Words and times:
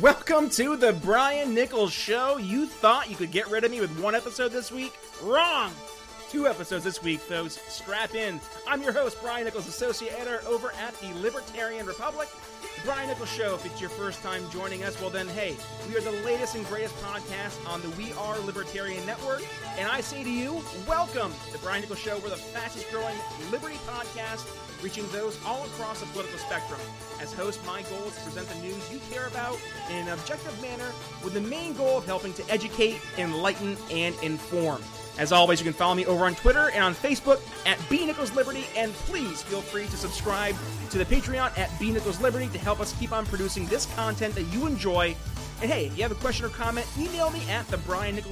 Welcome 0.00 0.48
to 0.50 0.78
the 0.78 0.94
Brian 0.94 1.52
Nichols 1.52 1.92
Show. 1.92 2.38
You 2.38 2.64
thought 2.64 3.10
you 3.10 3.16
could 3.16 3.30
get 3.30 3.50
rid 3.50 3.64
of 3.64 3.70
me 3.70 3.82
with 3.82 3.90
one 4.00 4.14
episode 4.14 4.50
this 4.50 4.72
week? 4.72 4.94
Wrong! 5.22 5.72
Two 6.30 6.46
episodes 6.46 6.84
this 6.84 7.02
week, 7.02 7.20
folks. 7.20 7.60
Strap 7.68 8.14
in. 8.14 8.40
I'm 8.66 8.82
your 8.82 8.92
host, 8.92 9.20
Brian 9.20 9.44
Nichols, 9.44 9.68
Associate 9.68 10.10
Editor 10.18 10.40
over 10.46 10.72
at 10.72 10.98
the 11.00 11.12
Libertarian 11.20 11.84
Republic. 11.84 12.28
Brian 12.82 13.08
Nichols 13.08 13.28
Show, 13.28 13.56
if 13.56 13.66
it's 13.66 13.78
your 13.78 13.90
first 13.90 14.22
time 14.22 14.48
joining 14.50 14.84
us, 14.84 14.98
well 15.02 15.10
then, 15.10 15.28
hey, 15.28 15.54
we 15.86 15.94
are 15.96 16.00
the 16.00 16.12
latest 16.24 16.54
and 16.54 16.64
greatest 16.66 16.94
podcast 17.02 17.68
on 17.68 17.82
the 17.82 17.90
We 17.90 18.14
Are 18.14 18.38
Libertarian 18.38 19.04
Network. 19.04 19.42
And 19.76 19.86
I 19.86 20.00
say 20.00 20.24
to 20.24 20.30
you, 20.30 20.62
welcome 20.88 21.32
to 21.46 21.52
the 21.52 21.58
Brian 21.58 21.82
Nichols 21.82 21.98
Show. 21.98 22.18
We're 22.20 22.30
the 22.30 22.36
fastest 22.36 22.90
growing 22.90 23.16
Liberty 23.50 23.76
podcast 23.86 24.46
reaching 24.82 25.08
those 25.10 25.38
all 25.44 25.64
across 25.64 26.00
the 26.00 26.06
political 26.06 26.38
spectrum. 26.38 26.80
As 27.20 27.32
host, 27.32 27.64
my 27.66 27.82
goal 27.82 28.04
is 28.04 28.16
to 28.16 28.22
present 28.22 28.48
the 28.48 28.58
news 28.60 28.90
you 28.92 29.00
care 29.10 29.26
about 29.26 29.58
in 29.90 29.96
an 29.96 30.08
objective 30.08 30.60
manner 30.62 30.90
with 31.22 31.34
the 31.34 31.40
main 31.40 31.74
goal 31.74 31.98
of 31.98 32.06
helping 32.06 32.32
to 32.34 32.50
educate, 32.50 33.00
enlighten, 33.18 33.76
and 33.90 34.14
inform. 34.22 34.82
As 35.18 35.32
always, 35.32 35.60
you 35.60 35.64
can 35.64 35.74
follow 35.74 35.94
me 35.94 36.06
over 36.06 36.24
on 36.24 36.34
Twitter 36.34 36.70
and 36.70 36.82
on 36.82 36.94
Facebook 36.94 37.40
at 37.66 37.78
B 37.90 38.06
Nichols 38.06 38.32
Liberty, 38.34 38.64
and 38.74 38.92
please 38.92 39.42
feel 39.42 39.60
free 39.60 39.84
to 39.86 39.96
subscribe 39.96 40.56
to 40.90 40.98
the 40.98 41.04
Patreon 41.04 41.56
at 41.58 41.70
B 41.78 41.92
Nichols 41.92 42.20
Liberty 42.20 42.48
to 42.48 42.58
help 42.58 42.80
us 42.80 42.94
keep 42.98 43.12
on 43.12 43.26
producing 43.26 43.66
this 43.66 43.86
content 43.94 44.34
that 44.34 44.44
you 44.44 44.66
enjoy. 44.66 45.14
And 45.62 45.70
hey, 45.70 45.86
if 45.86 45.96
you 45.96 46.02
have 46.02 46.12
a 46.12 46.16
question 46.16 46.46
or 46.46 46.48
comment, 46.48 46.86
email 46.98 47.30
me 47.30 47.42
at 47.50 47.66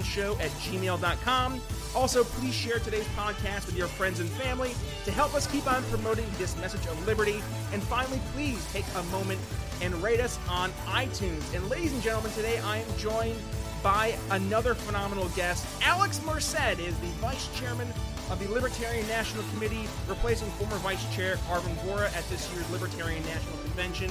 Show 0.02 0.32
at 0.40 0.50
gmail.com. 0.50 1.60
Also, 1.94 2.24
please 2.24 2.54
share 2.54 2.78
today's 2.78 3.06
podcast 3.08 3.66
with 3.66 3.76
your 3.76 3.86
friends 3.86 4.20
and 4.20 4.30
family 4.30 4.72
to 5.04 5.10
help 5.10 5.34
us 5.34 5.46
keep 5.46 5.70
on 5.70 5.82
promoting 5.84 6.26
this 6.38 6.56
message 6.56 6.86
of 6.86 7.06
liberty. 7.06 7.42
And 7.72 7.82
finally, 7.82 8.20
please 8.32 8.64
take 8.72 8.84
a 8.96 9.02
moment 9.04 9.40
and 9.82 9.94
rate 10.02 10.20
us 10.20 10.38
on 10.48 10.70
iTunes. 10.86 11.54
And 11.54 11.68
ladies 11.68 11.92
and 11.92 12.02
gentlemen, 12.02 12.32
today 12.32 12.58
I 12.60 12.78
am 12.78 12.96
joined 12.96 13.38
by 13.82 14.16
another 14.30 14.74
phenomenal 14.74 15.28
guest. 15.30 15.66
Alex 15.82 16.22
Merced 16.24 16.80
is 16.80 16.96
the 16.98 17.06
vice 17.20 17.48
chairman 17.58 17.88
of 18.30 18.38
the 18.38 18.48
Libertarian 18.48 19.06
National 19.06 19.44
Committee, 19.54 19.86
replacing 20.08 20.48
former 20.52 20.76
Vice 20.76 21.14
Chair 21.14 21.36
Arvin 21.48 21.74
Vohra 21.84 22.14
at 22.16 22.28
this 22.28 22.50
year's 22.52 22.68
Libertarian 22.70 23.22
National 23.24 23.56
Convention. 23.58 24.10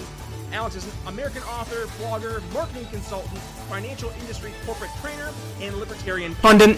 Alex 0.53 0.75
is 0.75 0.85
an 0.85 0.91
American 1.07 1.43
author, 1.43 1.85
blogger, 2.01 2.41
marketing 2.53 2.85
consultant, 2.91 3.37
financial 3.69 4.09
industry 4.21 4.51
corporate 4.65 4.91
trainer, 5.01 5.29
and 5.61 5.75
libertarian 5.77 6.33
pundit. 6.35 6.77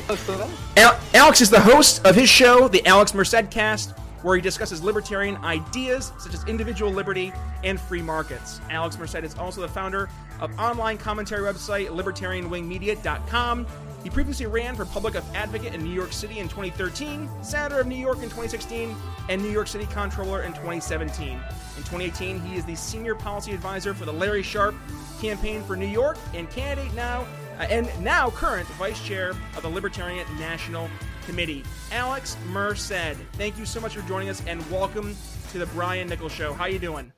Al- 0.77 0.99
Alex 1.13 1.41
is 1.41 1.49
the 1.49 1.59
host 1.59 2.05
of 2.05 2.15
his 2.15 2.29
show, 2.29 2.67
The 2.67 2.85
Alex 2.87 3.13
Merced 3.13 3.51
Cast, 3.51 3.91
where 4.23 4.35
he 4.35 4.41
discusses 4.41 4.83
libertarian 4.83 5.37
ideas 5.37 6.11
such 6.19 6.33
as 6.33 6.43
individual 6.45 6.91
liberty 6.91 7.31
and 7.63 7.79
free 7.79 8.01
markets. 8.01 8.59
Alex 8.69 8.97
Merced 8.97 9.15
is 9.23 9.35
also 9.35 9.61
the 9.61 9.67
founder 9.67 10.09
of 10.41 10.57
online 10.59 10.97
commentary 10.97 11.41
website 11.41 11.87
libertarianwingmedia.com. 11.89 13.65
He 14.03 14.09
previously 14.09 14.45
ran 14.45 14.75
for 14.75 14.85
public 14.85 15.15
advocate 15.35 15.73
in 15.73 15.83
New 15.83 15.93
York 15.93 16.13
City 16.13 16.39
in 16.39 16.47
2013, 16.47 17.29
senator 17.41 17.81
of 17.81 17.87
New 17.87 17.95
York 17.95 18.17
in 18.17 18.23
2016, 18.23 18.95
and 19.27 19.41
New 19.41 19.49
York 19.49 19.67
City 19.67 19.85
comptroller 19.87 20.43
in 20.43 20.53
2017. 20.53 21.31
In 21.31 21.39
2018, 21.83 22.39
he 22.39 22.55
is 22.55 22.63
the 22.63 22.75
senior 22.75 23.13
policy 23.13 23.51
advisor 23.51 23.93
for 23.93 24.05
the 24.05 24.13
Larry 24.13 24.41
Sharpe 24.41 24.75
campaign 25.19 25.61
for 25.63 25.75
New 25.75 25.85
York 25.85 26.17
and 26.33 26.49
candidate 26.49 26.93
now 26.93 27.25
uh, 27.59 27.63
and 27.63 27.87
now 28.01 28.29
current 28.29 28.67
vice 28.69 29.05
chair 29.05 29.31
of 29.31 29.61
the 29.61 29.69
Libertarian 29.69 30.25
National 30.39 30.89
Committee. 31.25 31.63
Alex 31.91 32.37
Merced, 32.47 33.17
thank 33.33 33.57
you 33.57 33.65
so 33.65 33.81
much 33.81 33.95
for 33.95 34.07
joining 34.07 34.29
us 34.29 34.41
and 34.47 34.65
welcome 34.71 35.15
to 35.51 35.57
the 35.57 35.65
Brian 35.67 36.07
Nichols 36.07 36.31
Show. 36.31 36.53
How 36.53 36.63
are 36.63 36.69
you 36.69 36.79
doing? 36.79 37.11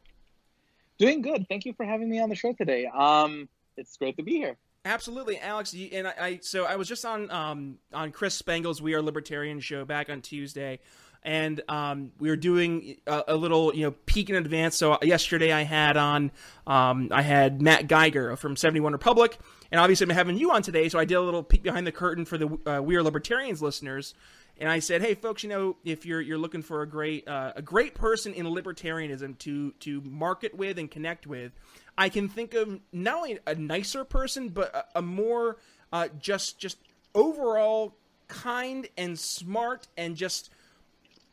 Doing 0.97 1.21
good. 1.21 1.45
Thank 1.47 1.65
you 1.65 1.73
for 1.73 1.85
having 1.85 2.09
me 2.09 2.19
on 2.19 2.29
the 2.29 2.35
show 2.35 2.53
today. 2.53 2.87
Um, 2.87 3.47
it's 3.77 3.97
great 3.97 4.17
to 4.17 4.23
be 4.23 4.33
here. 4.33 4.57
Absolutely, 4.83 5.37
Alex. 5.39 5.75
And 5.93 6.07
I, 6.07 6.13
I, 6.19 6.39
so 6.41 6.65
I 6.65 6.75
was 6.75 6.87
just 6.87 7.05
on 7.05 7.29
um, 7.29 7.77
on 7.93 8.11
Chris 8.11 8.33
Spangle's 8.33 8.81
We 8.81 8.95
Are 8.95 9.01
Libertarian 9.01 9.59
show 9.59 9.85
back 9.85 10.09
on 10.09 10.21
Tuesday, 10.21 10.79
and 11.21 11.61
um, 11.69 12.11
we 12.17 12.29
were 12.29 12.35
doing 12.35 12.97
a, 13.05 13.23
a, 13.27 13.35
little 13.35 13.75
you 13.75 13.85
know 13.85 13.91
peek 14.07 14.31
in 14.31 14.35
advance. 14.35 14.75
So 14.75 14.97
yesterday 15.03 15.51
I 15.51 15.61
had 15.61 15.97
on 15.97 16.31
um, 16.65 17.09
I 17.11 17.21
had 17.21 17.61
Matt 17.61 17.87
Geiger 17.87 18.35
from 18.37 18.55
Seventy 18.55 18.79
One 18.79 18.91
Republic, 18.91 19.37
and 19.71 19.79
obviously 19.79 20.05
I'm 20.05 20.09
having 20.15 20.39
you 20.39 20.51
on 20.51 20.63
today. 20.63 20.89
So 20.89 20.97
I 20.97 21.05
did 21.05 21.13
a 21.13 21.21
little 21.21 21.43
peek 21.43 21.61
behind 21.61 21.85
the 21.85 21.91
curtain 21.91 22.25
for 22.25 22.39
the 22.39 22.57
uh, 22.65 22.81
We 22.81 22.95
Are 22.95 23.03
Libertarians 23.03 23.61
listeners, 23.61 24.15
and 24.57 24.67
I 24.67 24.79
said, 24.79 25.03
hey 25.03 25.13
folks, 25.13 25.43
you 25.43 25.49
know 25.49 25.77
if 25.85 26.07
you're 26.07 26.21
you're 26.21 26.39
looking 26.39 26.63
for 26.63 26.81
a 26.81 26.87
great 26.87 27.27
uh, 27.27 27.53
a 27.55 27.61
great 27.61 27.93
person 27.93 28.33
in 28.33 28.47
libertarianism 28.47 29.37
to 29.39 29.73
to 29.81 30.01
market 30.01 30.55
with 30.55 30.79
and 30.79 30.89
connect 30.89 31.27
with 31.27 31.51
I 31.97 32.09
can 32.09 32.29
think 32.29 32.53
of 32.53 32.79
not 32.91 33.17
only 33.17 33.39
a 33.45 33.55
nicer 33.55 34.03
person, 34.03 34.49
but 34.49 34.73
a, 34.73 34.99
a 34.99 35.01
more 35.01 35.57
uh, 35.91 36.07
just 36.19 36.59
just 36.59 36.77
overall 37.13 37.95
kind 38.27 38.87
and 38.97 39.19
smart 39.19 39.87
and 39.97 40.15
just 40.15 40.49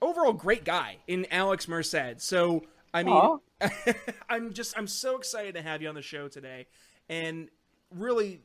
overall 0.02 0.32
great 0.32 0.64
guy 0.64 0.98
in 1.06 1.26
Alex 1.30 1.68
Merced. 1.68 2.20
So 2.20 2.64
I 2.92 3.02
mean, 3.02 3.38
I'm 4.28 4.52
just 4.52 4.76
I'm 4.76 4.86
so 4.86 5.16
excited 5.16 5.54
to 5.54 5.62
have 5.62 5.82
you 5.82 5.88
on 5.88 5.94
the 5.94 6.02
show 6.02 6.28
today, 6.28 6.66
and 7.08 7.48
really, 7.94 8.40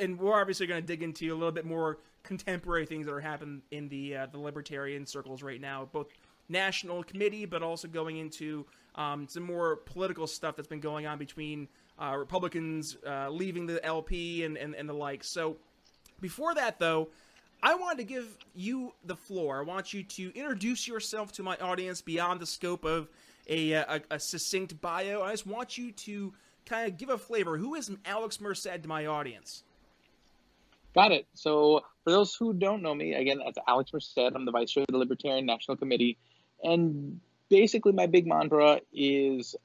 and 0.00 0.18
we're 0.18 0.38
obviously 0.40 0.66
going 0.66 0.80
to 0.80 0.86
dig 0.86 1.02
into 1.02 1.32
a 1.32 1.36
little 1.36 1.52
bit 1.52 1.64
more 1.64 1.98
contemporary 2.22 2.86
things 2.86 3.06
that 3.06 3.12
are 3.12 3.20
happening 3.20 3.62
in 3.70 3.88
the 3.88 4.16
uh, 4.16 4.26
the 4.26 4.38
libertarian 4.38 5.06
circles 5.06 5.42
right 5.42 5.60
now, 5.60 5.88
both 5.92 6.08
national 6.50 7.02
committee, 7.04 7.46
but 7.46 7.62
also 7.62 7.88
going 7.88 8.18
into 8.18 8.66
um, 8.96 9.26
some 9.28 9.44
more 9.44 9.76
political 9.76 10.26
stuff 10.26 10.56
that's 10.56 10.68
been 10.68 10.80
going 10.80 11.06
on 11.06 11.18
between 11.18 11.68
uh, 12.00 12.14
Republicans 12.16 12.96
uh, 13.06 13.28
leaving 13.30 13.66
the 13.66 13.84
LP 13.84 14.44
and, 14.44 14.56
and, 14.56 14.74
and 14.74 14.88
the 14.88 14.92
like. 14.92 15.22
So 15.24 15.56
before 16.20 16.54
that, 16.54 16.78
though, 16.78 17.08
I 17.62 17.74
wanted 17.74 17.98
to 17.98 18.04
give 18.04 18.36
you 18.54 18.92
the 19.04 19.16
floor. 19.16 19.60
I 19.60 19.62
want 19.62 19.92
you 19.92 20.02
to 20.02 20.32
introduce 20.34 20.88
yourself 20.88 21.32
to 21.32 21.42
my 21.42 21.56
audience 21.58 22.00
beyond 22.00 22.40
the 22.40 22.46
scope 22.46 22.84
of 22.84 23.08
a, 23.48 23.72
a, 23.72 24.00
a 24.10 24.18
succinct 24.18 24.80
bio. 24.80 25.22
I 25.22 25.32
just 25.32 25.46
want 25.46 25.76
you 25.76 25.92
to 25.92 26.32
kind 26.64 26.90
of 26.90 26.96
give 26.96 27.10
a 27.10 27.18
flavor. 27.18 27.58
Who 27.58 27.74
is 27.74 27.90
Alex 28.06 28.40
Merced 28.40 28.82
to 28.82 28.88
my 28.88 29.06
audience? 29.06 29.62
Got 30.94 31.12
it. 31.12 31.26
So, 31.34 31.82
for 32.02 32.10
those 32.10 32.34
who 32.34 32.52
don't 32.52 32.82
know 32.82 32.94
me, 32.94 33.14
again, 33.14 33.40
that's 33.44 33.58
Alex 33.68 33.92
Merced. 33.92 34.18
I'm 34.18 34.44
the 34.44 34.50
vice 34.50 34.72
chair 34.72 34.84
of 34.88 34.92
the 34.92 34.98
Libertarian 34.98 35.46
National 35.46 35.76
Committee. 35.76 36.18
And 36.62 37.20
basically 37.48 37.92
my 37.92 38.06
big 38.06 38.26
mantra 38.26 38.80
is 38.92 39.56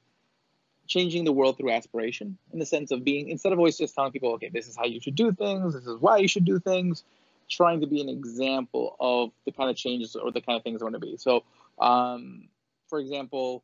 changing 0.86 1.24
the 1.24 1.32
world 1.32 1.56
through 1.56 1.72
aspiration 1.72 2.38
in 2.52 2.58
the 2.58 2.66
sense 2.66 2.90
of 2.90 3.02
being 3.02 3.28
instead 3.28 3.52
of 3.52 3.58
always 3.58 3.76
just 3.76 3.94
telling 3.94 4.12
people 4.12 4.30
okay 4.34 4.48
this 4.52 4.68
is 4.68 4.76
how 4.76 4.84
you 4.84 5.00
should 5.00 5.16
do 5.16 5.32
things 5.32 5.74
this 5.74 5.84
is 5.84 6.00
why 6.00 6.16
you 6.16 6.28
should 6.28 6.44
do 6.44 6.60
things 6.60 7.02
trying 7.48 7.80
to 7.80 7.86
be 7.86 8.00
an 8.00 8.08
example 8.08 8.96
of 9.00 9.30
the 9.44 9.52
kind 9.52 9.70
of 9.70 9.76
changes 9.76 10.16
or 10.16 10.30
the 10.32 10.40
kind 10.40 10.56
of 10.56 10.62
things 10.64 10.82
i 10.82 10.84
want 10.84 10.94
to 10.94 11.00
be. 11.00 11.16
So 11.16 11.44
um, 11.80 12.48
for 12.88 12.98
example 12.98 13.62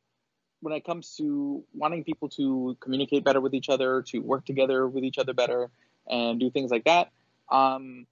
when 0.61 0.73
it 0.73 0.85
comes 0.85 1.17
to 1.17 1.61
wanting 1.73 2.05
people 2.05 2.29
to 2.29 2.77
communicate 2.79 3.25
better 3.25 3.41
with 3.41 3.53
each 3.53 3.67
other 3.69 4.01
to 4.01 4.19
work 4.19 4.45
together 4.45 4.87
with 4.87 5.03
each 5.03 5.17
other 5.17 5.33
better 5.33 5.69
and 6.07 6.39
do 6.39 6.49
things 6.49 6.71
like 6.71 6.85
that 6.85 7.11
um, 7.51 8.05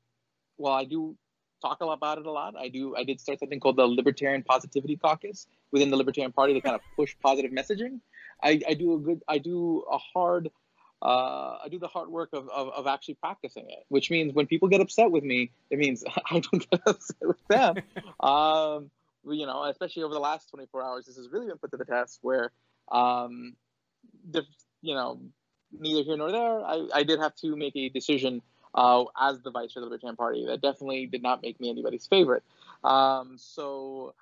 well 0.57 0.73
i 0.73 0.83
do 0.83 1.15
talk 1.61 1.77
about 1.81 2.17
it 2.17 2.25
a 2.25 2.31
lot. 2.31 2.55
I 2.57 2.67
do. 2.67 2.95
I 2.95 3.03
did 3.03 3.19
start 3.19 3.39
something 3.39 3.59
called 3.59 3.77
the 3.77 3.87
Libertarian 3.87 4.43
Positivity 4.43 4.97
Caucus 4.97 5.47
within 5.71 5.89
the 5.89 5.97
Libertarian 5.97 6.31
Party 6.31 6.53
to 6.53 6.61
kind 6.61 6.75
of 6.75 6.81
push 6.95 7.15
positive 7.21 7.51
messaging. 7.51 7.99
I, 8.43 8.61
I 8.67 8.73
do 8.73 8.95
a 8.95 8.99
good. 8.99 9.21
I 9.27 9.37
do 9.37 9.83
a 9.89 9.97
hard. 9.97 10.49
Uh, 11.01 11.57
I 11.63 11.67
do 11.71 11.79
the 11.79 11.87
hard 11.87 12.09
work 12.09 12.29
of, 12.31 12.47
of, 12.49 12.69
of, 12.73 12.85
actually 12.85 13.15
practicing 13.15 13.65
it, 13.67 13.85
which 13.89 14.11
means 14.11 14.35
when 14.35 14.45
people 14.45 14.67
get 14.67 14.81
upset 14.81 15.09
with 15.09 15.23
me, 15.23 15.49
it 15.71 15.79
means 15.79 16.03
I 16.31 16.39
don't 16.39 16.69
get 16.69 16.79
upset 16.85 17.17
with 17.23 17.47
them. 17.47 17.77
um, 18.19 18.91
you 19.27 19.47
know, 19.47 19.63
especially 19.63 20.03
over 20.03 20.13
the 20.13 20.19
last 20.19 20.51
24 20.51 20.83
hours, 20.83 21.07
this 21.07 21.15
has 21.15 21.27
really 21.29 21.47
been 21.47 21.57
put 21.57 21.71
to 21.71 21.77
the 21.77 21.85
test 21.85 22.19
where, 22.21 22.51
um, 22.91 23.55
the, 24.29 24.43
you 24.83 24.93
know, 24.93 25.19
neither 25.71 26.03
here 26.03 26.17
nor 26.17 26.31
there, 26.31 26.63
I, 26.63 26.87
I 26.93 27.03
did 27.03 27.19
have 27.19 27.35
to 27.37 27.55
make 27.55 27.75
a 27.75 27.89
decision 27.89 28.43
uh, 28.75 29.03
as 29.19 29.41
the 29.41 29.51
vice 29.51 29.73
chair 29.73 29.83
of 29.83 29.89
the 29.89 29.91
Libertarian 29.91 30.15
Party. 30.15 30.45
That 30.45 30.61
definitely 30.61 31.05
did 31.05 31.21
not 31.21 31.41
make 31.41 31.59
me 31.59 31.69
anybody's 31.69 32.07
favorite. 32.07 32.43
Um, 32.83 33.37
so 33.37 34.13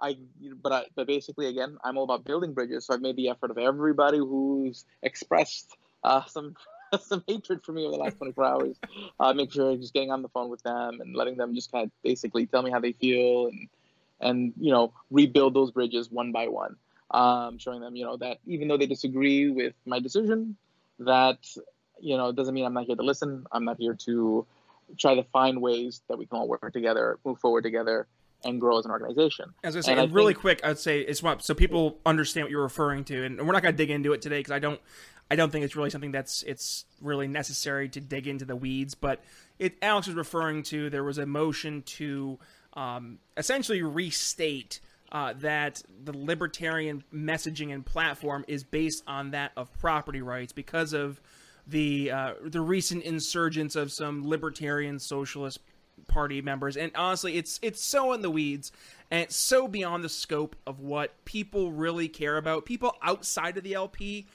I, 0.00 0.16
but 0.62 0.72
I, 0.72 0.84
but 0.94 1.06
basically, 1.06 1.46
again, 1.46 1.78
I'm 1.84 1.96
all 1.96 2.04
about 2.04 2.24
building 2.24 2.52
bridges. 2.52 2.86
So 2.86 2.94
I've 2.94 3.00
made 3.00 3.16
the 3.16 3.28
effort 3.28 3.50
of 3.50 3.58
everybody 3.58 4.18
who's 4.18 4.84
expressed 5.02 5.76
uh, 6.04 6.24
some 6.26 6.56
some 7.00 7.24
hatred 7.26 7.64
for 7.64 7.72
me 7.72 7.84
over 7.84 7.96
the 7.96 8.02
last 8.02 8.18
24 8.18 8.44
hours. 8.44 8.76
Uh, 9.18 9.32
make 9.32 9.52
sure 9.52 9.70
I'm 9.70 9.80
just 9.80 9.94
getting 9.94 10.10
on 10.10 10.22
the 10.22 10.28
phone 10.28 10.50
with 10.50 10.62
them 10.62 11.00
and 11.00 11.14
letting 11.14 11.36
them 11.36 11.54
just 11.54 11.72
kind 11.72 11.84
of 11.84 11.90
basically 12.02 12.46
tell 12.46 12.62
me 12.62 12.70
how 12.70 12.80
they 12.80 12.92
feel 12.92 13.46
and 13.46 13.68
and 14.20 14.52
you 14.58 14.70
know 14.70 14.92
rebuild 15.10 15.54
those 15.54 15.70
bridges 15.70 16.10
one 16.10 16.32
by 16.32 16.48
one. 16.48 16.76
Um, 17.10 17.58
showing 17.58 17.80
them 17.80 17.96
you 17.96 18.04
know 18.04 18.16
that 18.16 18.38
even 18.46 18.68
though 18.68 18.76
they 18.76 18.86
disagree 18.86 19.48
with 19.48 19.74
my 19.84 20.00
decision, 20.00 20.56
that 21.00 21.38
you 22.00 22.16
know, 22.16 22.28
it 22.28 22.36
doesn't 22.36 22.54
mean 22.54 22.64
I'm 22.64 22.74
not 22.74 22.84
here 22.84 22.96
to 22.96 23.02
listen. 23.02 23.46
I'm 23.52 23.64
not 23.64 23.78
here 23.78 23.94
to 23.94 24.46
try 24.98 25.14
to 25.14 25.24
find 25.24 25.60
ways 25.60 26.02
that 26.08 26.18
we 26.18 26.26
can 26.26 26.38
all 26.38 26.48
work 26.48 26.72
together, 26.72 27.18
move 27.24 27.38
forward 27.38 27.62
together, 27.62 28.06
and 28.44 28.60
grow 28.60 28.78
as 28.78 28.84
an 28.84 28.90
organization. 28.90 29.52
As 29.64 29.76
I 29.76 29.80
say, 29.80 29.92
and, 29.92 30.00
and 30.00 30.14
really 30.14 30.34
think, 30.34 30.40
quick, 30.40 30.60
I'd 30.64 30.78
say 30.78 31.00
it's 31.00 31.22
what 31.22 31.44
so 31.44 31.54
people 31.54 31.98
understand 32.06 32.44
what 32.44 32.50
you're 32.50 32.62
referring 32.62 33.04
to, 33.04 33.24
and 33.24 33.38
we're 33.38 33.52
not 33.52 33.62
going 33.62 33.74
to 33.74 33.76
dig 33.76 33.90
into 33.90 34.12
it 34.12 34.22
today 34.22 34.38
because 34.38 34.52
I 34.52 34.58
don't, 34.58 34.80
I 35.30 35.36
don't 35.36 35.50
think 35.50 35.64
it's 35.64 35.76
really 35.76 35.90
something 35.90 36.12
that's 36.12 36.42
it's 36.42 36.84
really 37.00 37.28
necessary 37.28 37.88
to 37.90 38.00
dig 38.00 38.26
into 38.26 38.44
the 38.44 38.56
weeds. 38.56 38.94
But 38.94 39.22
it, 39.58 39.76
Alex 39.82 40.06
was 40.06 40.16
referring 40.16 40.62
to 40.64 40.90
there 40.90 41.04
was 41.04 41.18
a 41.18 41.26
motion 41.26 41.82
to 41.82 42.38
um, 42.74 43.18
essentially 43.36 43.82
restate 43.82 44.80
uh, 45.12 45.32
that 45.38 45.82
the 46.04 46.16
libertarian 46.16 47.02
messaging 47.12 47.72
and 47.72 47.84
platform 47.86 48.44
is 48.48 48.64
based 48.64 49.02
on 49.06 49.30
that 49.30 49.52
of 49.56 49.72
property 49.78 50.20
rights 50.20 50.52
because 50.52 50.92
of 50.92 51.20
the 51.66 52.10
uh, 52.10 52.34
the 52.42 52.60
recent 52.60 53.04
insurgence 53.04 53.76
of 53.76 53.92
some 53.92 54.28
libertarian 54.28 54.98
socialist 54.98 55.60
party 56.08 56.40
members. 56.40 56.76
And 56.76 56.92
honestly 56.94 57.36
it's 57.36 57.58
it's 57.62 57.82
so 57.82 58.12
in 58.12 58.22
the 58.22 58.30
weeds 58.30 58.72
and 59.10 59.22
it's 59.22 59.36
so 59.36 59.66
beyond 59.66 60.04
the 60.04 60.08
scope 60.08 60.56
of 60.66 60.80
what 60.80 61.24
people 61.24 61.72
really 61.72 62.08
care 62.08 62.36
about. 62.36 62.66
People 62.66 62.94
outside 63.02 63.56
of 63.56 63.64
the 63.64 63.74
LP 63.74 64.26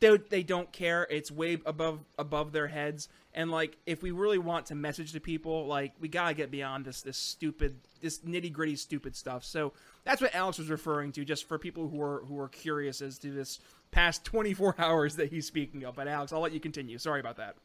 they, 0.00 0.16
they 0.16 0.42
don't 0.42 0.72
care. 0.72 1.06
It's 1.10 1.30
way 1.30 1.58
above 1.64 2.00
above 2.18 2.52
their 2.52 2.66
heads. 2.66 3.08
And 3.34 3.50
like 3.50 3.76
if 3.86 4.02
we 4.02 4.10
really 4.10 4.38
want 4.38 4.66
to 4.66 4.74
message 4.74 5.12
to 5.12 5.20
people 5.20 5.66
like 5.66 5.92
we 6.00 6.08
got 6.08 6.28
to 6.28 6.34
get 6.34 6.50
beyond 6.50 6.84
this 6.84 7.02
this 7.02 7.16
stupid 7.16 7.76
this 8.02 8.18
nitty-gritty 8.18 8.76
stupid 8.76 9.16
stuff 9.16 9.44
so 9.44 9.72
that's 10.04 10.20
what 10.20 10.34
Alex 10.34 10.58
was 10.58 10.68
referring 10.68 11.12
to 11.12 11.24
just 11.24 11.48
for 11.48 11.58
people 11.58 11.88
who 11.88 12.00
are 12.02 12.22
who 12.26 12.38
are 12.38 12.48
curious 12.48 13.00
as 13.00 13.18
to 13.18 13.30
this 13.30 13.60
past 13.90 14.24
24 14.24 14.76
hours 14.78 15.16
that 15.16 15.30
he's 15.30 15.46
speaking 15.46 15.84
of 15.84 15.96
but 15.96 16.08
Alex 16.08 16.32
I'll 16.32 16.40
let 16.40 16.52
you 16.52 16.60
continue 16.60 16.98
sorry 16.98 17.20
about 17.20 17.36
that 17.36 17.56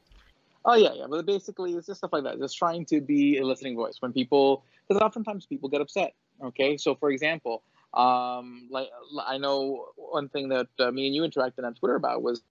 Oh 0.67 0.75
yeah, 0.75 0.93
yeah. 0.93 1.05
But 1.09 1.25
basically, 1.25 1.73
it's 1.73 1.87
just 1.87 1.99
stuff 1.99 2.11
like 2.11 2.23
that. 2.23 2.39
Just 2.39 2.57
trying 2.57 2.85
to 2.87 2.99
be 2.99 3.37
a 3.37 3.45
listening 3.45 3.77
voice 3.77 3.95
when 4.01 4.11
people, 4.11 4.63
because 4.85 5.01
oftentimes 5.01 5.45
people 5.45 5.69
get 5.69 5.79
upset. 5.79 6.13
Okay, 6.43 6.75
so 6.75 6.93
for 6.93 7.09
example, 7.09 7.63
um, 7.93 8.67
like 8.69 8.89
I 9.25 9.37
know 9.37 9.87
one 9.95 10.27
thing 10.27 10.49
that 10.49 10.67
uh, 10.77 10.91
me 10.91 11.07
and 11.07 11.15
you 11.15 11.23
interacted 11.23 11.63
on 11.63 11.73
Twitter 11.73 11.95
about 11.95 12.21
was 12.21 12.41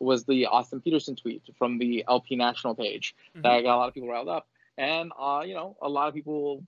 was 0.00 0.24
the 0.24 0.46
Austin 0.46 0.80
Petersen 0.80 1.14
tweet 1.14 1.42
from 1.56 1.78
the 1.78 2.04
LP 2.08 2.34
National 2.34 2.74
page 2.74 3.14
mm-hmm. 3.30 3.42
that 3.42 3.62
got 3.62 3.76
a 3.76 3.78
lot 3.78 3.88
of 3.88 3.94
people 3.94 4.08
riled 4.08 4.28
up, 4.28 4.48
and 4.76 5.12
uh, 5.18 5.44
you 5.46 5.54
know, 5.54 5.76
a 5.80 5.88
lot 5.88 6.08
of 6.08 6.14
people 6.14 6.64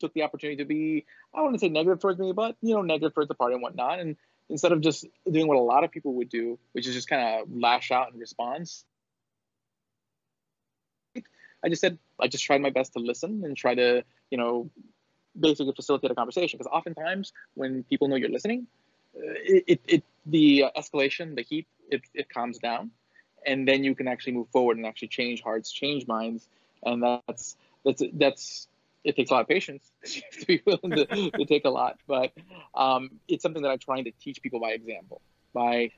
took 0.00 0.12
the 0.14 0.22
opportunity 0.22 0.56
to 0.56 0.64
be 0.64 1.06
I 1.34 1.42
wouldn't 1.42 1.60
say 1.60 1.68
negative 1.68 2.00
towards 2.00 2.18
me, 2.18 2.32
but 2.32 2.56
you 2.62 2.74
know, 2.74 2.82
negative 2.82 3.14
towards 3.14 3.28
the 3.28 3.34
party 3.34 3.54
and 3.54 3.62
whatnot, 3.62 4.00
and 4.00 4.16
instead 4.48 4.72
of 4.72 4.80
just 4.80 5.06
doing 5.30 5.46
what 5.46 5.56
a 5.56 5.60
lot 5.60 5.84
of 5.84 5.90
people 5.90 6.14
would 6.14 6.28
do, 6.28 6.58
which 6.72 6.86
is 6.86 6.94
just 6.94 7.08
kind 7.08 7.40
of 7.40 7.48
lash 7.50 7.90
out 7.90 8.12
in 8.12 8.18
response, 8.18 8.84
I 11.64 11.68
just 11.68 11.80
said 11.80 11.98
I 12.20 12.28
just 12.28 12.44
tried 12.44 12.60
my 12.60 12.70
best 12.70 12.92
to 12.92 12.98
listen 12.98 13.42
and 13.44 13.56
try 13.56 13.74
to, 13.74 14.04
you 14.30 14.38
know, 14.38 14.70
basically 15.38 15.72
facilitate 15.74 16.10
a 16.10 16.14
conversation. 16.14 16.58
Because 16.58 16.70
oftentimes 16.70 17.32
when 17.54 17.84
people 17.84 18.08
know 18.08 18.16
you're 18.16 18.28
listening, 18.28 18.66
uh, 19.16 19.32
it, 19.44 19.64
it, 19.66 19.80
it 19.86 20.04
the 20.26 20.66
escalation, 20.76 21.34
the 21.34 21.42
heat, 21.42 21.66
it, 21.90 22.02
it 22.12 22.28
calms 22.28 22.58
down, 22.58 22.90
and 23.46 23.66
then 23.66 23.82
you 23.82 23.94
can 23.94 24.08
actually 24.08 24.34
move 24.34 24.48
forward 24.50 24.76
and 24.76 24.86
actually 24.86 25.08
change 25.08 25.42
hearts, 25.42 25.72
change 25.72 26.06
minds, 26.06 26.46
and 26.82 27.02
that's 27.02 27.56
that's 27.84 28.02
that's 28.12 28.68
it 29.04 29.16
takes 29.16 29.30
a 29.30 29.34
lot 29.34 29.42
of 29.42 29.48
patience 29.48 29.92
to 30.04 30.46
be 30.46 30.62
willing 30.66 30.90
to, 30.90 31.30
to 31.30 31.44
take 31.44 31.64
a 31.64 31.70
lot 31.70 31.98
but 32.06 32.32
um, 32.74 33.10
it's 33.28 33.42
something 33.42 33.62
that 33.62 33.70
i'm 33.70 33.78
trying 33.78 34.04
to 34.04 34.12
teach 34.20 34.42
people 34.42 34.60
by 34.60 34.70
example 34.70 35.20
by 35.52 35.90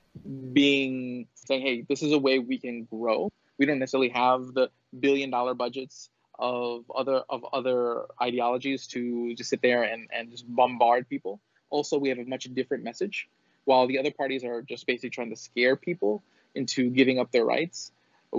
being 0.53 1.27
saying 1.35 1.63
hey 1.63 1.85
this 1.89 2.03
is 2.03 2.13
a 2.13 2.19
way 2.19 2.39
we 2.39 2.59
can 2.59 2.85
grow 2.85 3.33
we 3.59 3.67
don't 3.67 3.79
necessarily 3.79 4.11
have 4.11 4.53
the 4.55 4.71
billion 4.99 5.31
dollar 5.31 5.55
budgets 5.55 6.11
of 6.39 6.85
other 6.95 7.23
of 7.31 7.45
other 7.53 8.05
ideologies 8.21 8.87
to 8.89 9.35
just 9.35 9.51
sit 9.51 9.63
there 9.63 9.83
and, 9.83 10.09
and 10.13 10.31
just 10.31 10.45
bombard 10.55 11.09
people. 11.09 11.41
Also, 11.71 11.99
we 11.99 12.09
have 12.09 12.19
a 12.19 12.25
much 12.25 12.45
different 12.55 12.85
message. 12.85 13.29
While 13.65 13.87
the 13.87 13.99
other 13.99 14.13
parties 14.13 14.45
are 14.45 14.63
just 14.63 14.87
basically 14.87 15.11
trying 15.11 15.31
to 15.31 15.37
scare 15.37 15.77
people 15.77 16.23
into 16.55 16.91
giving 16.91 17.19
up 17.19 17.33
their 17.33 17.45
rights, 17.45 17.91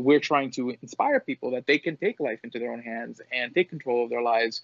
we're 0.04 0.20
trying 0.20 0.52
to 0.52 0.76
inspire 0.82 1.20
people 1.20 1.52
that 1.52 1.66
they 1.68 1.78
can 1.78 1.98
take 1.98 2.20
life 2.20 2.40
into 2.44 2.60
their 2.60 2.72
own 2.72 2.82
hands 2.82 3.22
and 3.32 3.54
take 3.54 3.70
control 3.70 4.04
of 4.04 4.10
their 4.10 4.22
lives. 4.22 4.62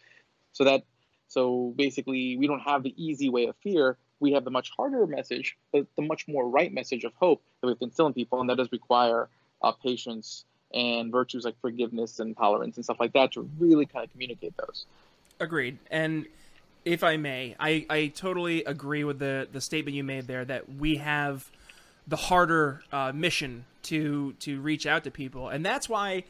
So 0.54 0.64
that 0.66 0.84
so 1.28 1.74
basically 1.76 2.38
we 2.38 2.48
don't 2.48 2.60
have 2.60 2.84
the 2.84 2.94
easy 3.04 3.30
way 3.30 3.46
of 3.46 3.56
fear. 3.58 3.98
We 4.20 4.34
have 4.34 4.46
the 4.46 4.52
much 4.52 4.72
harder 4.78 5.06
message, 5.08 5.58
but 5.72 5.88
the 5.96 6.04
much 6.04 6.28
more 6.28 6.48
right 6.48 6.72
message 6.72 7.04
of 7.04 7.14
hope 7.16 7.42
that 7.60 7.68
we 7.68 7.72
have 7.72 7.80
to 7.80 7.86
instill 7.86 8.08
in 8.08 8.14
people, 8.14 8.40
and 8.40 8.50
that 8.50 8.58
does 8.58 8.72
require 8.72 9.28
uh, 9.62 9.72
patience 9.72 10.46
and 10.74 11.12
virtues 11.12 11.46
like 11.46 11.60
forgiveness 11.60 12.20
and 12.20 12.36
tolerance 12.38 12.78
and 12.78 12.86
stuff 12.86 12.98
like 13.00 13.14
that 13.14 13.32
to 13.34 13.50
really 13.60 13.86
kind 13.86 14.06
of 14.06 14.12
communicate 14.12 14.54
those. 14.58 14.86
Agreed. 15.40 15.78
And 15.92 16.26
if 16.86 17.04
I 17.04 17.18
may, 17.18 17.56
I, 17.60 17.86
I 17.90 18.08
totally 18.08 18.64
agree 18.64 19.04
with 19.04 19.20
the, 19.20 19.48
the 19.52 19.62
statement 19.62 19.96
you 19.96 20.04
made 20.04 20.28
there 20.28 20.46
that 20.46 20.74
we 20.74 20.98
have 20.98 21.50
the 22.08 22.16
harder 22.16 22.84
uh, 22.92 23.12
mission 23.14 23.66
to 23.84 24.34
to 24.40 24.62
reach 24.62 24.86
out 24.86 25.04
to 25.04 25.12
people, 25.12 25.50
and 25.50 25.66
that's 25.66 25.88
why. 25.88 26.24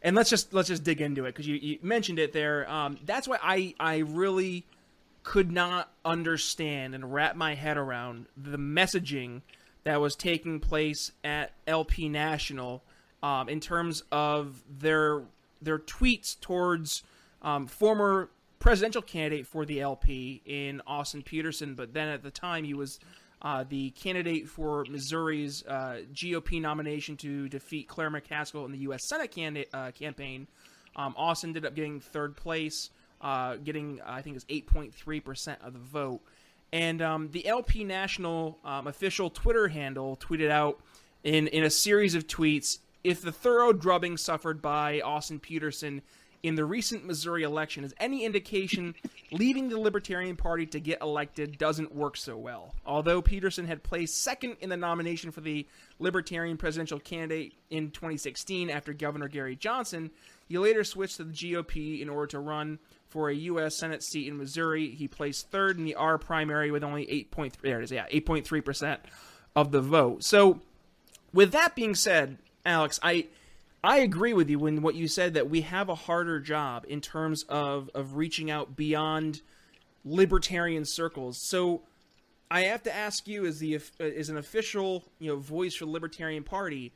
And 0.00 0.14
let's 0.14 0.30
just 0.30 0.54
let's 0.54 0.68
just 0.68 0.84
dig 0.84 1.00
into 1.00 1.24
it 1.24 1.34
because 1.34 1.48
you, 1.48 1.56
you 1.56 1.78
mentioned 1.82 2.20
it 2.20 2.32
there. 2.32 2.70
Um, 2.70 2.98
that's 3.04 3.26
why 3.26 3.38
I 3.42 3.74
I 3.80 3.98
really 3.98 4.64
could 5.24 5.50
not 5.50 5.92
understand 6.04 6.94
and 6.94 7.12
wrap 7.12 7.34
my 7.34 7.54
head 7.54 7.76
around 7.76 8.26
the 8.36 8.56
messaging 8.56 9.42
that 9.84 10.00
was 10.00 10.14
taking 10.14 10.60
place 10.60 11.12
at 11.24 11.52
LP 11.66 12.08
National 12.08 12.82
um, 13.22 13.48
in 13.48 13.60
terms 13.60 14.04
of 14.12 14.62
their 14.78 15.22
their 15.60 15.78
tweets 15.78 16.38
towards 16.40 17.02
um, 17.42 17.66
former 17.66 18.30
presidential 18.58 19.02
candidate 19.02 19.46
for 19.46 19.64
the 19.64 19.80
LP 19.80 20.42
in 20.44 20.80
Austin 20.86 21.22
Petersen, 21.22 21.74
but 21.74 21.92
then 21.92 22.08
at 22.08 22.22
the 22.22 22.30
time 22.30 22.64
he 22.64 22.74
was 22.74 22.98
uh, 23.42 23.64
the 23.68 23.90
candidate 23.90 24.48
for 24.48 24.84
Missouri's 24.88 25.64
uh, 25.66 26.00
GOP 26.12 26.60
nomination 26.60 27.16
to 27.18 27.48
defeat 27.48 27.88
Claire 27.88 28.10
McCaskill 28.10 28.64
in 28.64 28.72
the 28.72 28.78
U.S. 28.78 29.04
Senate 29.04 29.30
candidate, 29.30 29.68
uh, 29.72 29.90
campaign. 29.92 30.46
Um, 30.96 31.14
Austin 31.16 31.50
ended 31.50 31.64
up 31.64 31.74
getting 31.74 32.00
third 32.00 32.36
place, 32.36 32.90
uh, 33.20 33.56
getting 33.56 34.00
I 34.04 34.22
think 34.22 34.36
it's 34.36 34.44
8.3 34.46 35.24
percent 35.24 35.60
of 35.62 35.72
the 35.72 35.78
vote. 35.78 36.20
And 36.72 37.00
um, 37.00 37.30
the 37.30 37.46
LP 37.46 37.84
National 37.84 38.58
um, 38.64 38.86
official 38.86 39.30
Twitter 39.30 39.68
handle 39.68 40.16
tweeted 40.16 40.50
out 40.50 40.80
in 41.22 41.46
in 41.48 41.64
a 41.64 41.70
series 41.70 42.14
of 42.14 42.26
tweets 42.26 42.78
if 43.04 43.22
the 43.22 43.32
thorough 43.32 43.72
drubbing 43.72 44.16
suffered 44.16 44.60
by 44.60 45.00
Austin 45.00 45.38
Petersen 45.38 46.02
in 46.42 46.54
the 46.54 46.64
recent 46.64 47.04
Missouri 47.04 47.42
election 47.42 47.84
is 47.84 47.94
any 47.98 48.24
indication, 48.24 48.94
leaving 49.32 49.68
the 49.68 49.78
Libertarian 49.78 50.36
Party 50.36 50.66
to 50.66 50.80
get 50.80 51.00
elected 51.00 51.58
doesn't 51.58 51.94
work 51.94 52.16
so 52.16 52.36
well. 52.36 52.74
Although 52.86 53.22
Petersen 53.22 53.66
had 53.66 53.82
placed 53.82 54.22
second 54.22 54.56
in 54.60 54.68
the 54.68 54.76
nomination 54.76 55.30
for 55.30 55.40
the 55.40 55.66
Libertarian 55.98 56.56
presidential 56.56 57.00
candidate 57.00 57.54
in 57.70 57.90
2016 57.90 58.70
after 58.70 58.92
Governor 58.92 59.28
Gary 59.28 59.56
Johnson, 59.56 60.10
he 60.48 60.58
later 60.58 60.84
switched 60.84 61.16
to 61.16 61.24
the 61.24 61.32
GOP 61.32 62.00
in 62.00 62.08
order 62.08 62.28
to 62.28 62.38
run 62.38 62.78
for 63.08 63.30
a 63.30 63.34
U.S. 63.34 63.76
Senate 63.76 64.02
seat 64.02 64.28
in 64.28 64.38
Missouri. 64.38 64.90
He 64.90 65.08
placed 65.08 65.50
third 65.50 65.78
in 65.78 65.84
the 65.84 65.94
R 65.94 66.18
primary 66.18 66.70
with 66.70 66.84
only 66.84 67.06
8.3 67.06 67.52
there 67.62 67.80
it 67.80 67.84
is, 67.84 67.90
yeah, 67.90 68.06
8.3 68.08 68.64
percent 68.64 69.00
of 69.56 69.72
the 69.72 69.80
vote. 69.80 70.22
So, 70.22 70.60
with 71.32 71.52
that 71.52 71.74
being 71.74 71.94
said, 71.94 72.38
Alex, 72.64 73.00
I 73.02 73.26
I 73.82 73.98
agree 73.98 74.32
with 74.32 74.50
you 74.50 74.58
when 74.58 74.82
what 74.82 74.96
you 74.96 75.06
said 75.06 75.34
that 75.34 75.48
we 75.48 75.60
have 75.62 75.88
a 75.88 75.94
harder 75.94 76.40
job 76.40 76.84
in 76.88 77.00
terms 77.00 77.44
of 77.44 77.90
of 77.94 78.16
reaching 78.16 78.50
out 78.50 78.76
beyond 78.76 79.42
libertarian 80.04 80.84
circles. 80.84 81.38
So 81.38 81.82
I 82.50 82.62
have 82.62 82.82
to 82.84 82.94
ask 82.94 83.28
you 83.28 83.46
as 83.46 83.58
the 83.58 83.76
uh, 83.76 84.02
as 84.02 84.30
an 84.30 84.36
official, 84.36 85.04
you 85.18 85.30
know, 85.30 85.36
voice 85.36 85.74
for 85.74 85.84
the 85.84 85.90
Libertarian 85.90 86.44
Party, 86.44 86.92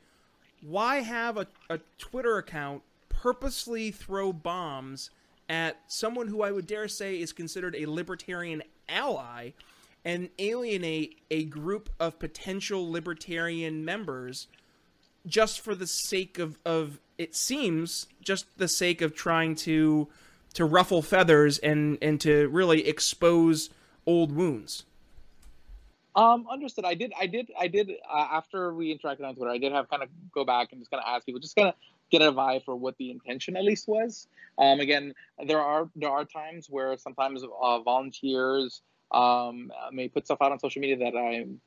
why 0.61 1.01
have 1.01 1.37
a, 1.37 1.47
a 1.69 1.79
Twitter 1.97 2.37
account 2.37 2.81
purposely 3.09 3.91
throw 3.91 4.33
bombs 4.33 5.09
at 5.47 5.77
someone 5.87 6.27
who 6.27 6.41
I 6.41 6.51
would 6.51 6.67
dare 6.67 6.87
say 6.87 7.19
is 7.19 7.31
considered 7.31 7.75
a 7.75 7.85
libertarian 7.85 8.63
ally 8.89 9.51
and 10.03 10.29
alienate 10.39 11.19
a 11.31 11.45
group 11.45 11.89
of 11.99 12.19
potential 12.19 12.91
libertarian 12.91 13.85
members 13.85 14.47
just 15.25 15.61
for 15.61 15.75
the 15.75 15.87
sake 15.87 16.39
of, 16.39 16.57
of 16.65 16.99
it 17.17 17.35
seems 17.35 18.07
just 18.21 18.57
the 18.57 18.67
sake 18.67 19.01
of 19.01 19.15
trying 19.15 19.55
to 19.55 20.07
to 20.53 20.65
ruffle 20.65 21.01
feathers 21.01 21.57
and 21.59 21.97
and 22.01 22.19
to 22.21 22.47
really 22.49 22.87
expose 22.87 23.69
old 24.05 24.31
wounds. 24.31 24.83
Um, 26.15 26.45
understood. 26.51 26.85
I 26.85 26.93
did. 26.93 27.11
I 27.19 27.25
did. 27.25 27.51
I 27.59 27.67
did. 27.67 27.91
Uh, 28.07 28.27
after 28.31 28.73
we 28.73 28.95
interacted 28.95 29.27
on 29.27 29.35
Twitter, 29.35 29.51
I 29.51 29.57
did 29.57 29.71
have 29.71 29.89
kind 29.89 30.03
of 30.03 30.09
go 30.31 30.45
back 30.45 30.71
and 30.71 30.79
just 30.79 30.91
kind 30.91 31.01
of 31.03 31.07
ask 31.07 31.25
people, 31.25 31.39
just 31.39 31.55
kind 31.55 31.69
of 31.69 31.75
get 32.11 32.21
a 32.21 32.31
vibe 32.31 32.63
for 32.65 32.75
what 32.75 32.95
the 32.97 33.09
intention 33.09 33.57
at 33.57 33.63
least 33.63 33.87
was. 33.87 34.27
Um, 34.59 34.79
again, 34.79 35.13
there 35.47 35.59
are 35.59 35.89
there 35.95 36.11
are 36.11 36.25
times 36.25 36.67
where 36.69 36.95
sometimes 36.97 37.43
uh, 37.43 37.79
volunteers 37.79 38.83
um, 39.11 39.71
may 39.91 40.07
put 40.07 40.25
stuff 40.25 40.37
out 40.41 40.51
on 40.51 40.59
social 40.59 40.81
media 40.81 40.97
that 40.97 41.17
I'm 41.17 41.59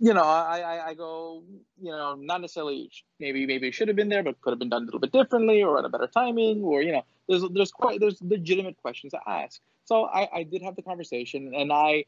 you 0.00 0.14
know, 0.14 0.22
I, 0.22 0.60
I, 0.60 0.88
I 0.88 0.94
go, 0.94 1.42
you 1.80 1.90
know, 1.90 2.14
not 2.14 2.40
necessarily 2.40 2.90
maybe 3.18 3.46
maybe 3.46 3.68
it 3.68 3.74
should 3.74 3.88
have 3.88 3.96
been 3.96 4.08
there, 4.08 4.22
but 4.22 4.40
could 4.40 4.50
have 4.50 4.58
been 4.58 4.68
done 4.68 4.82
a 4.82 4.84
little 4.84 5.00
bit 5.00 5.12
differently 5.12 5.62
or 5.62 5.78
at 5.78 5.84
a 5.84 5.88
better 5.88 6.06
timing, 6.06 6.62
or 6.62 6.82
you 6.82 6.92
know, 6.92 7.04
there's 7.28 7.44
there's 7.52 7.72
quite 7.72 8.00
there's 8.00 8.20
legitimate 8.22 8.76
questions 8.80 9.12
to 9.12 9.20
ask. 9.26 9.60
So 9.84 10.04
I, 10.04 10.28
I 10.32 10.42
did 10.44 10.62
have 10.62 10.76
the 10.76 10.82
conversation, 10.82 11.52
and 11.54 11.72
I 11.72 12.04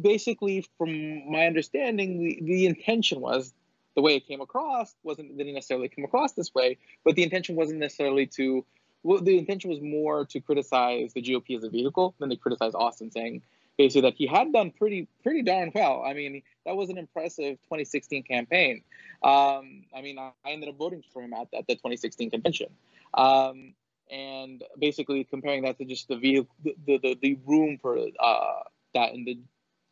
basically, 0.00 0.66
from 0.76 1.30
my 1.30 1.46
understanding, 1.46 2.18
the, 2.18 2.38
the 2.42 2.66
intention 2.66 3.20
was 3.20 3.52
the 3.94 4.02
way 4.02 4.16
it 4.16 4.26
came 4.26 4.40
across 4.40 4.94
wasn't 5.02 5.36
didn't 5.38 5.54
necessarily 5.54 5.88
come 5.88 6.04
across 6.04 6.32
this 6.32 6.52
way, 6.54 6.78
but 7.04 7.14
the 7.14 7.22
intention 7.22 7.54
wasn't 7.54 7.78
necessarily 7.78 8.26
to. 8.26 8.64
Well, 9.04 9.20
the 9.20 9.38
intention 9.38 9.70
was 9.70 9.80
more 9.80 10.24
to 10.26 10.40
criticize 10.40 11.12
the 11.12 11.22
GOP 11.22 11.56
as 11.56 11.62
a 11.62 11.70
vehicle 11.70 12.16
than 12.18 12.30
to 12.30 12.36
criticize 12.36 12.74
Austin, 12.74 13.12
saying 13.12 13.42
basically 13.78 14.02
that 14.02 14.16
he 14.16 14.26
had 14.26 14.52
done 14.52 14.72
pretty 14.72 15.08
pretty 15.22 15.42
darn 15.42 15.70
well. 15.74 16.02
I 16.04 16.12
mean, 16.12 16.42
that 16.66 16.76
was 16.76 16.90
an 16.90 16.98
impressive 16.98 17.56
2016 17.62 18.24
campaign. 18.24 18.82
Um, 19.22 19.84
I 19.96 20.02
mean, 20.02 20.18
I, 20.18 20.32
ended 20.44 20.68
up 20.68 20.76
voting 20.76 21.02
for 21.12 21.22
him 21.22 21.32
at, 21.32 21.48
at 21.56 21.66
the 21.66 21.74
2016 21.74 22.30
convention, 22.30 22.68
um, 23.14 23.72
and 24.10 24.62
basically 24.78 25.24
comparing 25.24 25.62
that 25.62 25.78
to 25.78 25.84
just 25.84 26.08
the 26.08 26.16
vehicle, 26.16 26.54
the, 26.62 26.98
the, 26.98 27.18
the 27.22 27.38
room 27.46 27.78
for 27.80 27.96
uh, 27.98 28.62
that 28.94 29.14
in 29.14 29.24
the 29.24 29.38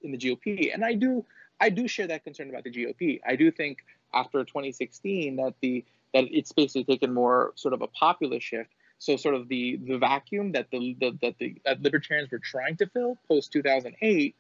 in 0.02 0.10
the 0.10 0.18
GOP. 0.18 0.74
And 0.74 0.84
I 0.84 0.94
do 0.94 1.24
I 1.60 1.70
do 1.70 1.88
share 1.88 2.08
that 2.08 2.24
concern 2.24 2.50
about 2.50 2.64
the 2.64 2.70
GOP. 2.70 3.20
I 3.26 3.36
do 3.36 3.50
think 3.50 3.78
after 4.12 4.44
2016 4.44 5.36
that 5.36 5.54
the 5.60 5.84
that 6.12 6.24
it's 6.30 6.52
basically 6.52 6.84
taken 6.84 7.14
more 7.14 7.52
sort 7.54 7.74
of 7.74 7.82
a 7.82 7.86
populist 7.88 8.46
shift 8.46 8.70
so 8.98 9.16
sort 9.16 9.34
of 9.34 9.48
the 9.48 9.78
the 9.86 9.98
vacuum 9.98 10.52
that 10.52 10.70
the, 10.70 10.96
the 11.00 11.18
that 11.22 11.34
the 11.38 11.56
that 11.64 11.82
libertarians 11.82 12.30
were 12.30 12.38
trying 12.38 12.76
to 12.78 12.86
fill 12.86 13.18
post 13.28 13.52
2008, 13.52 14.34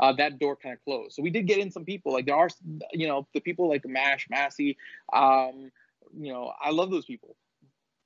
uh, 0.00 0.12
that 0.14 0.38
door 0.38 0.56
kind 0.56 0.74
of 0.74 0.84
closed. 0.84 1.14
So 1.14 1.22
we 1.22 1.30
did 1.30 1.46
get 1.46 1.58
in 1.58 1.70
some 1.70 1.84
people 1.84 2.12
like 2.12 2.26
there 2.26 2.36
are 2.36 2.48
you 2.92 3.08
know 3.08 3.26
the 3.34 3.40
people 3.40 3.68
like 3.68 3.82
Thomas 3.82 4.24
Massie. 4.28 4.76
um, 5.12 5.70
you 6.18 6.32
know 6.32 6.52
I 6.60 6.70
love 6.70 6.90
those 6.90 7.06
people. 7.06 7.36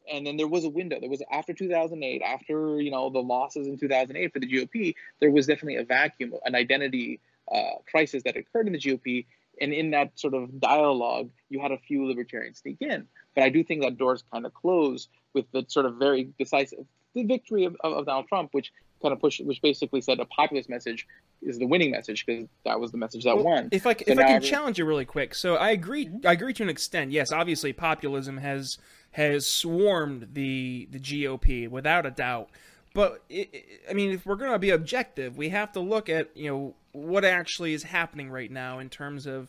And 0.09 0.25
then 0.25 0.37
there 0.37 0.47
was 0.47 0.65
a 0.65 0.69
window. 0.69 1.01
There 1.01 1.11
was 1.11 1.21
after 1.33 1.53
2008, 1.53 2.23
after 2.23 2.81
you 2.81 2.93
know 2.93 3.11
the 3.11 3.19
losses 3.19 3.67
in 3.67 3.77
2008 3.77 4.33
for 4.33 4.39
the 4.39 4.47
GOP, 4.47 4.95
there 5.21 5.33
was 5.33 5.47
definitely 5.47 5.77
a 5.77 5.85
vacuum, 5.85 6.33
an 6.45 6.55
identity 6.55 7.21
uh, 7.51 7.79
crisis 7.91 8.23
that 8.25 8.37
occurred 8.37 8.69
in 8.69 8.73
the 8.73 8.79
GOP. 8.79 9.27
And 9.61 9.73
in 9.73 9.91
that 9.93 10.19
sort 10.19 10.35
of 10.35 10.61
dialogue, 10.61 11.31
you 11.49 11.61
had 11.61 11.73
a 11.73 11.79
few 11.79 12.07
libertarians 12.07 12.59
sneak 12.59 12.77
in. 12.81 13.07
But 13.35 13.45
I 13.45 13.49
do 13.49 13.65
think 13.65 13.83
that 13.83 13.97
doors 13.97 14.23
kind 14.31 14.45
of 14.45 14.53
close 14.53 15.09
with 15.37 15.45
the 15.53 15.65
sort 15.69 15.87
of 15.87 15.97
very 15.97 16.31
decisive 16.39 16.87
the 17.15 17.25
victory 17.25 17.65
of, 17.65 17.77
of, 17.83 17.93
of 17.95 18.07
Donald 18.07 18.29
Trump, 18.29 18.51
which 18.53 18.73
kind 19.03 19.13
of 19.13 19.21
pushed, 19.21 19.45
which 19.45 19.61
basically 19.63 20.01
said 20.01 20.21
a 20.21 20.25
populist 20.27 20.69
message 20.69 21.07
is 21.43 21.59
the 21.59 21.67
winning 21.67 21.91
message 21.91 22.25
because 22.27 22.47
that 22.65 22.79
was 22.81 22.93
the 22.93 22.99
message 22.99 23.25
that 23.25 23.37
well, 23.37 23.45
won. 23.45 23.69
If 23.73 23.87
I 23.87 23.95
so 23.95 24.05
if 24.07 24.19
I 24.19 24.25
can 24.25 24.43
challenge 24.43 24.79
you 24.79 24.85
really 24.85 25.05
quick, 25.05 25.35
so 25.35 25.57
I 25.57 25.71
agree. 25.71 26.07
Mm-hmm. 26.07 26.27
I 26.27 26.33
agree 26.33 26.53
to 26.55 26.63
an 26.63 26.69
extent. 26.69 27.11
Yes, 27.13 27.33
obviously 27.33 27.73
populism 27.73 28.39
has 28.39 28.79
has 29.13 29.47
swarmed 29.47 30.29
the 30.33 30.89
the 30.91 30.99
GOP 30.99 31.69
without 31.69 32.07
a 32.07 32.11
doubt. 32.11 32.51
But 32.95 33.23
it, 33.29 33.51
I 33.91 33.93
mean, 33.93 34.13
if 34.13 34.25
we're 34.25 34.37
going 34.37 34.53
to 34.53 34.59
be 34.59 34.71
objective, 34.71 35.37
we 35.37 35.51
have 35.51 35.73
to 35.73 35.81
look 35.81 36.09
at 36.09 36.35
you 36.37 36.51
know 36.51 36.75
what 36.93 37.25
actually 37.25 37.75
is 37.75 37.83
happening 37.83 38.31
right 38.31 38.51
now 38.51 38.79
in 38.79 38.89
terms 38.89 39.27
of 39.27 39.49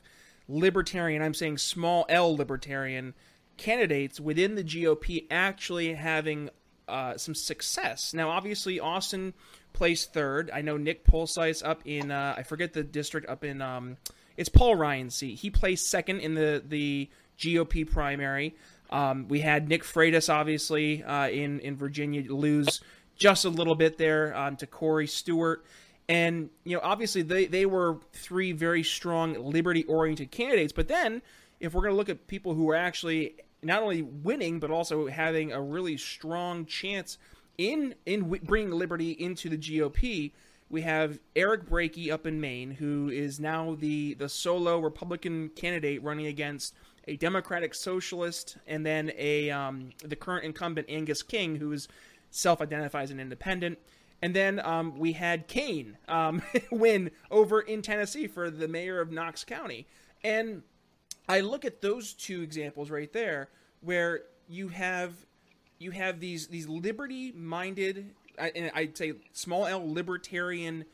libertarian. 0.50 1.22
I'm 1.22 1.34
saying 1.34 1.60
small 1.60 2.06
L 2.10 2.36
libertarian 2.36 3.14
candidates 3.58 4.20
within 4.20 4.56
the 4.56 4.64
GOP 4.64 5.26
actually 5.30 5.94
having 5.94 6.50
uh, 6.88 7.18
some 7.18 7.36
success. 7.36 8.14
Now, 8.14 8.30
obviously, 8.30 8.80
Austin 8.80 9.34
placed 9.74 10.14
third. 10.14 10.50
I 10.54 10.62
know 10.62 10.78
Nick 10.78 11.04
Polce 11.04 11.62
up 11.66 11.82
in 11.86 12.12
uh, 12.12 12.36
I 12.38 12.44
forget 12.44 12.74
the 12.74 12.84
district 12.84 13.30
up 13.30 13.44
in 13.44 13.62
um, 13.62 13.98
it's 14.38 14.50
Paul 14.50 14.76
Ryan's 14.76 15.16
seat. 15.16 15.40
He 15.40 15.50
placed 15.50 15.90
second 15.90 16.20
in 16.22 16.34
the 16.34 16.64
the 16.66 17.10
GOP 17.38 17.90
primary. 17.90 18.56
Um, 18.90 19.28
we 19.28 19.42
had 19.42 19.68
Nick 19.68 19.84
Freitas 19.84 20.34
obviously 20.34 21.04
uh, 21.04 21.30
in 21.30 21.60
in 21.60 21.76
Virginia 21.76 22.24
lose 22.32 22.82
just 23.18 23.46
a 23.46 23.50
little 23.50 23.76
bit 23.76 23.98
there 23.98 24.36
um, 24.38 24.56
to 24.58 24.68
Corey 24.68 25.08
Stewart. 25.08 25.66
And 26.08 26.50
you 26.64 26.76
know, 26.78 26.82
obviously 26.84 27.22
they, 27.22 27.48
they 27.48 27.66
were 27.66 27.98
three 28.14 28.54
very 28.54 28.84
strong 28.84 29.34
liberty 29.52 29.84
oriented 29.84 30.32
candidates. 30.32 30.72
But 30.72 30.88
then, 30.88 31.22
if 31.60 31.74
we're 31.74 31.82
going 31.82 31.94
to 31.94 31.98
look 31.98 32.10
at 32.10 32.28
people 32.28 32.54
who 32.54 32.70
are 32.70 32.76
actually 32.76 33.36
not 33.64 33.82
only 33.82 34.02
winning 34.02 34.60
but 34.60 34.72
also 34.72 35.08
having 35.08 35.52
a 35.52 35.62
really 35.62 35.98
strong 35.98 36.66
chance 36.66 37.18
in 37.58 37.96
in 38.06 38.30
bringing 38.44 38.72
liberty 38.72 39.12
into 39.12 39.50
the 39.50 39.58
GOP. 39.58 40.32
We 40.70 40.82
have 40.82 41.20
Eric 41.36 41.70
Brakey 41.70 42.12
up 42.12 42.28
in 42.28 42.42
Maine, 42.42 42.72
who 42.72 43.10
is 43.10 43.40
now 43.40 43.76
the 43.80 44.14
the 44.16 44.30
solo 44.30 44.80
Republican 44.80 45.50
candidate 45.50 46.04
running 46.04 46.28
against 46.28 46.76
a 47.08 47.16
Democratic 47.16 47.74
Socialist, 47.74 48.58
and 48.68 48.86
then 48.86 49.12
a 49.18 49.50
um, 49.50 49.92
the 50.04 50.16
current 50.16 50.46
incumbent 50.46 50.88
Angus 50.90 51.24
King, 51.24 51.56
who 51.56 51.72
is 51.72 51.88
self-identifies 52.30 53.12
an 53.12 53.20
independent. 53.20 53.80
And 54.22 54.36
then 54.36 54.60
um, 54.66 54.98
we 54.98 55.14
had 55.14 55.48
Kane 55.48 55.98
um, 56.08 56.42
win 56.72 57.12
over 57.32 57.62
in 57.62 57.82
Tennessee 57.82 58.28
for 58.28 58.50
the 58.50 58.68
mayor 58.68 59.00
of 59.00 59.12
Knox 59.12 59.44
County, 59.44 59.88
and 60.24 60.64
I 61.28 61.42
look 61.42 61.66
at 61.66 61.82
those 61.82 62.14
two 62.14 62.42
examples 62.42 62.90
right 62.90 63.12
there, 63.12 63.50
where 63.82 64.22
you 64.48 64.70
have 64.70 65.14
you 65.80 65.92
have 65.92 66.20
these 66.20 66.48
these 66.48 66.68
liberty 66.68 67.32
minded, 67.34 68.14
and 68.38 68.72
I'd 68.74 68.98
say 68.98 69.14
small 69.34 69.66
L 69.68 69.84
libertarian 69.86 70.86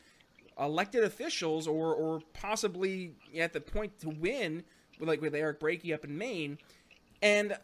elected 0.58 1.04
officials, 1.04 1.66
or 1.66 1.94
or 1.94 2.20
possibly 2.32 3.14
at 3.36 3.52
the 3.52 3.60
point 3.60 3.98
to 4.00 4.08
win, 4.08 4.64
like 5.00 5.20
with 5.20 5.34
Eric 5.34 5.60
Brakey 5.60 5.94
up 5.94 6.04
in 6.04 6.18
Maine, 6.18 6.58
and 7.22 7.56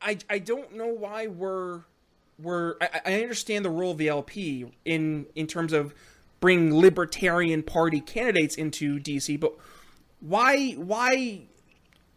I 0.00 0.18
I 0.30 0.38
don't 0.38 0.74
know 0.74 0.88
why 0.88 1.26
we're 1.26 1.82
we're 2.38 2.76
I, 2.80 3.00
I 3.04 3.22
understand 3.22 3.64
the 3.64 3.70
role 3.70 3.92
of 3.92 3.98
the 3.98 4.08
LP 4.08 4.66
in 4.84 5.26
in 5.34 5.46
terms 5.46 5.72
of 5.72 5.94
bringing 6.40 6.74
libertarian 6.74 7.62
party 7.62 8.00
candidates 8.00 8.56
into 8.56 8.98
DC, 8.98 9.38
but 9.38 9.54
why 10.20 10.72
why 10.72 11.42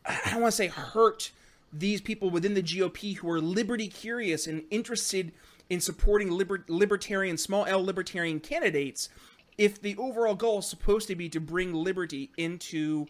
I 0.08 0.32
don't 0.32 0.42
want 0.42 0.52
to 0.54 0.58
say 0.58 0.68
hurt 0.68 1.32
these 1.74 2.02
people 2.02 2.30
within 2.30 2.54
the 2.54 2.64
GOP 2.64 3.18
who 3.18 3.30
are 3.30 3.42
liberty 3.42 3.88
curious 3.88 4.48
and 4.48 4.64
interested 4.72 5.34
in 5.70 5.82
supporting 5.82 6.32
liber- 6.32 6.64
libertarian, 6.68 7.38
small 7.38 7.66
L 7.66 7.84
libertarian 7.84 8.40
candidates, 8.40 9.10
if 9.58 9.82
the 9.82 9.98
overall 9.98 10.36
goal 10.36 10.60
is 10.60 10.68
supposed 10.68 11.08
to 11.08 11.16
be 11.16 11.30
to 11.30 11.40
bring 11.40 11.74
liberty 11.74 12.32
into 12.38 13.08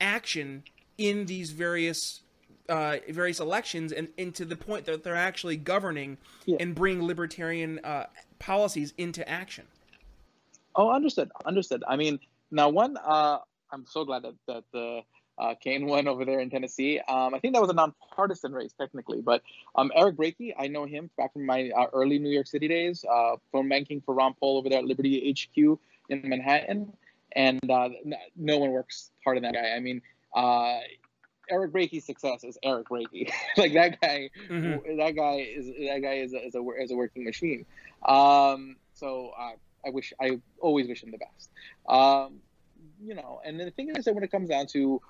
action 0.00 0.62
in 0.98 1.26
these 1.26 1.50
various 1.50 2.20
uh, 2.68 2.96
various 3.08 3.38
elections 3.38 3.92
and, 3.92 4.08
and 4.18 4.34
to 4.34 4.44
the 4.44 4.56
point 4.56 4.86
that 4.86 5.04
they're 5.04 5.14
actually 5.14 5.56
governing 5.56 6.18
yeah. 6.46 6.56
and 6.58 6.74
bring 6.74 7.06
libertarian 7.06 7.78
uh, 7.84 8.06
policies 8.40 8.92
into 8.98 9.26
action. 9.28 9.64
Oh, 10.74 10.90
understood, 10.90 11.30
understood. 11.44 11.84
I 11.86 11.94
mean, 11.94 12.18
now 12.50 12.68
one, 12.68 12.96
uh, 12.96 13.38
I'm 13.70 13.86
so 13.86 14.04
glad 14.04 14.22
that 14.22 14.34
that 14.46 14.64
the 14.72 15.02
uh, 15.38 15.54
Kane 15.54 15.86
won 15.86 16.08
over 16.08 16.24
there 16.24 16.40
in 16.40 16.50
Tennessee. 16.50 17.00
Um, 17.00 17.34
I 17.34 17.38
think 17.38 17.54
that 17.54 17.60
was 17.60 17.70
a 17.70 17.74
nonpartisan 17.74 18.52
race 18.52 18.72
technically, 18.78 19.20
but 19.20 19.42
um, 19.74 19.92
Eric 19.94 20.16
Brakey, 20.16 20.54
I 20.58 20.68
know 20.68 20.86
him 20.86 21.10
back 21.16 21.32
from 21.32 21.46
my 21.46 21.70
uh, 21.70 21.86
early 21.92 22.18
New 22.18 22.30
York 22.30 22.46
City 22.46 22.68
days, 22.68 23.04
uh, 23.04 23.36
phone 23.52 23.68
banking 23.68 24.00
for 24.00 24.14
Ron 24.14 24.34
Paul 24.34 24.58
over 24.58 24.68
there 24.68 24.78
at 24.78 24.84
Liberty 24.84 25.32
HQ 25.32 25.78
in 26.08 26.28
Manhattan, 26.28 26.92
and 27.32 27.70
uh, 27.70 27.90
no 28.36 28.58
one 28.58 28.70
works 28.70 29.10
harder 29.24 29.40
than 29.40 29.52
that 29.52 29.60
guy. 29.60 29.70
I 29.76 29.80
mean, 29.80 30.00
uh, 30.34 30.78
Eric 31.48 31.72
Brakey's 31.72 32.04
success 32.04 32.42
is 32.44 32.58
Eric 32.62 32.88
Brakey. 32.88 33.30
like 33.56 33.74
that 33.74 34.00
guy, 34.00 34.30
mm-hmm. 34.48 34.96
that 34.96 35.16
guy 35.16 35.46
is 35.48 35.66
that 35.66 36.00
guy 36.02 36.14
is 36.14 36.32
a, 36.32 36.46
is 36.46 36.54
a, 36.54 36.62
is 36.80 36.90
a 36.90 36.96
working 36.96 37.24
machine. 37.24 37.66
Um, 38.06 38.76
so 38.94 39.32
uh, 39.38 39.52
I 39.86 39.90
wish 39.90 40.12
I 40.20 40.40
always 40.60 40.88
wish 40.88 41.02
him 41.02 41.10
the 41.10 41.18
best. 41.18 41.50
Um, 41.88 42.40
you 43.04 43.14
know, 43.14 43.40
and 43.44 43.60
the 43.60 43.70
thing 43.70 43.94
is 43.94 44.04
that 44.06 44.14
when 44.14 44.24
it 44.24 44.30
comes 44.30 44.48
down 44.48 44.66
to 44.68 45.00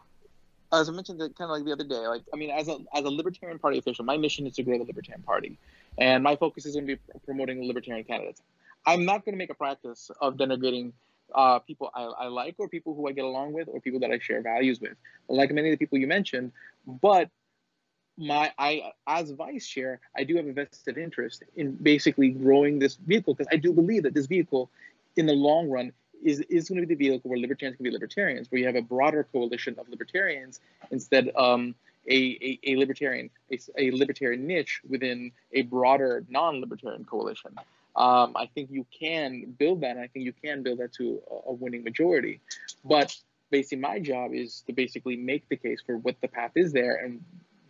as 0.73 0.89
I 0.89 0.93
mentioned 0.93 1.19
kind 1.21 1.51
of 1.51 1.51
like 1.51 1.65
the 1.65 1.73
other 1.73 1.85
day, 1.85 2.07
like 2.07 2.23
I 2.33 2.37
mean, 2.37 2.51
as 2.51 2.69
a 2.69 2.79
as 2.95 3.05
a 3.05 3.11
Libertarian 3.11 3.59
Party 3.59 3.79
official, 3.79 4.05
my 4.05 4.17
mission 4.17 4.47
is 4.47 4.55
to 4.57 4.63
grow 4.63 4.79
the 4.79 4.85
Libertarian 4.85 5.23
Party, 5.23 5.59
and 5.99 6.23
my 6.23 6.37
focus 6.37 6.67
is 6.67 6.75
going 6.75 6.87
to 6.87 6.97
be 6.97 7.03
promoting 7.25 7.67
Libertarian 7.67 8.05
candidates. 8.05 8.43
I'm 8.87 9.05
not 9.05 9.25
going 9.25 9.35
to 9.35 9.39
make 9.39 9.51
a 9.51 9.55
practice 9.55 10.11
of 10.21 10.37
denigrating 10.37 10.93
uh, 11.35 11.59
people 11.61 11.91
I, 11.95 12.03
I, 12.03 12.27
like 12.29 12.55
or 12.59 12.69
people 12.69 12.95
who 12.95 13.09
I 13.09 13.13
get 13.13 13.25
along 13.25 13.53
with 13.53 13.69
or 13.69 13.81
people 13.81 14.01
that 14.01 14.11
I 14.11 14.19
share 14.19 14.43
values 14.43 14.81
with, 14.81 14.95
like 15.29 15.51
many 15.51 15.69
of 15.69 15.73
the 15.73 15.85
people 15.85 15.99
you 15.99 16.07
mentioned. 16.07 16.53
But 16.87 17.31
my 18.17 18.53
I 18.59 18.93
as 19.07 19.31
vice 19.33 19.67
chair, 19.67 20.01
I 20.17 20.25
do 20.25 20.37
have 20.37 20.47
a 20.47 20.53
vested 20.53 20.99
interest 20.99 21.43
in 21.57 21.73
basically 21.73 22.31
growing 22.31 22.79
this 22.79 22.97
vehicle 22.97 23.35
because 23.35 23.49
I 23.53 23.57
do 23.57 23.73
believe 23.73 24.05
that 24.05 24.15
this 24.15 24.27
vehicle, 24.27 24.71
in 25.17 25.27
the 25.27 25.33
long 25.33 25.69
run, 25.69 25.93
is, 26.25 26.41
is 26.41 26.69
going 26.69 26.81
to 26.81 26.87
be 26.87 26.95
the 26.95 27.09
vehicle 27.09 27.31
where 27.31 27.39
libertarians 27.39 27.77
can 27.77 27.85
be 27.85 27.91
libertarians, 27.91 28.51
where 28.51 28.59
you 28.61 28.67
have 28.67 28.77
a 28.77 28.83
broader 28.83 29.27
coalition 29.33 29.77
of 29.79 29.89
libertarians 29.89 30.61
instead 30.91 31.31
um, 31.37 31.75
a, 32.09 32.15
a, 32.15 32.59
a 32.73 32.77
libertarian 32.77 33.31
a, 33.51 33.59
a, 33.79 33.91
libertarian 33.91 34.47
niche 34.47 34.81
within 34.89 35.33
a 35.53 35.63
broader 35.63 36.25
non-libertarian 36.29 37.05
coalition. 37.05 37.53
Um, 37.97 38.33
I 38.37 38.47
think 38.55 38.71
you 38.71 38.85
can 38.99 39.55
build 39.59 39.81
that, 39.81 39.93
and 39.93 40.01
I 40.01 40.07
think 40.09 40.25
you 40.25 40.33
can 40.33 40.63
build 40.63 40.79
that 40.79 40.93
to 40.95 41.21
a, 41.31 41.51
a 41.51 41.53
winning 41.53 41.83
majority. 41.83 42.41
But 42.85 43.17
basically 43.51 43.79
my 43.79 43.99
job 43.99 44.33
is 44.35 44.63
to 44.67 44.73
basically 44.73 45.17
make 45.17 45.49
the 45.49 45.57
case 45.57 45.81
for 45.85 45.97
what 45.99 46.21
the 46.21 46.29
path 46.29 46.53
is 46.57 46.73
there 46.73 46.97
and 46.97 47.23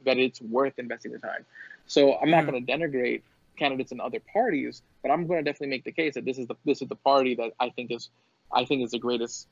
that 0.05 0.19
it's 0.19 0.41
worth 0.41 0.79
investing 0.79 1.13
the 1.13 1.19
time. 1.19 1.45
So 1.87 2.17
I'm 2.17 2.31
not 2.31 2.45
mm. 2.45 2.51
going 2.51 2.67
to 2.67 2.73
denigrate 2.73 3.23
candidates 3.57 3.93
in 3.93 4.01
other 4.01 4.21
parties, 4.33 4.83
but 5.03 5.11
I'm 5.11 5.27
going 5.27 5.45
to 5.45 5.51
definitely 5.51 5.75
make 5.75 5.85
the 5.85 5.93
case 5.93 6.15
that 6.15 6.25
this 6.25 6.39
is 6.39 6.47
the 6.47 6.55
this 6.65 6.83
is 6.83 6.89
the 6.89 6.97
party 6.97 7.35
that 7.37 7.53
I 7.59 7.71
think 7.71 7.91
is 7.91 8.11
I 8.53 8.65
think 8.65 8.83
is 8.85 8.91
the 8.91 8.99
greatest 8.99 9.49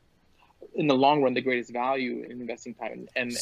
in 0.75 0.87
the 0.87 0.95
long 0.95 1.23
run 1.23 1.35
the 1.35 1.41
greatest 1.41 1.73
value 1.73 2.25
in 2.25 2.41
investing 2.41 2.75
time 2.75 3.07
and, 3.15 3.33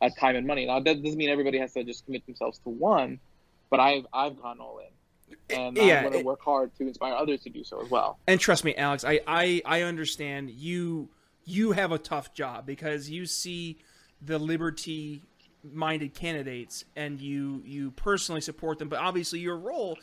uh, 0.00 0.08
time 0.18 0.36
and 0.36 0.46
money. 0.46 0.66
Now 0.66 0.80
that 0.80 1.02
doesn't 1.02 1.18
mean 1.18 1.28
everybody 1.28 1.58
has 1.58 1.72
to 1.74 1.84
just 1.84 2.04
commit 2.06 2.26
themselves 2.26 2.58
to 2.60 2.70
one, 2.70 3.20
but 3.68 3.80
I've 3.80 4.06
I've 4.12 4.40
gone 4.40 4.60
all 4.60 4.80
in, 4.80 5.56
and 5.56 5.76
yeah, 5.76 5.98
I'm 5.98 6.04
going 6.04 6.18
to 6.18 6.24
work 6.24 6.42
hard 6.42 6.74
to 6.76 6.86
inspire 6.86 7.14
others 7.14 7.42
to 7.42 7.50
do 7.50 7.64
so 7.64 7.82
as 7.82 7.90
well. 7.90 8.18
And 8.26 8.40
trust 8.40 8.64
me, 8.64 8.74
Alex, 8.74 9.04
I 9.04 9.20
I, 9.26 9.62
I 9.64 9.82
understand 9.82 10.50
you 10.50 11.08
you 11.44 11.72
have 11.72 11.92
a 11.92 11.98
tough 11.98 12.32
job 12.34 12.66
because 12.66 13.10
you 13.10 13.26
see 13.26 13.78
the 14.22 14.38
liberty 14.38 15.22
minded 15.62 16.14
candidates 16.14 16.84
and 16.96 17.20
you 17.20 17.62
you 17.66 17.90
personally 17.90 18.40
support 18.40 18.78
them 18.78 18.88
but 18.88 18.98
obviously 18.98 19.40
your 19.40 19.58
role 19.58 19.98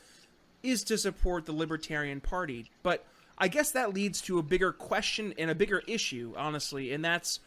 is 0.61 0.83
to 0.83 0.97
support 0.97 1.45
the 1.45 1.51
libertarian 1.51 2.21
party 2.21 2.69
but 2.83 3.03
i 3.37 3.47
guess 3.47 3.71
that 3.71 3.93
leads 3.93 4.21
to 4.21 4.39
a 4.39 4.43
bigger 4.43 4.71
question 4.71 5.33
and 5.37 5.49
a 5.49 5.55
bigger 5.55 5.83
issue 5.87 6.33
honestly 6.37 6.91
and 6.91 7.03
that's 7.03 7.39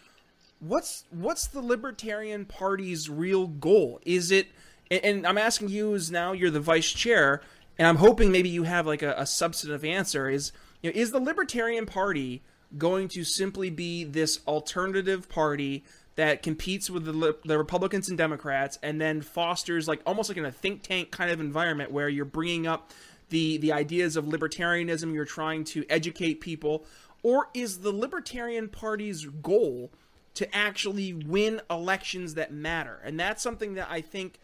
what's 0.61 1.04
what's 1.11 1.47
the 1.47 1.61
libertarian 1.61 2.44
party's 2.44 3.09
real 3.09 3.47
goal? 3.47 4.00
Is 4.04 4.30
it 4.30 4.49
and, 4.90 5.26
i'm 5.26 5.38
asking 5.38 5.68
you 5.68 5.94
as 5.94 6.11
now 6.11 6.32
you're 6.32 6.50
the 6.50 6.61
vice 6.61 6.90
chair 6.90 7.40
and 7.78 7.88
i'm 7.88 7.97
hoping 7.97 8.30
maybe 8.30 8.49
you 8.49 8.64
have 8.64 8.87
like 8.87 9.02
a, 9.02 9.14
a 9.16 9.26
substantive 9.26 9.85
answer 9.85 10.28
is 10.28 10.52
you 10.82 10.90
know, 10.90 10.99
is 10.99 11.12
the 11.12 11.20
libertarian 11.20 11.87
party 11.87 12.42
going 12.76 13.09
to 13.09 13.25
simply 13.25 13.70
be 13.70 14.04
this 14.04 14.40
alternative 14.47 15.28
party 15.28 15.85
that 16.16 16.42
competes 16.42 16.90
with 16.90 17.04
the, 17.04 17.37
the 17.44 17.56
Republicans 17.56 18.09
and 18.09 18.18
Democrats, 18.18 18.78
and 18.82 19.00
then 19.00 19.23
fosters 19.23 19.88
like 19.88 20.00
almost 20.04 20.28
like 20.28 20.37
in 20.37 20.44
a 20.44 20.52
think 20.52 20.82
tank 20.82 21.11
kind 21.11 21.30
of 21.30 21.40
environment 21.40 21.90
where 21.90 22.09
you're 22.09 22.25
bringing 22.25 22.66
up 22.66 22.90
the 23.31 23.57
the 23.59 23.73
ideas 23.73 24.17
of 24.17 24.27
libertarianism, 24.27 25.15
you're 25.15 25.25
trying 25.25 25.65
to 25.65 25.85
educate 25.89 26.41
people, 26.41 26.85
or 27.23 27.49
is 27.55 27.81
the 27.81 27.93
Libertarian 27.93 28.69
Party's 28.69 29.25
goal 29.25 29.91
to 30.35 30.55
actually 30.55 31.13
win 31.13 31.61
elections 31.71 32.35
that 32.35 32.53
matter? 32.53 33.01
And 33.05 33.19
that's 33.19 33.43
something 33.43 33.75
that 33.75 33.89
I 33.91 34.01
think 34.01 34.39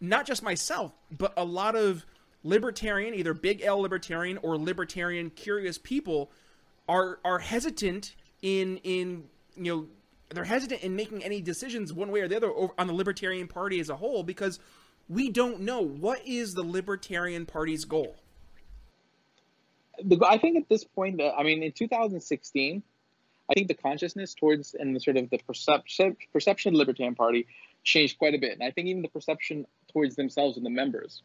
not 0.00 0.26
just 0.26 0.42
myself, 0.42 0.92
but 1.10 1.32
a 1.36 1.44
lot 1.44 1.74
of 1.74 2.06
libertarian, 2.44 3.14
either 3.14 3.34
big 3.34 3.62
L 3.62 3.80
libertarian 3.80 4.38
or 4.38 4.56
libertarian 4.56 5.30
curious 5.30 5.78
people 5.78 6.30
are 6.88 7.18
are 7.24 7.38
hesitant 7.38 8.14
in 8.42 8.78
in 8.78 9.24
you 9.56 9.76
know 9.76 9.86
they're 10.30 10.44
hesitant 10.44 10.82
in 10.82 10.94
making 10.94 11.24
any 11.24 11.40
decisions 11.40 11.92
one 11.92 12.10
way 12.10 12.20
or 12.20 12.28
the 12.28 12.36
other 12.36 12.52
on 12.78 12.86
the 12.86 12.92
Libertarian 12.92 13.48
Party 13.48 13.80
as 13.80 13.88
a 13.88 13.96
whole 13.96 14.22
because 14.22 14.60
we 15.08 15.30
don't 15.30 15.60
know 15.60 15.80
what 15.80 16.26
is 16.26 16.54
the 16.54 16.62
Libertarian 16.62 17.46
Party's 17.46 17.84
goal. 17.84 18.16
I 20.24 20.38
think 20.38 20.56
at 20.56 20.68
this 20.68 20.84
point, 20.84 21.20
I 21.20 21.42
mean, 21.42 21.62
in 21.62 21.72
2016, 21.72 22.82
I 23.50 23.54
think 23.54 23.68
the 23.68 23.74
consciousness 23.74 24.34
towards 24.34 24.74
and 24.74 24.94
the 24.94 25.00
sort 25.00 25.16
of 25.16 25.30
the 25.30 25.38
perception 25.38 26.16
perception 26.32 26.70
of 26.70 26.74
the 26.74 26.78
Libertarian 26.78 27.14
Party 27.14 27.46
changed 27.82 28.18
quite 28.18 28.34
a 28.34 28.38
bit, 28.38 28.52
and 28.52 28.62
I 28.62 28.70
think 28.70 28.88
even 28.88 29.02
the 29.02 29.08
perception 29.08 29.66
towards 29.92 30.16
themselves 30.16 30.56
and 30.56 30.66
the 30.66 30.70
members. 30.70 31.22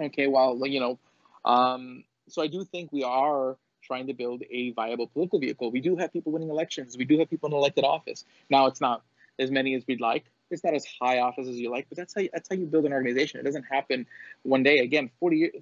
Okay, 0.00 0.28
well, 0.28 0.58
you 0.66 0.80
know, 0.80 0.98
um, 1.44 2.04
so 2.28 2.42
I 2.42 2.46
do 2.46 2.64
think 2.64 2.92
we 2.92 3.02
are 3.02 3.56
trying 3.82 4.06
to 4.06 4.14
build 4.14 4.42
a 4.50 4.70
viable 4.72 5.08
political 5.08 5.38
vehicle. 5.38 5.70
We 5.70 5.80
do 5.80 5.96
have 5.96 6.12
people 6.12 6.32
winning 6.32 6.50
elections. 6.50 6.96
We 6.96 7.04
do 7.04 7.18
have 7.18 7.28
people 7.28 7.48
in 7.48 7.54
elected 7.54 7.84
office. 7.84 8.24
Now 8.48 8.66
it's 8.66 8.80
not 8.80 9.02
as 9.38 9.50
many 9.50 9.74
as 9.74 9.84
we'd 9.86 10.00
like. 10.00 10.24
It's 10.54 10.64
not 10.64 10.74
as 10.74 10.86
high 11.00 11.18
office 11.18 11.48
as 11.48 11.56
you 11.56 11.70
like, 11.70 11.86
but 11.88 11.98
that's 11.98 12.14
how 12.14 12.22
you, 12.22 12.30
that's 12.32 12.48
how 12.48 12.56
you 12.56 12.66
build 12.66 12.86
an 12.86 12.92
organization. 12.92 13.40
It 13.40 13.42
doesn't 13.44 13.64
happen 13.70 14.06
one 14.42 14.62
day. 14.62 14.78
Again, 14.78 15.10
40 15.20 15.36
years, 15.36 15.52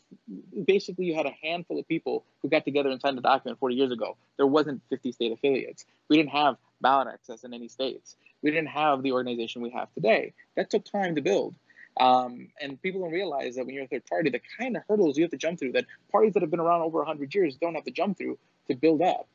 basically 0.65 1.07
you 1.07 1.15
had 1.15 1.27
a 1.27 1.35
handful 1.43 1.79
of 1.79 1.89
people 1.89 2.25
who 2.41 2.49
got 2.49 2.65
together 2.65 2.91
and 2.91 3.01
signed 3.01 3.19
a 3.19 3.23
document 3.23 3.59
40 3.59 3.75
years 3.75 3.91
ago. 3.91 4.17
There 4.37 4.47
wasn't 4.47 4.83
50 4.91 5.13
state 5.13 5.33
affiliates. 5.33 5.85
We 6.09 6.17
didn't 6.17 6.31
have 6.31 6.57
ballot 6.81 7.09
access 7.13 7.45
in 7.45 7.55
any 7.55 7.69
states. 7.69 8.17
We 8.43 8.51
didn't 8.51 8.69
have 8.69 9.03
the 9.03 9.13
organization 9.13 9.63
we 9.63 9.71
have 9.71 9.93
today. 9.95 10.35
That 10.57 10.71
took 10.71 10.85
time 10.85 11.17
to 11.17 11.23
build. 11.23 11.55
Um, 12.01 12.49
and 12.61 12.81
people 12.81 13.03
don't 13.03 13.13
realize 13.13 13.57
that 13.57 13.67
when 13.67 13.75
you're 13.75 13.85
a 13.85 13.89
third 13.89 14.07
party, 14.07 14.31
the 14.31 14.41
kind 14.59 14.77
of 14.77 14.83
hurdles 14.89 15.17
you 15.19 15.25
have 15.25 15.31
to 15.33 15.37
jump 15.37 15.59
through 15.59 15.73
that 15.73 15.87
parties 16.11 16.33
that 16.35 16.43
have 16.43 16.51
been 16.51 16.61
around 16.61 16.83
over 16.83 16.99
100 16.99 17.35
years 17.35 17.57
don't 17.57 17.75
have 17.75 17.85
to 17.85 17.91
jump 17.91 18.17
through 18.17 18.39
to 18.69 18.75
build 18.75 19.03
up. 19.03 19.29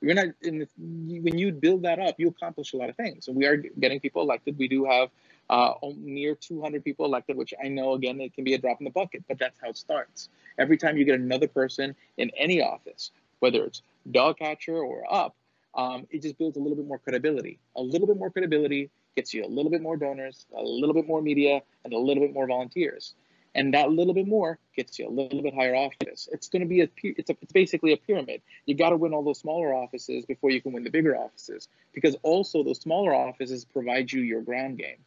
You're 0.00 0.14
not 0.14 0.28
in 0.42 0.66
when 0.78 1.36
you 1.36 1.52
build 1.52 1.82
that 1.82 1.98
up, 1.98 2.14
you 2.18 2.28
accomplish 2.28 2.72
a 2.72 2.76
lot 2.76 2.88
of 2.88 2.96
things. 2.96 3.28
And 3.28 3.36
we 3.36 3.46
are 3.46 3.56
getting 3.56 4.00
people 4.00 4.22
elected. 4.22 4.56
We 4.58 4.68
do 4.68 4.84
have 4.86 5.10
uh, 5.50 5.74
near 5.96 6.34
200 6.34 6.84
people 6.84 7.04
elected, 7.04 7.36
which 7.36 7.52
I 7.62 7.68
know 7.68 7.92
again 7.92 8.20
it 8.20 8.34
can 8.34 8.44
be 8.44 8.54
a 8.54 8.58
drop 8.58 8.80
in 8.80 8.84
the 8.84 8.90
bucket, 8.90 9.24
but 9.28 9.38
that's 9.38 9.58
how 9.60 9.70
it 9.70 9.76
starts. 9.76 10.28
Every 10.58 10.76
time 10.76 10.96
you 10.96 11.04
get 11.04 11.20
another 11.20 11.48
person 11.48 11.94
in 12.16 12.30
any 12.36 12.62
office, 12.62 13.10
whether 13.40 13.64
it's 13.64 13.82
dog 14.10 14.38
catcher 14.38 14.78
or 14.78 15.04
up, 15.12 15.34
um, 15.74 16.06
it 16.10 16.22
just 16.22 16.38
builds 16.38 16.56
a 16.56 16.60
little 16.60 16.76
bit 16.76 16.86
more 16.86 16.98
credibility. 16.98 17.58
A 17.76 17.82
little 17.82 18.06
bit 18.06 18.16
more 18.16 18.30
credibility 18.30 18.90
gets 19.16 19.34
you 19.34 19.44
a 19.44 19.46
little 19.46 19.70
bit 19.70 19.82
more 19.82 19.96
donors, 19.96 20.46
a 20.56 20.62
little 20.62 20.94
bit 20.94 21.06
more 21.06 21.20
media, 21.20 21.62
and 21.84 21.92
a 21.92 21.98
little 21.98 22.22
bit 22.22 22.32
more 22.32 22.46
volunteers. 22.46 23.14
And 23.54 23.74
that 23.74 23.90
little 23.90 24.14
bit 24.14 24.28
more 24.28 24.58
gets 24.76 24.98
you 24.98 25.08
a 25.08 25.10
little 25.10 25.42
bit 25.42 25.54
higher 25.54 25.74
office. 25.74 26.28
It's 26.30 26.48
going 26.48 26.62
to 26.62 26.68
be 26.68 26.82
a 26.82 26.88
it's 27.02 27.30
a 27.30 27.36
it's 27.42 27.52
basically 27.52 27.92
a 27.92 27.96
pyramid. 27.96 28.42
You 28.66 28.76
got 28.76 28.90
to 28.90 28.96
win 28.96 29.12
all 29.12 29.24
those 29.24 29.40
smaller 29.40 29.74
offices 29.74 30.24
before 30.24 30.50
you 30.50 30.60
can 30.60 30.72
win 30.72 30.84
the 30.84 30.90
bigger 30.90 31.16
offices, 31.16 31.68
because 31.92 32.16
also 32.22 32.62
those 32.62 32.80
smaller 32.80 33.12
offices 33.12 33.64
provide 33.64 34.12
you 34.12 34.22
your 34.22 34.40
ground 34.40 34.78
game. 34.78 34.98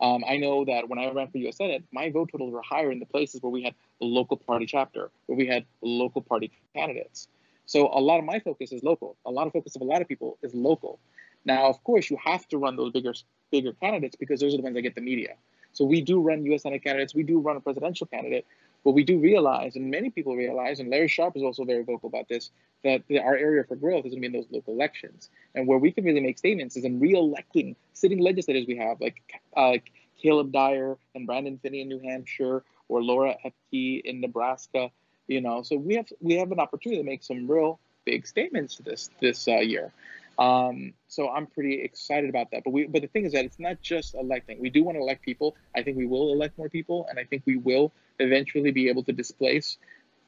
Um, 0.00 0.24
I 0.28 0.36
know 0.36 0.64
that 0.64 0.88
when 0.88 0.98
I 0.98 1.08
ran 1.12 1.28
for 1.28 1.38
U.S. 1.38 1.58
Senate, 1.58 1.84
my 1.92 2.10
vote 2.10 2.30
totals 2.32 2.52
were 2.52 2.62
higher 2.62 2.90
in 2.90 2.98
the 2.98 3.06
places 3.06 3.40
where 3.40 3.52
we 3.52 3.62
had 3.62 3.74
a 4.00 4.04
local 4.04 4.36
party 4.36 4.66
chapter, 4.66 5.10
where 5.26 5.38
we 5.38 5.46
had 5.46 5.64
local 5.80 6.22
party 6.22 6.50
candidates. 6.74 7.28
So 7.66 7.88
a 7.92 8.00
lot 8.00 8.18
of 8.18 8.24
my 8.24 8.40
focus 8.40 8.72
is 8.72 8.82
local. 8.82 9.16
A 9.24 9.30
lot 9.30 9.46
of 9.46 9.52
focus 9.52 9.76
of 9.76 9.82
a 9.82 9.84
lot 9.84 10.02
of 10.02 10.08
people 10.08 10.38
is 10.42 10.52
local. 10.54 10.98
Now, 11.44 11.68
of 11.68 11.82
course, 11.84 12.10
you 12.10 12.18
have 12.24 12.48
to 12.48 12.58
run 12.58 12.76
those 12.76 12.90
bigger 12.90 13.14
bigger 13.52 13.72
candidates 13.74 14.16
because 14.16 14.40
those 14.40 14.54
are 14.54 14.56
the 14.56 14.62
ones 14.64 14.74
that 14.74 14.82
get 14.82 14.96
the 14.96 15.00
media. 15.00 15.34
So 15.72 15.84
we 15.84 16.00
do 16.00 16.20
run 16.20 16.44
U.S. 16.46 16.62
Senate 16.62 16.84
candidates, 16.84 17.14
we 17.14 17.22
do 17.22 17.40
run 17.40 17.56
a 17.56 17.60
presidential 17.60 18.06
candidate, 18.06 18.46
but 18.84 18.92
we 18.92 19.04
do 19.04 19.18
realize, 19.18 19.76
and 19.76 19.90
many 19.90 20.10
people 20.10 20.36
realize, 20.36 20.80
and 20.80 20.90
Larry 20.90 21.08
Sharpe 21.08 21.36
is 21.36 21.42
also 21.42 21.64
very 21.64 21.84
vocal 21.84 22.08
about 22.08 22.28
this, 22.28 22.50
that 22.84 23.02
our 23.10 23.36
area 23.36 23.64
for 23.64 23.76
growth 23.76 24.04
is 24.04 24.12
going 24.12 24.22
to 24.22 24.28
be 24.28 24.34
in 24.36 24.42
those 24.42 24.50
local 24.50 24.74
elections, 24.74 25.30
and 25.54 25.66
where 25.66 25.78
we 25.78 25.92
can 25.92 26.04
really 26.04 26.20
make 26.20 26.38
statements 26.38 26.76
is 26.76 26.84
in 26.84 26.98
re-electing 26.98 27.76
sitting 27.92 28.18
legislators 28.18 28.66
we 28.66 28.76
have, 28.76 29.00
like 29.00 29.22
uh, 29.56 29.74
Caleb 30.20 30.52
Dyer 30.52 30.96
and 31.14 31.26
Brandon 31.26 31.58
Phinney 31.62 31.82
in 31.82 31.88
New 31.88 32.00
Hampshire, 32.00 32.64
or 32.88 33.02
Laura 33.02 33.36
Ebke 33.44 34.02
in 34.02 34.20
Nebraska. 34.20 34.90
You 35.28 35.40
know, 35.40 35.62
so 35.62 35.76
we 35.76 35.94
have 35.94 36.06
we 36.20 36.34
have 36.34 36.50
an 36.50 36.58
opportunity 36.58 37.00
to 37.00 37.06
make 37.08 37.22
some 37.22 37.48
real 37.48 37.78
big 38.04 38.26
statements 38.26 38.78
this 38.78 39.10
this 39.20 39.46
uh, 39.46 39.58
year. 39.58 39.92
Um, 40.38 40.94
so 41.08 41.28
I'm 41.28 41.46
pretty 41.46 41.82
excited 41.82 42.30
about 42.30 42.50
that. 42.52 42.64
But 42.64 42.72
we, 42.72 42.86
but 42.86 43.02
the 43.02 43.08
thing 43.08 43.24
is 43.24 43.32
that 43.32 43.44
it's 43.44 43.58
not 43.58 43.80
just 43.82 44.14
electing. 44.14 44.60
We 44.60 44.70
do 44.70 44.82
want 44.82 44.96
to 44.96 45.02
elect 45.02 45.22
people. 45.22 45.56
I 45.76 45.82
think 45.82 45.96
we 45.96 46.06
will 46.06 46.32
elect 46.32 46.58
more 46.58 46.68
people, 46.68 47.06
and 47.08 47.18
I 47.18 47.24
think 47.24 47.42
we 47.46 47.56
will 47.56 47.92
eventually 48.18 48.70
be 48.70 48.88
able 48.88 49.02
to 49.04 49.12
displace 49.12 49.78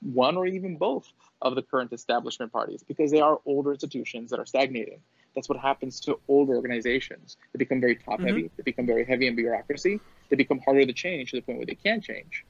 one 0.00 0.36
or 0.36 0.46
even 0.46 0.76
both 0.76 1.10
of 1.40 1.54
the 1.54 1.62
current 1.62 1.92
establishment 1.92 2.52
parties 2.52 2.84
because 2.86 3.10
they 3.10 3.20
are 3.20 3.40
older 3.46 3.72
institutions 3.72 4.30
that 4.30 4.38
are 4.38 4.46
stagnating. 4.46 5.00
That's 5.34 5.48
what 5.48 5.58
happens 5.58 6.00
to 6.00 6.18
older 6.28 6.54
organizations. 6.54 7.36
They 7.52 7.58
become 7.58 7.80
very 7.80 7.96
top 7.96 8.20
heavy. 8.20 8.44
Mm-hmm. 8.44 8.54
They 8.56 8.62
become 8.62 8.86
very 8.86 9.04
heavy 9.04 9.26
in 9.26 9.34
bureaucracy. 9.34 10.00
They 10.28 10.36
become 10.36 10.60
harder 10.60 10.86
to 10.86 10.92
change 10.92 11.30
to 11.30 11.36
the 11.36 11.42
point 11.42 11.58
where 11.58 11.66
they 11.66 11.74
can't 11.74 12.04
change. 12.04 12.44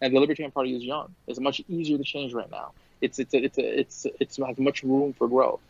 And 0.00 0.14
the 0.14 0.20
Libertarian 0.20 0.50
Party 0.50 0.74
is 0.74 0.82
young. 0.82 1.14
It's 1.26 1.38
much 1.38 1.60
easier 1.68 1.98
to 1.98 2.04
change 2.04 2.32
right 2.32 2.50
now. 2.50 2.72
It's 3.00 3.18
it's 3.18 3.34
a, 3.34 3.44
it's 3.44 3.58
a, 3.58 3.80
it's 3.80 4.06
it's 4.18 4.36
has 4.38 4.58
much 4.58 4.82
room 4.82 5.12
for 5.12 5.28
growth. 5.28 5.60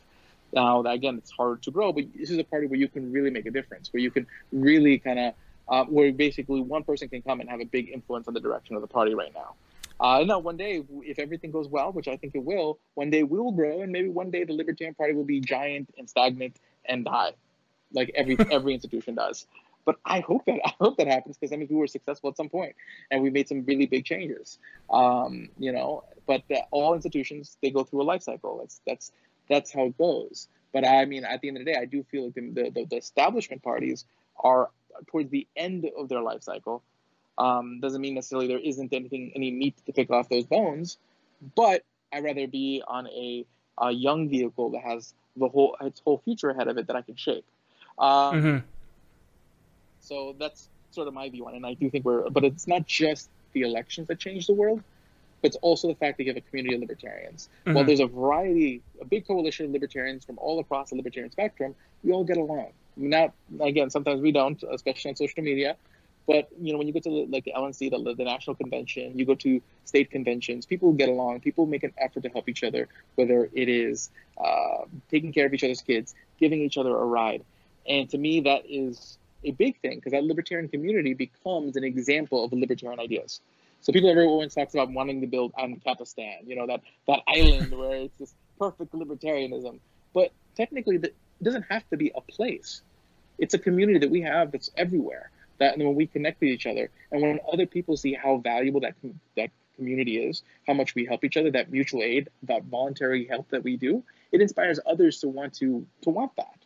Now, 0.53 0.83
again, 0.83 1.17
it's 1.19 1.31
hard 1.31 1.63
to 1.63 1.71
grow, 1.71 1.93
but 1.93 2.05
this 2.15 2.31
is 2.31 2.39
a 2.39 2.45
party 2.45 2.67
where 2.67 2.79
you 2.79 2.89
can 2.89 3.11
really 3.11 3.31
make 3.31 3.47
a 3.47 3.51
difference, 3.51 3.93
where 3.93 4.03
you 4.03 4.11
can 4.11 4.27
really 4.53 4.99
kind 4.99 5.19
of, 5.19 5.35
uh, 5.69 5.85
where 5.85 6.13
basically 6.13 6.61
one 6.61 6.85
person 6.85 7.09
can 7.09 7.23
come 7.23 7.41
and 7.41 7.49
have 7.49 7.61
a 7.61 7.65
big 7.65 7.89
influence 7.89 8.29
on 8.29 8.35
the 8.35 8.41
direction 8.41 8.77
of 8.77 8.83
the 8.83 8.89
party 8.89 9.15
right 9.15 9.33
now. 9.35 9.55
Uh, 9.99 10.25
no, 10.25 10.39
one 10.39 10.57
day, 10.57 10.83
if 11.05 11.19
everything 11.19 11.53
goes 11.53 11.69
well, 11.69 11.93
which 11.93 12.09
I 12.09 12.17
think 12.17 12.35
it 12.35 12.45
will, 12.45 12.79
one 12.95 13.11
day 13.11 13.23
we 13.23 13.39
will 13.39 13.53
grow, 13.53 13.83
and 13.83 13.93
maybe 13.93 14.09
one 14.09 14.31
day 14.31 14.45
the 14.45 14.53
Libertarian 14.53 14.95
Party 14.95 15.13
will 15.13 15.25
be 15.25 15.41
giant 15.41 15.95
and 15.97 16.11
stagnant 16.11 16.57
and 16.85 17.05
die, 17.05 17.33
like 17.93 18.11
every 18.15 18.37
every 18.51 18.75
institution 18.75 19.15
does. 19.15 19.47
But 19.85 19.97
I 20.05 20.21
hope 20.21 20.45
that 20.47 20.61
I 20.65 20.73
hope 20.81 20.97
that 20.99 21.07
happens 21.07 21.37
because 21.37 21.51
that 21.51 21.59
means 21.59 21.71
we 21.71 21.77
were 21.77 21.87
successful 21.87 22.31
at 22.31 22.37
some 22.37 22.49
point 22.49 22.75
and 23.11 23.23
we 23.23 23.31
made 23.31 23.49
some 23.49 23.65
really 23.65 23.87
big 23.87 24.05
changes. 24.05 24.59
Um, 24.91 25.49
you 25.59 25.73
know, 25.73 26.05
but 26.27 26.43
uh, 26.51 26.63
all 26.73 26.95
institutions 26.95 27.57
they 27.63 27.71
go 27.71 27.85
through 27.85 28.03
a 28.03 28.05
life 28.05 28.23
cycle. 28.23 28.59
That's 28.59 28.81
that's 28.87 29.13
that's 29.49 29.73
how 29.73 29.85
it 29.87 29.99
goes. 29.99 30.49
But 30.73 30.87
I 30.87 31.05
mean, 31.05 31.25
at 31.25 31.41
the 31.41 31.49
end 31.49 31.59
of 31.59 31.65
the 31.65 31.73
day, 31.73 31.79
I 31.79 31.85
do 31.85 32.03
feel 32.05 32.25
like 32.27 32.35
the, 32.35 32.71
the, 32.75 32.87
the 32.89 32.97
establishment 32.97 33.63
parties 33.63 34.05
are 34.39 34.71
towards 35.07 35.31
the 35.31 35.47
end 35.57 35.91
of 35.97 36.09
their 36.09 36.23
life 36.23 36.43
cycle. 36.43 36.83
Um, 37.39 37.81
doesn't 37.81 38.01
mean 38.01 38.15
necessarily 38.15 38.49
there 38.49 38.59
isn't 38.59 38.93
anything, 38.93 39.33
any 39.35 39.51
meat 39.51 39.75
to 39.87 39.93
pick 39.93 40.11
off 40.11 40.29
those 40.29 40.45
bones, 40.45 40.99
but 41.55 41.85
I'd 42.13 42.25
rather 42.25 42.47
be 42.47 42.83
on 42.87 43.07
a, 43.09 43.45
a 43.79 43.91
young 43.91 44.29
vehicle 44.29 44.71
that 44.71 44.83
has 44.83 45.15
the 45.37 45.49
whole 45.49 45.77
its 45.81 46.01
whole 46.05 46.21
future 46.25 46.51
ahead 46.51 46.69
of 46.69 46.77
it 46.77 46.87
that 46.89 46.97
I 46.97 47.03
can 47.03 47.17
shape. 47.17 47.45
Um, 47.99 48.35
mm-hmm. 48.35 48.59
So 50.01 50.35
that's 50.39 50.69
sort 50.91 51.09
of 51.09 51.15
my 51.15 51.29
view 51.31 51.47
on 51.47 51.55
it. 51.55 51.57
And 51.57 51.67
I 51.67 51.75
do 51.75 51.89
think 51.89 52.05
we're, 52.05 52.29
but 52.29 52.45
it's 52.45 52.67
not 52.69 52.87
just 52.87 53.31
the 53.53 53.63
elections 53.63 54.09
that 54.09 54.19
change 54.19 54.47
the 54.47 54.53
world, 54.53 54.83
but 55.43 55.49
it's 55.49 55.57
also 55.57 55.89
the 55.89 55.95
fact 55.97 56.17
that 56.17 56.25
you 56.25 56.31
have 56.31 56.37
a 56.37 56.49
community 56.49 56.75
of 56.75 56.81
libertarians. 56.81 57.49
Mm-hmm. 57.67 57.75
While 57.75 57.85
there's 57.85 58.01
a 58.01 58.07
variety, 58.07 58.81
a 59.01 59.05
big 59.05 59.27
coalition 59.27 59.67
of 59.67 59.73
libertarians 59.73 60.25
from 60.25 60.39
all 60.39 60.61
across 60.61 60.91
the 60.91 60.97
libertarian 60.97 61.33
spectrum, 61.33 61.75
we 62.05 62.13
all 62.13 62.25
get 62.25 62.37
along. 62.37 62.73
Not 62.97 63.33
again, 63.61 63.91
sometimes 63.91 64.21
we 64.21 64.33
don't, 64.33 64.63
especially 64.71 65.11
on 65.11 65.17
social 65.17 65.43
media. 65.43 65.77
But 66.27 66.49
you 66.61 66.73
know, 66.73 66.79
when 66.79 66.87
you 66.87 66.93
go 66.93 67.01
to 67.01 67.27
like 67.29 67.45
the 67.45 67.53
LNC, 67.57 67.91
the, 67.91 68.15
the 68.15 68.25
national 68.25 68.55
convention, 68.55 69.19
you 69.19 69.27
go 69.27 69.35
to 69.35 69.61
state 69.85 70.11
conventions, 70.11 70.67
people 70.67 70.93
get 70.93 71.09
along. 71.09 71.41
People 71.41 71.67
make 71.67 71.83
an 71.83 71.93
effort 71.99 72.23
to 72.23 72.29
help 72.29 72.49
each 72.49 72.63
other, 72.63 72.89
whether 73.17 73.51
it 73.53 73.69
is 73.69 74.11
uh, 74.39 74.85
taking 75.11 75.33
care 75.33 75.47
of 75.47 75.55
each 75.55 75.65
other's 75.65 75.83
kids, 75.83 76.15
giving 76.39 76.61
each 76.61 76.79
other 76.79 76.97
a 76.97 77.05
ride. 77.05 77.43
And 77.89 78.09
to 78.11 78.19
me, 78.19 78.41
that 78.43 78.63
is 78.69 79.19
a 79.45 79.51
big 79.51 79.81
thing 79.81 79.97
because 79.97 80.13
that 80.13 80.23
libertarian 80.23 80.69
community 80.69 81.15
becomes 81.15 81.77
an 81.77 81.83
example 81.83 82.45
of 82.45 82.53
libertarian 82.53 83.01
ideas. 83.01 83.41
So 83.83 83.93
people 83.93 84.11
everyone 84.11 84.49
talks 84.49 84.75
about 84.75 84.91
wanting 84.93 85.21
to 85.23 85.27
build 85.27 85.53
Ancapistan, 85.55 86.47
you 86.47 86.55
know, 86.55 86.69
that, 86.69 86.81
that 87.09 87.21
island 87.27 87.73
where 87.77 87.97
it's 87.97 88.17
this 88.19 88.35
perfect 88.59 88.93
libertarianism. 88.93 89.81
But 90.15 90.31
technically, 90.57 90.97
it 90.97 91.15
doesn't 91.43 91.65
have 91.69 91.89
to 91.91 91.97
be 91.97 92.13
a 92.15 92.21
place. 92.21 92.83
It's 93.39 93.55
a 93.55 93.59
community 93.59 93.99
that 93.99 94.11
we 94.11 94.21
have 94.23 94.53
that's 94.53 94.71
everywhere. 94.77 95.31
That 95.59 95.79
when 95.79 95.95
we 95.97 96.07
connect 96.07 96.41
with 96.41 96.51
each 96.51 96.67
other, 96.67 96.91
and 97.11 97.23
when 97.23 97.41
other 97.53 97.67
people 97.67 97.97
see 97.97 98.15
how 98.15 98.37
valuable 98.39 98.81
that 98.81 98.95
that 99.37 99.51
community 99.77 100.19
is, 100.19 100.43
how 100.67 100.75
much 100.75 100.95
we 100.95 101.05
help 101.05 101.25
each 101.25 101.37
other, 101.37 101.51
that 101.51 101.71
mutual 101.71 102.03
aid, 102.03 102.31
that 102.45 102.65
voluntary 102.65 103.27
help 103.27 103.49
that 103.51 103.63
we 103.63 103.77
do, 103.77 104.03
it 104.33 104.41
inspires 104.41 104.79
others 104.87 105.21
to 105.21 105.29
want 105.29 105.55
to 105.55 105.87
to 106.03 106.11
want 106.11 106.35
that, 106.37 106.57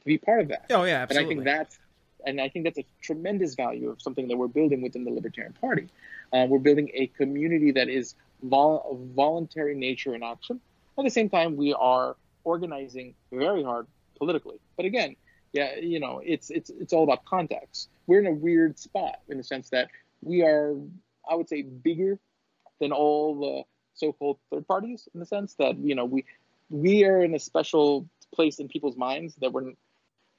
to 0.00 0.06
be 0.06 0.18
part 0.18 0.40
of 0.40 0.48
that. 0.48 0.66
Oh 0.70 0.84
yeah, 0.84 1.02
absolutely. 1.02 1.34
And 1.34 1.42
I 1.42 1.44
think 1.44 1.44
that's 1.44 1.78
and 2.26 2.40
I 2.40 2.48
think 2.48 2.64
that's 2.64 2.78
a 2.78 2.84
tremendous 3.00 3.54
value 3.54 3.90
of 3.90 4.02
something 4.02 4.28
that 4.28 4.36
we're 4.36 4.48
building 4.48 4.82
within 4.82 5.04
the 5.04 5.10
Libertarian 5.10 5.54
Party. 5.54 5.88
Uh, 6.32 6.46
we're 6.48 6.58
building 6.58 6.90
a 6.92 7.06
community 7.06 7.70
that 7.72 7.88
is 7.88 8.14
vol- 8.42 9.00
voluntary 9.14 9.74
nature 9.74 10.14
in 10.14 10.22
action. 10.22 10.60
At 10.98 11.04
the 11.04 11.10
same 11.10 11.30
time, 11.30 11.56
we 11.56 11.72
are 11.72 12.16
organizing 12.44 13.14
very 13.32 13.62
hard 13.62 13.86
politically. 14.18 14.58
But 14.76 14.86
again, 14.86 15.16
yeah, 15.52 15.76
you 15.76 16.00
know, 16.00 16.20
it's 16.24 16.50
it's 16.50 16.70
it's 16.70 16.92
all 16.92 17.04
about 17.04 17.24
context. 17.24 17.88
We're 18.06 18.20
in 18.20 18.26
a 18.26 18.32
weird 18.32 18.78
spot 18.78 19.20
in 19.28 19.38
the 19.38 19.44
sense 19.44 19.70
that 19.70 19.88
we 20.22 20.42
are, 20.42 20.74
I 21.30 21.34
would 21.34 21.48
say, 21.48 21.62
bigger 21.62 22.18
than 22.80 22.92
all 22.92 23.38
the 23.38 23.62
so-called 23.94 24.38
third 24.50 24.66
parties 24.68 25.08
in 25.14 25.20
the 25.20 25.26
sense 25.26 25.54
that 25.54 25.78
you 25.78 25.94
know 25.94 26.04
we 26.04 26.24
we 26.68 27.04
are 27.04 27.22
in 27.22 27.34
a 27.34 27.38
special 27.38 28.06
place 28.34 28.58
in 28.58 28.68
people's 28.68 28.96
minds 28.96 29.34
that 29.36 29.52
we're 29.52 29.72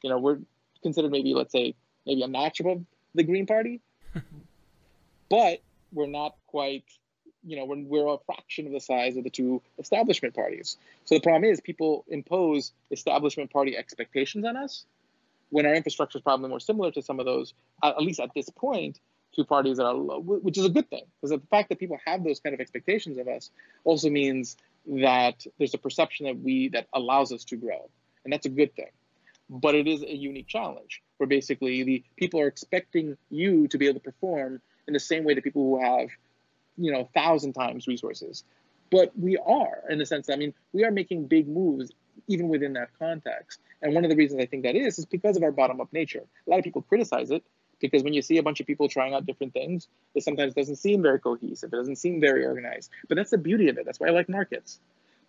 you 0.03 0.09
know 0.09 0.19
we're 0.19 0.39
considered 0.81 1.11
maybe 1.11 1.33
let's 1.33 1.51
say 1.51 1.75
maybe 2.05 2.23
a 2.23 2.27
notch 2.27 2.59
above 2.59 2.83
the 3.15 3.23
Green 3.23 3.45
Party, 3.45 3.81
but 5.29 5.61
we're 5.91 6.07
not 6.07 6.35
quite 6.47 6.83
you 7.43 7.55
know 7.55 7.65
we're, 7.65 7.83
we're 7.83 8.13
a 8.13 8.17
fraction 8.25 8.67
of 8.67 8.73
the 8.73 8.79
size 8.79 9.17
of 9.17 9.23
the 9.23 9.29
two 9.29 9.61
establishment 9.79 10.35
parties. 10.35 10.77
So 11.05 11.15
the 11.15 11.21
problem 11.21 11.49
is 11.49 11.61
people 11.61 12.05
impose 12.07 12.71
establishment 12.91 13.51
party 13.51 13.77
expectations 13.77 14.45
on 14.45 14.57
us 14.57 14.85
when 15.49 15.65
our 15.65 15.73
infrastructure 15.73 16.17
is 16.17 16.21
probably 16.21 16.49
more 16.49 16.59
similar 16.59 16.91
to 16.91 17.01
some 17.01 17.19
of 17.19 17.25
those, 17.25 17.53
at 17.81 18.01
least 18.01 18.19
at 18.19 18.33
this 18.35 18.49
point, 18.49 18.99
two 19.33 19.45
parties 19.45 19.77
that 19.77 19.85
are, 19.85 19.95
which 19.95 20.57
is 20.57 20.65
a 20.65 20.69
good 20.69 20.89
thing, 20.89 21.05
because 21.21 21.29
the 21.29 21.41
fact 21.49 21.69
that 21.69 21.79
people 21.79 21.97
have 22.05 22.23
those 22.23 22.39
kind 22.39 22.53
of 22.53 22.59
expectations 22.59 23.17
of 23.17 23.27
us 23.27 23.49
also 23.85 24.09
means 24.09 24.57
that 24.85 25.45
there's 25.57 25.73
a 25.73 25.77
perception 25.77 26.25
that 26.25 26.39
we 26.39 26.69
that 26.69 26.87
allows 26.93 27.31
us 27.31 27.43
to 27.45 27.55
grow, 27.55 27.89
and 28.23 28.33
that's 28.33 28.45
a 28.45 28.49
good 28.49 28.75
thing 28.75 28.89
but 29.49 29.75
it 29.75 29.87
is 29.87 30.03
a 30.03 30.15
unique 30.15 30.47
challenge 30.47 31.01
where 31.17 31.27
basically 31.27 31.83
the 31.83 32.03
people 32.17 32.39
are 32.39 32.47
expecting 32.47 33.17
you 33.29 33.67
to 33.69 33.77
be 33.77 33.87
able 33.87 33.99
to 33.99 34.03
perform 34.03 34.61
in 34.87 34.93
the 34.93 34.99
same 34.99 35.23
way 35.23 35.33
that 35.33 35.43
people 35.43 35.63
who 35.63 35.83
have, 35.83 36.09
you 36.77 36.91
know, 36.91 37.09
thousand 37.13 37.53
times 37.53 37.87
resources. 37.87 38.43
But 38.89 39.17
we 39.17 39.37
are 39.37 39.83
in 39.89 39.99
the 39.99 40.05
sense 40.05 40.27
that, 40.27 40.33
I 40.33 40.37
mean, 40.37 40.53
we 40.73 40.85
are 40.85 40.91
making 40.91 41.27
big 41.27 41.47
moves 41.47 41.91
even 42.27 42.47
within 42.47 42.73
that 42.73 42.89
context. 42.97 43.59
And 43.81 43.93
one 43.93 44.03
of 44.03 44.09
the 44.09 44.15
reasons 44.15 44.41
I 44.41 44.45
think 44.45 44.63
that 44.63 44.75
is, 44.75 44.97
is 44.97 45.05
because 45.05 45.37
of 45.37 45.43
our 45.43 45.51
bottom 45.51 45.81
up 45.81 45.91
nature. 45.91 46.23
A 46.45 46.49
lot 46.49 46.59
of 46.59 46.63
people 46.63 46.81
criticize 46.81 47.31
it 47.31 47.43
because 47.79 48.03
when 48.03 48.13
you 48.13 48.21
see 48.21 48.37
a 48.37 48.43
bunch 48.43 48.59
of 48.59 48.65
people 48.65 48.87
trying 48.87 49.13
out 49.13 49.25
different 49.25 49.53
things, 49.53 49.87
it 50.15 50.23
sometimes 50.23 50.53
doesn't 50.53 50.77
seem 50.77 51.01
very 51.01 51.19
cohesive. 51.19 51.71
It 51.73 51.75
doesn't 51.75 51.97
seem 51.97 52.19
very 52.19 52.45
organized. 52.45 52.89
But 53.07 53.15
that's 53.15 53.31
the 53.31 53.37
beauty 53.37 53.69
of 53.69 53.77
it. 53.77 53.85
That's 53.85 53.99
why 53.99 54.07
I 54.07 54.11
like 54.11 54.29
markets 54.29 54.79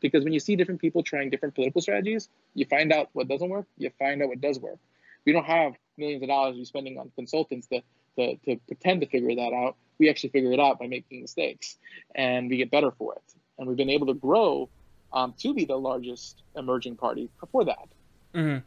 because 0.01 0.25
when 0.25 0.33
you 0.33 0.41
see 0.41 0.57
different 0.57 0.81
people 0.81 1.03
trying 1.03 1.31
different 1.31 1.55
political 1.55 1.81
strategies, 1.81 2.29
you 2.55 2.65
find 2.67 2.93
out 2.93 3.09
what 3.13 3.29
doesn't 3.29 3.49
work, 3.49 3.67
you 3.77 3.91
find 3.99 4.23
out 4.23 4.29
what 4.29 4.41
does 4.41 4.59
work. 4.59 4.79
We 5.25 5.33
don't 5.33 5.45
have 5.45 5.75
millions 5.97 6.23
of 6.23 6.29
dollars 6.29 6.57
we're 6.57 6.65
spending 6.65 6.99
on 6.99 7.11
consultants 7.15 7.67
to, 7.69 7.83
to, 8.17 8.37
to 8.37 8.57
pretend 8.67 9.01
to 9.01 9.07
figure 9.07 9.35
that 9.35 9.53
out. 9.53 9.77
We 9.99 10.09
actually 10.09 10.31
figure 10.31 10.53
it 10.53 10.61
out 10.61 10.79
by 10.79 10.87
making 10.87 11.21
mistakes 11.21 11.77
and 12.15 12.49
we 12.49 12.57
get 12.57 12.71
better 12.71 12.91
for 12.93 13.15
it. 13.15 13.35
And 13.59 13.67
we've 13.67 13.77
been 13.77 13.91
able 13.91 14.07
to 14.07 14.15
grow 14.15 14.69
um, 15.13 15.35
to 15.39 15.55
be 15.55 15.65
the 15.65 15.77
largest 15.77 16.43
emerging 16.55 16.97
party 16.97 17.29
before 17.41 17.65
that. 17.65 17.89
Mm-hmm. 18.35 18.59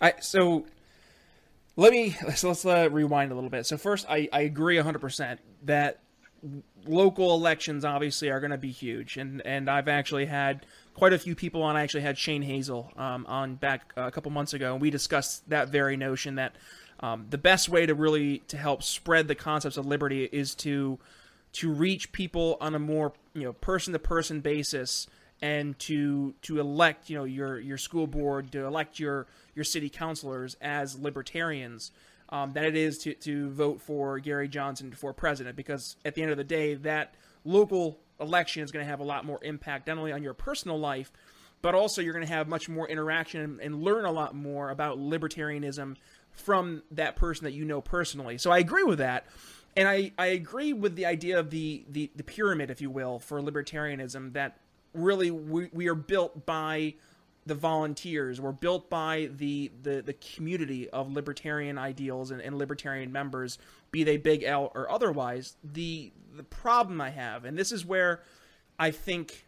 I, 0.00 0.14
so 0.20 0.66
let 1.74 1.92
me 1.92 2.16
let's, 2.24 2.44
let's 2.44 2.64
uh, 2.64 2.88
rewind 2.90 3.32
a 3.32 3.34
little 3.34 3.50
bit. 3.50 3.66
So 3.66 3.76
first, 3.76 4.06
I, 4.08 4.28
I 4.32 4.42
agree 4.42 4.76
100% 4.76 5.38
that 5.64 6.00
local 6.86 7.34
elections 7.34 7.84
obviously 7.84 8.30
are 8.30 8.40
going 8.40 8.50
to 8.50 8.58
be 8.58 8.70
huge, 8.70 9.16
and 9.16 9.44
and 9.46 9.68
I've 9.68 9.88
actually 9.88 10.26
had 10.26 10.66
quite 10.94 11.12
a 11.12 11.18
few 11.18 11.34
people 11.34 11.62
on. 11.62 11.76
I 11.76 11.82
actually 11.82 12.02
had 12.02 12.18
Shane 12.18 12.42
Hazel 12.42 12.92
um, 12.96 13.26
on 13.26 13.54
back 13.56 13.92
a 13.96 14.10
couple 14.10 14.30
months 14.30 14.54
ago, 14.54 14.72
and 14.72 14.80
we 14.80 14.90
discussed 14.90 15.48
that 15.50 15.68
very 15.68 15.96
notion 15.96 16.36
that 16.36 16.54
um, 17.00 17.26
the 17.30 17.38
best 17.38 17.68
way 17.68 17.86
to 17.86 17.94
really 17.94 18.38
to 18.48 18.56
help 18.56 18.82
spread 18.82 19.28
the 19.28 19.34
concepts 19.34 19.76
of 19.76 19.86
liberty 19.86 20.24
is 20.24 20.54
to 20.56 20.98
to 21.52 21.72
reach 21.72 22.12
people 22.12 22.56
on 22.60 22.74
a 22.74 22.78
more 22.78 23.12
you 23.34 23.42
know 23.42 23.52
person 23.52 23.92
to 23.92 23.98
person 23.98 24.40
basis 24.40 25.06
and 25.42 25.78
to 25.78 26.34
to 26.42 26.58
elect 26.58 27.10
you 27.10 27.16
know 27.16 27.24
your 27.24 27.58
your 27.58 27.78
school 27.78 28.06
board 28.06 28.50
to 28.52 28.64
elect 28.64 28.98
your 28.98 29.26
your 29.54 29.64
city 29.64 29.88
councilors 29.88 30.56
as 30.60 30.98
libertarians 30.98 31.92
um, 32.28 32.52
than 32.52 32.64
it 32.64 32.76
is 32.76 32.98
to, 32.98 33.14
to 33.14 33.50
vote 33.50 33.80
for 33.80 34.18
Gary 34.18 34.48
Johnson 34.48 34.92
for 34.92 35.12
president 35.12 35.56
because 35.56 35.96
at 36.04 36.14
the 36.14 36.22
end 36.22 36.30
of 36.30 36.36
the 36.36 36.44
day, 36.44 36.74
that 36.74 37.14
local 37.44 37.98
election 38.20 38.62
is 38.62 38.72
going 38.72 38.84
to 38.84 38.90
have 38.90 39.00
a 39.00 39.04
lot 39.04 39.24
more 39.24 39.38
impact, 39.42 39.86
not 39.86 39.98
only 39.98 40.12
on 40.12 40.22
your 40.22 40.34
personal 40.34 40.78
life, 40.78 41.12
but 41.62 41.74
also 41.74 42.02
you're 42.02 42.12
going 42.12 42.26
to 42.26 42.32
have 42.32 42.48
much 42.48 42.68
more 42.68 42.88
interaction 42.88 43.40
and, 43.40 43.60
and 43.60 43.82
learn 43.82 44.04
a 44.04 44.12
lot 44.12 44.34
more 44.34 44.70
about 44.70 44.98
libertarianism 44.98 45.96
from 46.30 46.82
that 46.90 47.16
person 47.16 47.44
that 47.44 47.52
you 47.52 47.64
know 47.64 47.80
personally. 47.80 48.38
So 48.38 48.50
I 48.50 48.58
agree 48.58 48.84
with 48.84 48.98
that. 48.98 49.26
And 49.76 49.88
I, 49.88 50.12
I 50.18 50.26
agree 50.28 50.72
with 50.72 50.96
the 50.96 51.06
idea 51.06 51.38
of 51.38 51.50
the, 51.50 51.84
the, 51.88 52.10
the 52.16 52.22
pyramid, 52.22 52.70
if 52.70 52.80
you 52.80 52.90
will, 52.90 53.18
for 53.18 53.40
libertarianism 53.40 54.32
that 54.32 54.58
really 54.94 55.30
we, 55.30 55.68
we 55.72 55.88
are 55.88 55.94
built 55.94 56.46
by 56.46 56.94
the 57.46 57.54
volunteers 57.54 58.40
were 58.40 58.52
built 58.52 58.90
by 58.90 59.30
the, 59.36 59.70
the, 59.82 60.02
the 60.02 60.14
community 60.14 60.90
of 60.90 61.12
libertarian 61.12 61.78
ideals 61.78 62.32
and, 62.32 62.42
and 62.42 62.58
libertarian 62.58 63.12
members, 63.12 63.58
be 63.92 64.02
they 64.02 64.16
big 64.16 64.42
L 64.42 64.72
or 64.74 64.90
otherwise. 64.90 65.56
The 65.64 66.12
the 66.36 66.42
problem 66.42 67.00
I 67.00 67.10
have, 67.10 67.46
and 67.46 67.56
this 67.56 67.72
is 67.72 67.86
where 67.86 68.20
I 68.78 68.90
think 68.90 69.46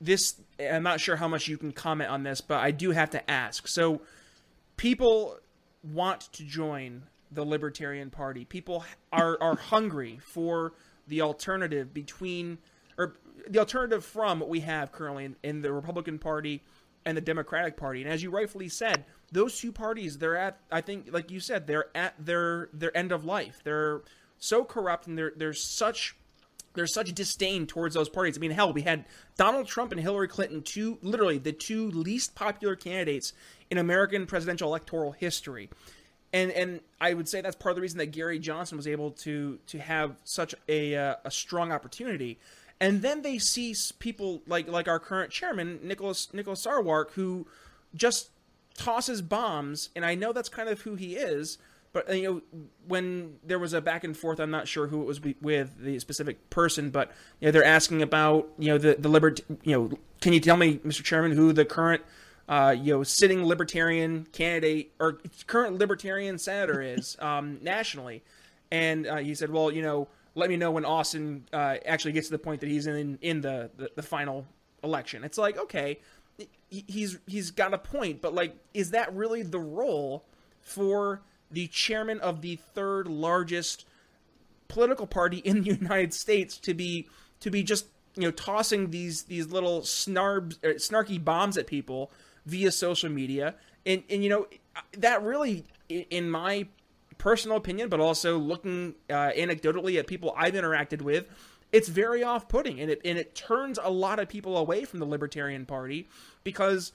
this 0.00 0.40
I'm 0.58 0.82
not 0.82 1.00
sure 1.00 1.16
how 1.16 1.28
much 1.28 1.48
you 1.48 1.58
can 1.58 1.72
comment 1.72 2.10
on 2.10 2.22
this, 2.22 2.40
but 2.40 2.58
I 2.58 2.70
do 2.70 2.92
have 2.92 3.10
to 3.10 3.30
ask. 3.30 3.68
So 3.68 4.00
people 4.76 5.38
want 5.82 6.32
to 6.32 6.44
join 6.44 7.02
the 7.30 7.44
Libertarian 7.44 8.08
Party. 8.08 8.44
People 8.44 8.84
are 9.12 9.36
are 9.42 9.56
hungry 9.56 10.20
for 10.22 10.72
the 11.08 11.20
alternative 11.20 11.92
between 11.92 12.58
or 12.96 13.14
the 13.48 13.58
alternative 13.58 14.04
from 14.04 14.40
what 14.40 14.48
we 14.48 14.60
have 14.60 14.92
currently 14.92 15.26
in, 15.26 15.36
in 15.42 15.60
the 15.60 15.72
Republican 15.72 16.18
Party 16.18 16.62
and 17.06 17.16
the 17.16 17.22
Democratic 17.22 17.76
Party. 17.76 18.02
And 18.02 18.10
as 18.10 18.22
you 18.22 18.30
rightfully 18.30 18.68
said, 18.68 19.04
those 19.32 19.58
two 19.58 19.72
parties, 19.72 20.18
they're 20.18 20.36
at 20.36 20.58
I 20.70 20.82
think 20.82 21.08
like 21.10 21.30
you 21.30 21.40
said, 21.40 21.66
they're 21.66 21.86
at 21.96 22.14
their 22.18 22.68
their 22.74 22.94
end 22.94 23.12
of 23.12 23.24
life. 23.24 23.60
They're 23.64 24.02
so 24.38 24.64
corrupt 24.64 25.06
and 25.06 25.16
they're 25.16 25.32
there's 25.34 25.62
such 25.62 26.16
there's 26.74 26.92
such 26.92 27.14
disdain 27.14 27.66
towards 27.66 27.94
those 27.94 28.10
parties. 28.10 28.36
I 28.36 28.40
mean, 28.40 28.50
hell, 28.50 28.72
we 28.72 28.82
had 28.82 29.06
Donald 29.38 29.66
Trump 29.66 29.92
and 29.92 30.00
Hillary 30.00 30.28
Clinton, 30.28 30.62
two 30.62 30.98
literally 31.00 31.38
the 31.38 31.52
two 31.52 31.90
least 31.90 32.34
popular 32.34 32.76
candidates 32.76 33.32
in 33.70 33.78
American 33.78 34.26
presidential 34.26 34.68
electoral 34.68 35.12
history. 35.12 35.70
And 36.32 36.50
and 36.50 36.80
I 37.00 37.14
would 37.14 37.28
say 37.28 37.40
that's 37.40 37.56
part 37.56 37.70
of 37.70 37.76
the 37.76 37.82
reason 37.82 37.98
that 37.98 38.06
Gary 38.06 38.40
Johnson 38.40 38.76
was 38.76 38.88
able 38.88 39.12
to 39.12 39.58
to 39.68 39.78
have 39.78 40.16
such 40.24 40.54
a 40.68 40.96
uh, 40.96 41.14
a 41.24 41.30
strong 41.30 41.70
opportunity 41.70 42.38
and 42.80 43.02
then 43.02 43.22
they 43.22 43.38
see 43.38 43.74
people 43.98 44.42
like 44.46 44.68
like 44.68 44.88
our 44.88 44.98
current 44.98 45.30
chairman 45.30 45.80
Nicholas 45.82 46.32
Nicholas 46.32 46.64
Sarwark 46.64 47.12
who 47.12 47.46
just 47.94 48.30
tosses 48.76 49.22
bombs, 49.22 49.90
and 49.96 50.04
I 50.04 50.14
know 50.14 50.32
that's 50.32 50.48
kind 50.48 50.68
of 50.68 50.82
who 50.82 50.94
he 50.94 51.16
is. 51.16 51.58
But 51.92 52.14
you 52.14 52.22
know, 52.52 52.68
when 52.86 53.36
there 53.42 53.58
was 53.58 53.72
a 53.72 53.80
back 53.80 54.04
and 54.04 54.14
forth, 54.14 54.38
I'm 54.38 54.50
not 54.50 54.68
sure 54.68 54.88
who 54.88 55.00
it 55.00 55.06
was 55.06 55.20
with 55.40 55.78
the 55.78 55.98
specific 55.98 56.50
person, 56.50 56.90
but 56.90 57.10
you 57.40 57.46
know, 57.46 57.52
they're 57.52 57.64
asking 57.64 58.02
about 58.02 58.48
you 58.58 58.68
know 58.68 58.78
the 58.78 58.96
the 58.98 59.08
liberty. 59.08 59.42
You 59.62 59.72
know, 59.72 59.98
can 60.20 60.32
you 60.32 60.40
tell 60.40 60.56
me, 60.56 60.78
Mr. 60.78 61.02
Chairman, 61.02 61.32
who 61.32 61.52
the 61.52 61.64
current 61.64 62.02
uh, 62.48 62.74
you 62.78 62.94
know, 62.94 63.02
sitting 63.02 63.44
libertarian 63.44 64.26
candidate 64.32 64.92
or 65.00 65.20
current 65.46 65.78
libertarian 65.78 66.38
senator 66.38 66.80
is 66.80 67.16
um, 67.20 67.58
nationally, 67.62 68.22
and 68.70 69.06
uh, 69.06 69.16
he 69.16 69.34
said, 69.34 69.50
"Well, 69.50 69.72
you 69.72 69.82
know, 69.82 70.08
let 70.36 70.48
me 70.48 70.56
know 70.56 70.70
when 70.70 70.84
Austin 70.84 71.46
uh, 71.52 71.76
actually 71.84 72.12
gets 72.12 72.28
to 72.28 72.32
the 72.32 72.38
point 72.38 72.60
that 72.60 72.68
he's 72.68 72.86
in 72.86 73.18
in 73.20 73.40
the, 73.40 73.70
the, 73.76 73.90
the 73.96 74.02
final 74.02 74.46
election." 74.84 75.24
It's 75.24 75.38
like, 75.38 75.58
okay, 75.58 75.98
he's 76.70 77.18
he's 77.26 77.50
got 77.50 77.74
a 77.74 77.78
point, 77.78 78.20
but 78.20 78.34
like, 78.34 78.56
is 78.74 78.92
that 78.92 79.12
really 79.12 79.42
the 79.42 79.58
role 79.58 80.24
for 80.60 81.22
the 81.50 81.66
chairman 81.68 82.20
of 82.20 82.42
the 82.42 82.56
third 82.56 83.08
largest 83.08 83.86
political 84.68 85.06
party 85.06 85.38
in 85.38 85.62
the 85.62 85.74
United 85.80 86.12
States 86.14 86.58
to 86.58 86.74
be 86.74 87.08
to 87.40 87.50
be 87.50 87.62
just 87.62 87.86
you 88.14 88.22
know 88.22 88.30
tossing 88.30 88.90
these 88.90 89.24
these 89.24 89.48
little 89.48 89.82
snarbs 89.82 90.56
uh, 90.64 90.74
snarky 90.74 91.22
bombs 91.22 91.56
at 91.56 91.66
people 91.66 92.10
via 92.46 92.70
social 92.70 93.10
media 93.10 93.54
and 93.84 94.02
and 94.10 94.24
you 94.24 94.30
know 94.30 94.46
that 94.92 95.22
really 95.22 95.64
in 95.88 96.28
my 96.30 96.66
personal 97.18 97.56
opinion 97.56 97.88
but 97.88 98.00
also 98.00 98.38
looking 98.38 98.94
uh, 99.10 99.30
anecdotally 99.36 99.98
at 99.98 100.06
people 100.06 100.34
I've 100.36 100.54
interacted 100.54 101.02
with 101.02 101.28
it's 101.72 101.88
very 101.88 102.22
off-putting 102.22 102.80
and 102.80 102.90
it 102.90 103.00
and 103.04 103.18
it 103.18 103.34
turns 103.34 103.78
a 103.82 103.90
lot 103.90 104.18
of 104.18 104.28
people 104.28 104.56
away 104.56 104.84
from 104.84 105.00
the 105.00 105.06
libertarian 105.06 105.66
party 105.66 106.08
because 106.44 106.92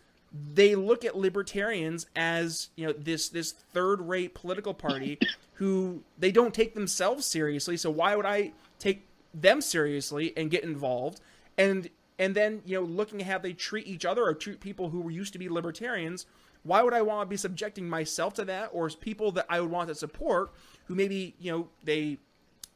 they 0.54 0.76
look 0.76 1.04
at 1.04 1.18
libertarians 1.18 2.06
as 2.16 2.70
you 2.76 2.88
know 2.88 2.94
this 2.94 3.30
this 3.30 3.52
third-rate 3.52 4.34
political 4.34 4.74
party 4.74 5.20
who 5.56 6.02
they 6.18 6.32
don't 6.32 6.54
take 6.54 6.74
themselves 6.74 7.26
seriously 7.26 7.76
so 7.76 7.90
why 7.90 8.16
would 8.16 8.26
I 8.26 8.54
take 8.80 9.06
them 9.34 9.62
seriously 9.62 10.34
and 10.36 10.50
get 10.50 10.64
involved? 10.64 11.22
And 11.58 11.90
and 12.20 12.36
then 12.36 12.62
you 12.66 12.80
know 12.80 12.86
looking 12.86 13.22
at 13.22 13.28
how 13.28 13.38
they 13.38 13.54
treat 13.54 13.88
each 13.88 14.06
other 14.06 14.24
or 14.24 14.34
treat 14.34 14.60
people 14.60 14.90
who 14.90 15.10
used 15.10 15.34
to 15.34 15.40
be 15.40 15.50
libertarians 15.50 16.26
why 16.64 16.82
would 16.82 16.94
i 16.94 17.02
want 17.02 17.28
to 17.28 17.30
be 17.30 17.38
subjecting 17.38 17.90
myself 17.90 18.34
to 18.34 18.46
that 18.46 18.70
or 18.74 18.90
people 18.90 19.32
that 19.32 19.46
i 19.50 19.60
would 19.60 19.70
want 19.70 19.88
to 19.88 19.96
support 19.96 20.52
who 20.86 20.96
maybe 20.96 21.36
you 21.40 21.52
know 21.52 21.68
they 21.84 22.18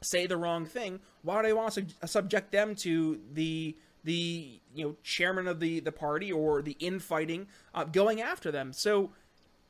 say 0.05 0.27
the 0.27 0.37
wrong 0.37 0.65
thing? 0.65 0.99
Why 1.23 1.37
would 1.37 1.45
i 1.45 1.53
want 1.53 1.73
to 1.73 2.07
subject 2.07 2.51
them 2.51 2.75
to 2.75 3.19
the 3.33 3.75
the 4.03 4.61
you 4.73 4.85
know 4.85 4.95
chairman 5.03 5.47
of 5.47 5.59
the 5.59 5.79
the 5.79 5.91
party 5.91 6.31
or 6.31 6.61
the 6.61 6.77
infighting 6.79 7.47
uh, 7.73 7.83
going 7.85 8.21
after 8.21 8.51
them? 8.51 8.73
So 8.73 9.11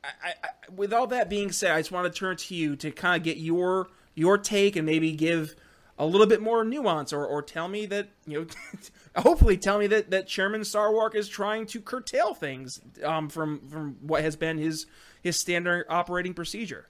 I, 0.04 0.34
I, 0.44 0.72
with 0.72 0.92
all 0.92 1.08
that 1.08 1.28
being 1.28 1.50
said 1.50 1.72
i 1.72 1.80
just 1.80 1.90
want 1.90 2.12
to 2.12 2.16
turn 2.16 2.36
to 2.36 2.54
you 2.54 2.76
to 2.76 2.92
kind 2.92 3.16
of 3.20 3.24
get 3.24 3.38
your 3.38 3.88
your 4.14 4.38
take 4.38 4.76
and 4.76 4.86
maybe 4.86 5.10
give 5.10 5.56
a 5.98 6.06
little 6.06 6.28
bit 6.28 6.40
more 6.40 6.64
nuance 6.64 7.12
or, 7.12 7.26
or 7.26 7.42
tell 7.42 7.66
me 7.66 7.86
that 7.86 8.10
you 8.24 8.40
know 8.40 8.46
hopefully 9.16 9.56
tell 9.56 9.78
me 9.78 9.86
that 9.86 10.10
that 10.10 10.26
chairman 10.26 10.62
sarwark 10.62 11.14
is 11.14 11.28
trying 11.28 11.66
to 11.66 11.80
curtail 11.80 12.34
things 12.34 12.80
um, 13.02 13.28
from 13.28 13.60
from 13.68 13.96
what 14.00 14.22
has 14.22 14.36
been 14.36 14.58
his 14.58 14.86
his 15.22 15.38
standard 15.38 15.86
operating 15.88 16.34
procedure. 16.34 16.88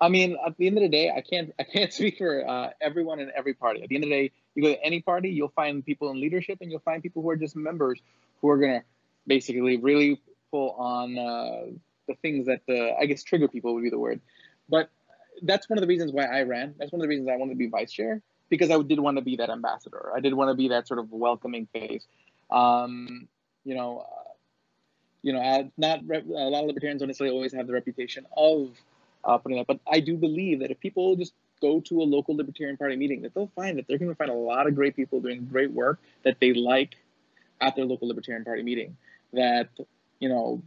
I 0.00 0.08
mean 0.08 0.36
at 0.46 0.56
the 0.56 0.66
end 0.66 0.76
of 0.76 0.82
the 0.82 0.88
day 0.88 1.10
i 1.10 1.20
can't 1.20 1.52
i 1.58 1.62
can't 1.62 1.92
speak 1.98 2.18
for 2.18 2.46
uh, 2.48 2.70
everyone 2.80 3.20
in 3.20 3.30
every 3.36 3.54
party. 3.54 3.82
At 3.82 3.88
the 3.88 3.96
end 3.96 4.04
of 4.04 4.10
the 4.10 4.16
day 4.16 4.32
you 4.54 4.62
go 4.62 4.72
to 4.72 4.84
any 4.84 5.00
party 5.00 5.30
you'll 5.30 5.48
find 5.48 5.84
people 5.84 6.10
in 6.10 6.20
leadership 6.20 6.58
and 6.60 6.70
you'll 6.70 6.80
find 6.80 7.02
people 7.02 7.22
who 7.22 7.30
are 7.30 7.36
just 7.36 7.56
members 7.56 8.00
who 8.40 8.48
are 8.50 8.58
to 8.58 8.82
basically 9.26 9.76
really 9.76 10.20
pull 10.50 10.72
on 10.72 11.18
uh, 11.18 11.72
the 12.06 12.14
things 12.22 12.46
that 12.46 12.60
uh, 12.68 13.00
i 13.00 13.06
guess 13.06 13.22
trigger 13.22 13.48
people 13.48 13.74
would 13.74 13.82
be 13.82 13.90
the 13.90 13.98
word. 13.98 14.20
But 14.68 14.90
that's 15.42 15.68
one 15.68 15.78
of 15.78 15.82
the 15.82 15.88
reasons 15.88 16.12
why 16.12 16.24
I 16.24 16.42
ran. 16.42 16.74
That's 16.78 16.92
one 16.92 17.00
of 17.00 17.02
the 17.02 17.08
reasons 17.08 17.28
I 17.28 17.36
wanted 17.36 17.52
to 17.52 17.58
be 17.58 17.66
vice 17.66 17.92
chair 17.92 18.22
because 18.54 18.70
I 18.70 18.80
did 18.82 19.00
want 19.00 19.16
to 19.16 19.22
be 19.22 19.36
that 19.36 19.50
ambassador. 19.50 20.12
I 20.14 20.20
did 20.20 20.34
want 20.34 20.50
to 20.50 20.54
be 20.54 20.68
that 20.68 20.86
sort 20.86 21.00
of 21.00 21.10
welcoming 21.10 21.66
face. 21.72 22.06
Um, 22.50 23.28
you 23.64 23.74
know, 23.74 24.06
uh, 24.08 24.30
you 25.22 25.32
know, 25.32 25.70
not 25.76 26.00
a 26.00 26.22
lot 26.28 26.60
of 26.60 26.66
libertarians 26.66 27.00
don't 27.00 27.08
necessarily 27.08 27.34
always 27.34 27.52
have 27.54 27.66
the 27.66 27.72
reputation 27.72 28.26
of 28.36 28.72
uh, 29.24 29.38
putting 29.38 29.58
that, 29.58 29.66
but 29.66 29.80
I 29.90 30.00
do 30.00 30.16
believe 30.16 30.60
that 30.60 30.70
if 30.70 30.78
people 30.80 31.16
just 31.16 31.32
go 31.60 31.80
to 31.80 32.02
a 32.02 32.04
local 32.04 32.36
libertarian 32.36 32.76
party 32.76 32.96
meeting, 32.96 33.22
that 33.22 33.34
they'll 33.34 33.50
find 33.56 33.78
that 33.78 33.88
they're 33.88 33.98
going 33.98 34.10
to 34.10 34.14
find 34.14 34.30
a 34.30 34.34
lot 34.34 34.66
of 34.66 34.74
great 34.74 34.94
people 34.94 35.20
doing 35.20 35.46
great 35.46 35.72
work 35.72 35.98
that 36.24 36.36
they 36.40 36.52
like 36.52 36.96
at 37.60 37.74
their 37.74 37.86
local 37.86 38.06
libertarian 38.06 38.44
party 38.44 38.62
meeting. 38.62 38.96
That 39.32 39.70
you 40.20 40.28
know, 40.28 40.62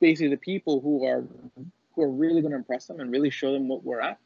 basically 0.00 0.28
the 0.28 0.36
people 0.36 0.80
who 0.80 1.06
are 1.06 1.24
who 1.94 2.02
are 2.02 2.10
really 2.10 2.40
going 2.40 2.52
to 2.52 2.58
impress 2.58 2.86
them 2.86 3.00
and 3.00 3.10
really 3.10 3.30
show 3.30 3.52
them 3.52 3.68
what 3.68 3.84
we're 3.84 4.00
at 4.00 4.18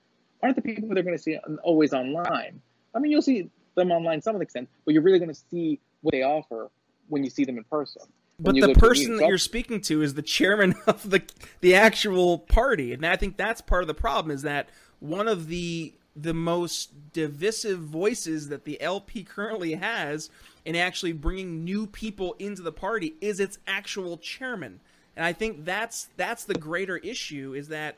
aren't 0.42 0.56
the 0.56 0.62
people 0.62 0.88
they're 0.88 1.02
going 1.02 1.16
to 1.16 1.22
see 1.22 1.36
always 1.62 1.92
online. 1.92 2.60
I 2.94 2.98
mean, 2.98 3.12
you'll 3.12 3.22
see 3.22 3.50
them 3.74 3.92
online 3.92 4.20
some 4.20 4.40
extent, 4.40 4.68
but 4.84 4.94
you're 4.94 5.02
really 5.02 5.18
going 5.18 5.30
to 5.30 5.40
see 5.50 5.80
what 6.02 6.12
they 6.12 6.22
offer 6.22 6.70
when 7.08 7.24
you 7.24 7.30
see 7.30 7.44
them 7.44 7.58
in 7.58 7.64
person. 7.64 8.02
But 8.38 8.54
the 8.54 8.74
person 8.74 9.18
that 9.18 9.28
you're 9.28 9.38
speaking 9.38 9.82
to 9.82 10.02
is 10.02 10.14
the 10.14 10.22
chairman 10.22 10.74
of 10.86 11.10
the 11.10 11.22
the 11.60 11.74
actual 11.74 12.38
party, 12.38 12.92
and 12.92 13.04
I 13.04 13.16
think 13.16 13.36
that's 13.36 13.60
part 13.60 13.82
of 13.82 13.88
the 13.88 13.94
problem. 13.94 14.34
Is 14.34 14.42
that 14.42 14.70
one 14.98 15.28
of 15.28 15.48
the 15.48 15.94
the 16.16 16.34
most 16.34 17.12
divisive 17.12 17.80
voices 17.80 18.48
that 18.48 18.64
the 18.64 18.80
LP 18.80 19.22
currently 19.22 19.74
has 19.74 20.30
in 20.64 20.74
actually 20.74 21.12
bringing 21.12 21.64
new 21.64 21.86
people 21.86 22.34
into 22.38 22.62
the 22.62 22.72
party 22.72 23.14
is 23.20 23.40
its 23.40 23.58
actual 23.66 24.18
chairman. 24.18 24.80
And 25.16 25.24
I 25.24 25.32
think 25.32 25.64
that's 25.64 26.08
that's 26.16 26.44
the 26.44 26.54
greater 26.54 26.96
issue 26.98 27.54
is 27.54 27.68
that 27.68 27.96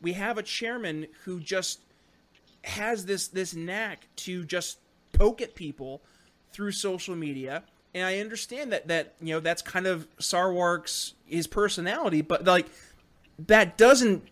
we 0.00 0.12
have 0.12 0.38
a 0.38 0.42
chairman 0.42 1.06
who 1.24 1.40
just 1.40 1.80
has 2.68 3.06
this 3.06 3.28
this 3.28 3.54
knack 3.54 4.08
to 4.16 4.44
just 4.44 4.78
poke 5.12 5.40
at 5.40 5.54
people 5.54 6.02
through 6.52 6.72
social 6.72 7.16
media. 7.16 7.64
And 7.94 8.04
I 8.04 8.18
understand 8.20 8.72
that 8.72 8.88
that 8.88 9.14
you 9.20 9.34
know 9.34 9.40
that's 9.40 9.62
kind 9.62 9.86
of 9.86 10.06
Sarwark's 10.18 11.14
his 11.26 11.46
personality, 11.46 12.22
but 12.22 12.44
like 12.44 12.66
that 13.46 13.76
doesn't 13.76 14.24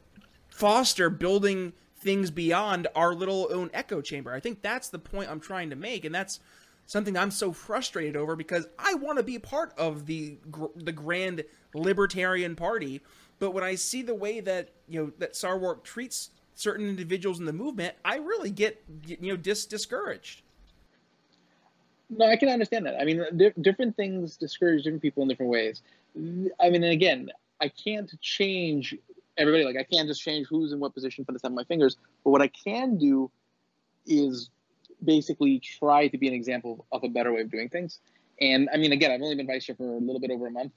foster 0.48 1.10
building 1.10 1.72
things 1.98 2.30
beyond 2.30 2.86
our 2.94 3.14
little 3.14 3.48
own 3.50 3.70
echo 3.72 4.00
chamber. 4.00 4.32
I 4.32 4.40
think 4.40 4.62
that's 4.62 4.88
the 4.88 4.98
point 4.98 5.30
I'm 5.30 5.40
trying 5.40 5.70
to 5.70 5.76
make, 5.76 6.04
and 6.04 6.14
that's 6.14 6.40
something 6.86 7.16
I'm 7.16 7.30
so 7.30 7.52
frustrated 7.52 8.16
over 8.16 8.36
because 8.36 8.68
I 8.78 8.94
want 8.94 9.18
to 9.18 9.24
be 9.24 9.38
part 9.38 9.72
of 9.78 10.06
the 10.06 10.38
the 10.76 10.92
grand 10.92 11.44
libertarian 11.74 12.54
party, 12.54 13.00
but 13.38 13.52
when 13.52 13.64
I 13.64 13.74
see 13.74 14.02
the 14.02 14.14
way 14.14 14.40
that 14.40 14.70
you 14.88 15.00
know 15.00 15.12
that 15.18 15.32
Sarwark 15.32 15.82
treats 15.82 16.30
certain 16.56 16.88
individuals 16.88 17.38
in 17.38 17.44
the 17.44 17.52
movement, 17.52 17.94
I 18.04 18.16
really 18.16 18.50
get 18.50 18.82
you 19.06 19.16
know 19.20 19.36
dis- 19.36 19.66
discouraged. 19.66 20.42
No, 22.10 22.26
I 22.26 22.36
can 22.36 22.48
understand 22.48 22.86
that. 22.86 23.00
I 23.00 23.04
mean, 23.04 23.24
di- 23.36 23.52
different 23.60 23.96
things 23.96 24.36
discourage 24.36 24.84
different 24.84 25.02
people 25.02 25.22
in 25.22 25.28
different 25.28 25.50
ways. 25.50 25.82
I 26.60 26.70
mean, 26.70 26.84
again, 26.84 27.30
I 27.60 27.68
can't 27.68 28.10
change 28.20 28.94
everybody. 29.36 29.64
Like, 29.64 29.76
I 29.76 29.82
can't 29.82 30.08
just 30.08 30.22
change 30.22 30.46
who's 30.46 30.72
in 30.72 30.78
what 30.80 30.94
position 30.94 31.24
for 31.24 31.32
the 31.32 31.38
snap 31.38 31.50
of 31.50 31.56
my 31.56 31.64
fingers. 31.64 31.96
But 32.24 32.30
what 32.30 32.42
I 32.42 32.48
can 32.48 32.96
do 32.96 33.30
is 34.06 34.50
basically 35.04 35.58
try 35.58 36.08
to 36.08 36.16
be 36.16 36.28
an 36.28 36.34
example 36.34 36.86
of 36.92 37.04
a 37.04 37.08
better 37.08 37.32
way 37.32 37.40
of 37.40 37.50
doing 37.50 37.68
things. 37.68 37.98
And 38.40 38.68
I 38.72 38.76
mean, 38.76 38.92
again, 38.92 39.10
I've 39.10 39.20
only 39.20 39.34
been 39.34 39.46
vice 39.46 39.64
chair 39.64 39.74
for 39.74 39.84
a 39.84 39.98
little 39.98 40.20
bit 40.20 40.30
over 40.30 40.46
a 40.46 40.50
month. 40.50 40.72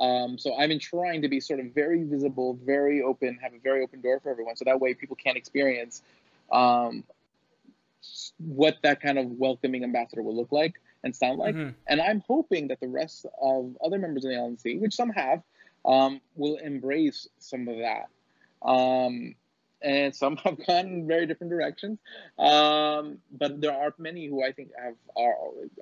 Um, 0.00 0.38
so 0.38 0.54
I've 0.54 0.70
been 0.70 0.78
trying 0.78 1.22
to 1.22 1.28
be 1.28 1.40
sort 1.40 1.60
of 1.60 1.66
very 1.74 2.02
visible, 2.04 2.58
very 2.64 3.02
open, 3.02 3.38
have 3.42 3.52
a 3.52 3.58
very 3.58 3.82
open 3.82 4.00
door 4.00 4.18
for 4.20 4.30
everyone. 4.30 4.56
So 4.56 4.64
that 4.64 4.80
way 4.80 4.94
people 4.94 5.16
can 5.16 5.36
experience 5.36 6.02
um, 6.50 7.04
what 8.38 8.78
that 8.82 9.00
kind 9.00 9.18
of 9.18 9.26
welcoming 9.26 9.84
ambassador 9.84 10.22
will 10.22 10.34
look 10.34 10.52
like 10.52 10.80
and 11.04 11.14
sound 11.14 11.38
like. 11.38 11.54
Mm-hmm. 11.54 11.70
And 11.86 12.00
I'm 12.00 12.22
hoping 12.26 12.68
that 12.68 12.80
the 12.80 12.88
rest 12.88 13.26
of 13.40 13.76
other 13.84 13.98
members 13.98 14.24
of 14.24 14.30
the 14.30 14.36
LNC, 14.36 14.80
which 14.80 14.94
some 14.94 15.10
have, 15.10 15.42
um, 15.84 16.20
will 16.34 16.56
embrace 16.56 17.28
some 17.38 17.68
of 17.68 17.76
that. 17.78 18.08
Um, 18.62 19.34
and 19.82 20.14
some 20.14 20.36
have 20.44 20.66
gone 20.66 20.86
in 20.86 21.06
very 21.06 21.26
different 21.26 21.50
directions. 21.50 21.98
Um, 22.38 23.18
but 23.32 23.60
there 23.60 23.72
are 23.72 23.94
many 23.98 24.26
who 24.26 24.42
I 24.42 24.52
think 24.52 24.70
have 24.82 24.94
are. 25.16 25.34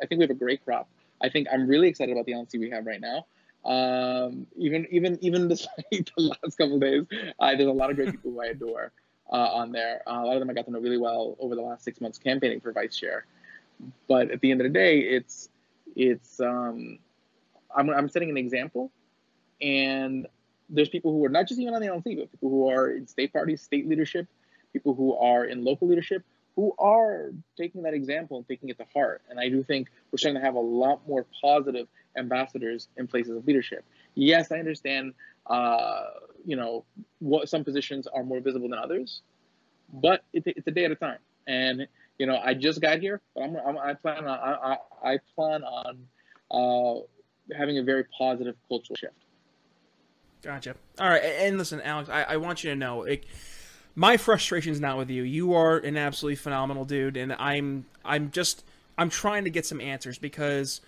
I 0.02 0.06
think 0.06 0.18
we 0.18 0.24
have 0.24 0.30
a 0.30 0.34
great 0.34 0.64
crop. 0.64 0.88
I 1.20 1.28
think 1.28 1.48
I'm 1.52 1.66
really 1.66 1.88
excited 1.88 2.12
about 2.12 2.26
the 2.26 2.32
LNC 2.32 2.60
we 2.60 2.70
have 2.70 2.86
right 2.86 3.00
now. 3.00 3.26
Um, 3.68 4.46
even 4.56 4.86
even 4.90 5.18
even 5.20 5.46
despite 5.46 5.84
the 5.90 6.34
last 6.42 6.56
couple 6.56 6.78
days, 6.78 7.04
uh, 7.38 7.54
there's 7.54 7.68
a 7.68 7.72
lot 7.72 7.90
of 7.90 7.96
great 7.96 8.10
people 8.10 8.30
who 8.30 8.40
I 8.40 8.46
adore 8.46 8.92
uh, 9.30 9.36
on 9.36 9.72
there. 9.72 10.02
Uh, 10.06 10.22
a 10.22 10.24
lot 10.24 10.34
of 10.34 10.40
them 10.40 10.48
I 10.48 10.54
got 10.54 10.64
to 10.64 10.70
know 10.70 10.80
really 10.80 10.96
well 10.96 11.36
over 11.38 11.54
the 11.54 11.60
last 11.60 11.84
six 11.84 12.00
months 12.00 12.18
campaigning 12.18 12.60
for 12.60 12.72
vice 12.72 12.96
chair. 12.96 13.26
But 14.08 14.30
at 14.30 14.40
the 14.40 14.50
end 14.50 14.62
of 14.62 14.64
the 14.64 14.72
day, 14.72 15.00
it's 15.00 15.50
it's 15.94 16.40
um, 16.40 16.98
I'm 17.76 17.90
I'm 17.90 18.08
setting 18.08 18.30
an 18.30 18.38
example, 18.38 18.90
and 19.60 20.26
there's 20.70 20.88
people 20.88 21.12
who 21.12 21.22
are 21.26 21.30
not 21.30 21.46
just 21.46 21.60
even 21.60 21.74
on 21.74 21.82
the 21.82 21.88
LNC, 21.88 22.16
but 22.16 22.30
people 22.30 22.48
who 22.48 22.70
are 22.70 22.90
in 22.90 23.06
state 23.06 23.34
parties, 23.34 23.60
state 23.60 23.86
leadership, 23.86 24.26
people 24.72 24.94
who 24.94 25.14
are 25.14 25.44
in 25.44 25.62
local 25.62 25.88
leadership, 25.88 26.24
who 26.56 26.74
are 26.78 27.32
taking 27.56 27.82
that 27.82 27.94
example 27.94 28.38
and 28.38 28.48
taking 28.48 28.68
it 28.68 28.78
to 28.78 28.86
heart. 28.94 29.22
And 29.28 29.38
I 29.38 29.48
do 29.48 29.62
think 29.62 29.88
we're 30.10 30.18
starting 30.18 30.40
to 30.40 30.44
have 30.44 30.54
a 30.54 30.60
lot 30.60 31.06
more 31.06 31.26
positive 31.40 31.86
ambassadors 32.18 32.88
in 32.96 33.06
places 33.06 33.36
of 33.36 33.46
leadership. 33.46 33.84
Yes, 34.14 34.52
I 34.52 34.58
understand. 34.58 35.14
Uh, 35.46 36.04
you 36.44 36.56
know, 36.56 36.84
what 37.20 37.48
some 37.48 37.64
positions 37.64 38.06
are 38.06 38.22
more 38.22 38.40
visible 38.40 38.68
than 38.68 38.78
others, 38.78 39.22
but 39.92 40.22
it, 40.32 40.42
it's 40.46 40.66
a 40.66 40.70
day 40.70 40.84
at 40.84 40.90
a 40.90 40.94
time. 40.94 41.18
And 41.46 41.86
you 42.18 42.26
know, 42.26 42.38
I 42.42 42.54
just 42.54 42.80
got 42.80 42.98
here, 42.98 43.20
but 43.34 43.44
I'm, 43.44 43.56
I'm 43.56 43.78
i 43.78 43.94
plan 43.94 44.26
on 44.26 44.38
I, 44.38 44.76
I, 45.02 45.18
plan 45.34 45.62
on 45.62 46.06
uh, 46.50 47.00
having 47.56 47.78
a 47.78 47.82
very 47.82 48.04
positive 48.16 48.56
cultural 48.68 48.96
shift. 48.96 49.14
Gotcha. 50.42 50.74
All 50.98 51.08
right, 51.08 51.22
and 51.22 51.58
listen, 51.58 51.80
Alex, 51.80 52.08
I, 52.08 52.22
I 52.24 52.36
want 52.36 52.62
you 52.62 52.70
to 52.70 52.76
know, 52.76 53.04
it, 53.04 53.24
my 53.94 54.16
frustration's 54.16 54.80
not 54.80 54.96
with 54.96 55.10
you. 55.10 55.22
You 55.22 55.54
are 55.54 55.78
an 55.78 55.96
absolutely 55.96 56.36
phenomenal 56.36 56.84
dude, 56.84 57.16
and 57.16 57.32
I'm 57.32 57.86
I'm 58.04 58.30
just 58.30 58.64
I'm 58.96 59.10
trying 59.10 59.44
to 59.44 59.50
get 59.50 59.66
some 59.66 59.80
answers 59.80 60.18
because 60.18 60.80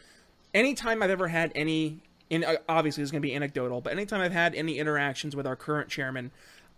anytime 0.54 1.02
I've 1.02 1.10
ever 1.10 1.28
had 1.28 1.52
any, 1.54 2.00
in 2.28 2.44
uh, 2.44 2.56
obviously 2.68 3.02
it's 3.02 3.10
going 3.10 3.22
to 3.22 3.26
be 3.26 3.34
anecdotal, 3.34 3.80
but 3.80 3.92
anytime 3.92 4.20
I've 4.20 4.32
had 4.32 4.54
any 4.54 4.78
interactions 4.78 5.34
with 5.36 5.46
our 5.46 5.56
current 5.56 5.88
chairman, 5.88 6.30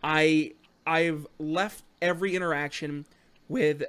I 0.03 0.53
I've 0.87 1.27
left 1.39 1.85
every 2.01 2.35
interaction 2.35 3.07
with 3.49 3.85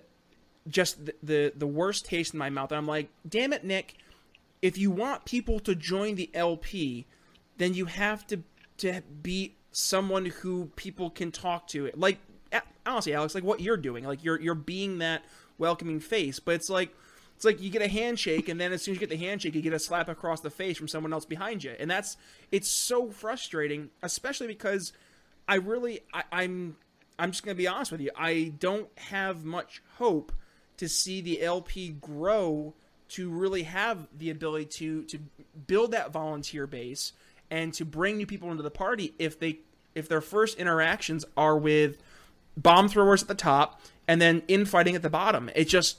just 0.67 1.05
the, 1.05 1.15
the, 1.23 1.53
the 1.55 1.67
worst 1.67 2.05
taste 2.05 2.33
in 2.33 2.37
my 2.37 2.49
mouth. 2.49 2.71
And 2.71 2.77
I'm 2.77 2.87
like, 2.87 3.09
damn 3.27 3.51
it, 3.51 3.63
Nick, 3.63 3.95
if 4.61 4.77
you 4.77 4.91
want 4.91 5.25
people 5.25 5.59
to 5.61 5.75
join 5.75 6.15
the 6.15 6.29
LP, 6.33 7.05
then 7.57 7.73
you 7.73 7.85
have 7.85 8.25
to 8.27 8.43
to 8.77 9.01
be 9.21 9.55
someone 9.71 10.25
who 10.25 10.71
people 10.75 11.09
can 11.09 11.31
talk 11.31 11.67
to. 11.67 11.89
Like 11.95 12.19
honestly, 12.85 13.13
Alex, 13.13 13.35
like 13.35 13.43
what 13.43 13.61
you're 13.61 13.77
doing, 13.77 14.03
like 14.03 14.23
you're 14.23 14.39
you're 14.39 14.55
being 14.55 14.99
that 14.99 15.23
welcoming 15.57 15.99
face, 15.99 16.39
but 16.39 16.55
it's 16.55 16.69
like 16.69 16.95
it's 17.43 17.59
like 17.59 17.61
you 17.61 17.69
get 17.69 17.81
a 17.81 17.89
handshake 17.89 18.47
and 18.47 18.59
then 18.59 18.71
as 18.71 18.81
soon 18.81 18.93
as 18.93 18.95
you 18.95 18.99
get 19.05 19.09
the 19.09 19.25
handshake 19.25 19.53
you 19.53 19.61
get 19.61 19.73
a 19.73 19.79
slap 19.79 20.07
across 20.07 20.39
the 20.39 20.49
face 20.49 20.77
from 20.77 20.87
someone 20.87 21.11
else 21.11 21.25
behind 21.25 21.63
you. 21.63 21.75
And 21.77 21.91
that's 21.91 22.15
it's 22.51 22.69
so 22.69 23.09
frustrating 23.09 23.89
especially 24.01 24.47
because 24.47 24.93
i 25.47 25.55
really 25.55 25.99
I, 26.13 26.23
i'm 26.31 26.77
i'm 27.19 27.31
just 27.31 27.43
to 27.43 27.53
be 27.53 27.67
honest 27.67 27.91
with 27.91 28.01
you. 28.01 28.11
I 28.15 28.53
don't 28.59 28.87
have 28.97 29.43
much 29.43 29.81
hope 29.97 30.31
to 30.77 30.87
see 30.87 31.19
the 31.19 31.41
lp 31.41 31.89
grow 31.99 32.73
to 33.09 33.29
really 33.29 33.63
have 33.63 34.07
the 34.17 34.29
ability 34.29 34.65
to 34.65 35.03
to 35.03 35.19
build 35.67 35.91
that 35.91 36.13
volunteer 36.13 36.65
base 36.65 37.11
and 37.51 37.73
to 37.73 37.83
bring 37.83 38.15
new 38.15 38.25
people 38.25 38.51
into 38.51 38.63
the 38.63 38.71
party 38.71 39.13
if 39.19 39.37
they 39.37 39.59
if 39.95 40.07
their 40.07 40.21
first 40.21 40.57
interactions 40.57 41.25
are 41.35 41.57
with 41.57 42.01
bomb 42.55 42.87
throwers 42.87 43.21
at 43.21 43.27
the 43.27 43.35
top 43.35 43.81
and 44.07 44.21
then 44.21 44.43
infighting 44.47 44.95
at 44.95 45.01
the 45.01 45.09
bottom. 45.09 45.49
It 45.55 45.65
just 45.65 45.97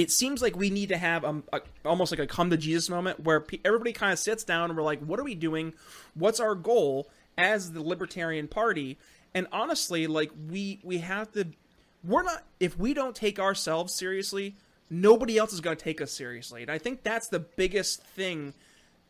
it 0.00 0.10
seems 0.10 0.40
like 0.40 0.56
we 0.56 0.70
need 0.70 0.88
to 0.88 0.96
have 0.96 1.24
a, 1.24 1.42
a, 1.52 1.60
almost 1.84 2.10
like 2.10 2.20
a 2.20 2.26
come 2.26 2.48
to 2.48 2.56
Jesus 2.56 2.88
moment 2.88 3.20
where 3.20 3.40
pe- 3.40 3.60
everybody 3.64 3.92
kind 3.92 4.12
of 4.12 4.18
sits 4.18 4.44
down 4.44 4.70
and 4.70 4.76
we're 4.76 4.82
like, 4.82 5.00
what 5.00 5.20
are 5.20 5.24
we 5.24 5.34
doing? 5.34 5.74
What's 6.14 6.40
our 6.40 6.54
goal 6.54 7.10
as 7.36 7.72
the 7.72 7.82
Libertarian 7.82 8.48
Party? 8.48 8.98
And 9.34 9.46
honestly, 9.52 10.06
like 10.06 10.30
we 10.48 10.80
we 10.82 10.98
have 10.98 11.30
to, 11.32 11.48
we're 12.02 12.22
not 12.22 12.44
if 12.58 12.78
we 12.78 12.94
don't 12.94 13.14
take 13.14 13.38
ourselves 13.38 13.92
seriously, 13.94 14.56
nobody 14.88 15.36
else 15.36 15.52
is 15.52 15.60
going 15.60 15.76
to 15.76 15.84
take 15.84 16.00
us 16.00 16.12
seriously. 16.12 16.62
And 16.62 16.70
I 16.70 16.78
think 16.78 17.02
that's 17.02 17.28
the 17.28 17.40
biggest 17.40 18.02
thing 18.02 18.54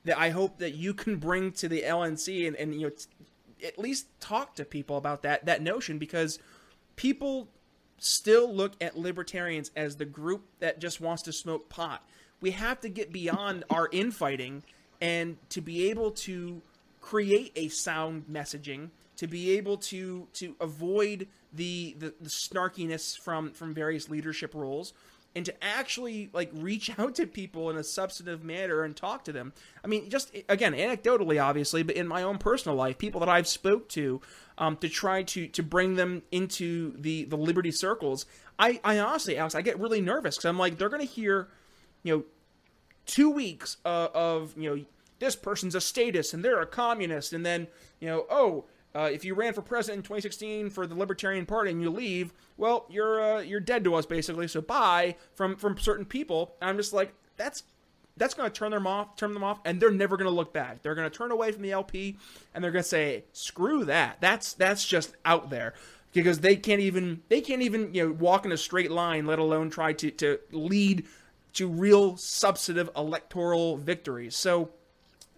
that 0.05 0.18
I 0.18 0.31
hope 0.31 0.59
that 0.59 0.74
you 0.74 0.92
can 0.92 1.16
bring 1.16 1.53
to 1.53 1.68
the 1.68 1.83
LNC 1.83 2.48
and, 2.48 2.57
and 2.57 2.74
you 2.74 2.81
know 2.81 2.90
t- 2.90 3.66
at 3.66 3.79
least 3.79 4.07
talk 4.18 4.57
to 4.57 4.64
people 4.64 4.96
about 4.96 5.22
that 5.22 5.46
that 5.46 5.62
notion 5.62 5.98
because 5.98 6.40
people 6.96 7.48
still 8.00 8.52
look 8.52 8.72
at 8.80 8.98
libertarians 8.98 9.70
as 9.76 9.96
the 9.96 10.04
group 10.04 10.42
that 10.58 10.80
just 10.80 11.00
wants 11.00 11.22
to 11.22 11.32
smoke 11.32 11.68
pot. 11.68 12.04
We 12.40 12.50
have 12.52 12.80
to 12.80 12.88
get 12.88 13.12
beyond 13.12 13.64
our 13.70 13.88
infighting 13.92 14.64
and 15.00 15.36
to 15.50 15.60
be 15.60 15.90
able 15.90 16.10
to 16.10 16.60
create 17.00 17.52
a 17.54 17.68
sound 17.68 18.24
messaging, 18.30 18.90
to 19.16 19.26
be 19.26 19.56
able 19.56 19.76
to 19.76 20.26
to 20.34 20.56
avoid 20.60 21.28
the, 21.52 21.94
the, 21.98 22.14
the 22.20 22.30
snarkiness 22.30 23.16
from 23.18 23.52
from 23.52 23.74
various 23.74 24.08
leadership 24.08 24.54
roles 24.54 24.92
and 25.35 25.45
to 25.47 25.64
actually 25.64 26.31
like 26.33 26.51
reach 26.53 26.90
out 26.99 27.14
to 27.16 27.27
people 27.27 27.71
in 27.71 27.77
a 27.77 27.85
substantive 27.85 28.45
manner 28.45 28.83
and 28.83 28.97
talk 28.97 29.25
to 29.25 29.33
them. 29.33 29.53
I 29.85 29.88
mean, 29.88 30.11
just 30.11 30.35
again, 30.49 30.73
anecdotally, 30.73 31.43
obviously, 31.43 31.83
but 31.83 31.97
in 31.97 32.09
my 32.09 32.23
own 32.23 32.38
personal 32.38 32.77
life, 32.77 32.99
people 32.99 33.21
that 33.21 33.29
I've 33.29 33.47
spoke 33.47 33.88
to 33.90 34.21
um, 34.59 34.77
to 34.79 34.88
try 34.88 35.23
to 35.23 35.49
to 35.49 35.62
bring 35.62 35.97
them 35.97 36.23
into 36.31 36.95
the 36.97 37.25
the 37.25 37.37
liberty 37.37 37.73
circles. 37.73 38.27
I 38.59 38.81
I 38.85 38.99
honestly, 38.99 39.37
Alex, 39.37 39.55
I 39.55 39.62
get 39.62 39.79
really 39.79 40.01
nervous 40.01 40.37
because 40.37 40.49
I'm 40.49 40.59
like 40.59 40.79
they're 40.79 40.88
gonna 40.88 41.05
hear, 41.05 41.49
you 42.03 42.16
know, 42.16 42.25
two 43.07 43.31
weeks 43.31 43.79
uh, 43.85 44.09
of 44.14 44.57
you 44.57 44.71
know 44.71 44.85
this 45.19 45.37
person's 45.37 45.75
a 45.75 45.81
statist 45.81 46.35
and 46.35 46.45
they're 46.45 46.61
a 46.61 46.66
communist, 46.66 47.33
and 47.33 47.45
then 47.45 47.69
you 48.01 48.09
know 48.09 48.27
oh. 48.31 48.64
Uh, 48.94 49.09
if 49.12 49.24
you 49.24 49.35
ran 49.35 49.53
for 49.53 49.62
president 49.62 49.98
in 49.98 50.03
2016 50.03 50.70
for 50.70 50.87
the 50.87 50.94
Libertarian 50.94 51.46
Party 51.46 51.70
and 51.70 51.81
you 51.81 51.90
leave, 51.90 52.33
well, 52.57 52.87
you're 52.90 53.22
uh, 53.22 53.40
you're 53.40 53.61
dead 53.61 53.85
to 53.85 53.94
us 53.94 54.07
basically. 54.07 54.48
So 54.48 54.61
bye 54.61 55.16
from 55.35 55.57
from 55.57 55.79
certain 55.79 56.05
people. 56.05 56.55
And 56.61 56.70
I'm 56.70 56.76
just 56.76 56.92
like, 56.92 57.12
that's 57.37 57.62
that's 58.16 58.35
going 58.35 58.50
to 58.50 58.55
turn 58.55 58.72
them 58.72 58.87
off, 58.87 59.16
turn 59.16 59.33
them 59.33 59.44
off, 59.44 59.61
and 59.64 59.81
they're 59.81 59.90
never 59.90 60.16
going 60.16 60.29
to 60.29 60.35
look 60.35 60.53
back. 60.53 60.83
They're 60.83 60.94
going 60.94 61.09
to 61.09 61.16
turn 61.16 61.31
away 61.31 61.53
from 61.53 61.62
the 61.62 61.70
LP, 61.70 62.16
and 62.55 62.62
they're 62.62 62.72
going 62.72 62.83
to 62.83 62.88
say, 62.88 63.24
"Screw 63.33 63.85
that." 63.85 64.20
That's 64.20 64.53
that's 64.55 64.85
just 64.87 65.16
out 65.24 65.50
there 65.50 65.74
because 66.12 66.40
they 66.40 66.57
can't 66.57 66.81
even 66.81 67.22
they 67.29 67.40
can't 67.40 67.62
even 67.62 67.94
you 67.94 68.07
know 68.07 68.12
walk 68.12 68.44
in 68.44 68.53
a 68.53 68.57
straight 68.57 68.90
line, 68.90 69.26
let 69.26 69.38
alone 69.38 69.70
try 69.70 69.92
to 69.92 70.11
to 70.11 70.38
lead 70.50 71.07
to 71.55 71.68
real 71.68 72.16
substantive 72.16 72.90
electoral 72.96 73.76
victories. 73.76 74.37
So 74.37 74.70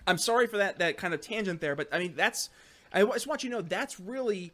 I'm 0.07 0.19
sorry 0.19 0.47
for 0.47 0.57
that 0.59 0.79
that 0.79 0.97
kind 0.97 1.15
of 1.15 1.21
tangent 1.21 1.61
there, 1.61 1.77
but 1.77 1.89
I 1.93 1.99
mean 1.99 2.15
that's 2.17 2.51
I 2.93 3.05
just 3.05 3.27
want 3.27 3.43
you 3.43 3.51
to 3.51 3.57
know 3.57 3.63
that's 3.63 3.99
really 3.99 4.53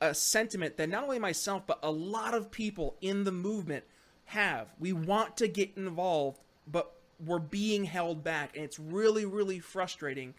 a 0.00 0.14
sentiment 0.14 0.76
that 0.76 0.88
not 0.88 1.04
only 1.04 1.18
myself 1.18 1.66
but 1.66 1.78
a 1.82 1.90
lot 1.90 2.34
of 2.34 2.50
people 2.50 2.96
in 3.00 3.24
the 3.24 3.32
movement 3.32 3.84
have. 4.26 4.68
We 4.78 4.92
want 4.92 5.36
to 5.38 5.48
get 5.48 5.70
involved, 5.76 6.40
but 6.66 6.92
we're 7.24 7.38
being 7.38 7.84
held 7.84 8.22
back 8.22 8.54
and 8.54 8.64
it's 8.64 8.78
really 8.78 9.24
really 9.24 9.58
frustrating 9.58 10.34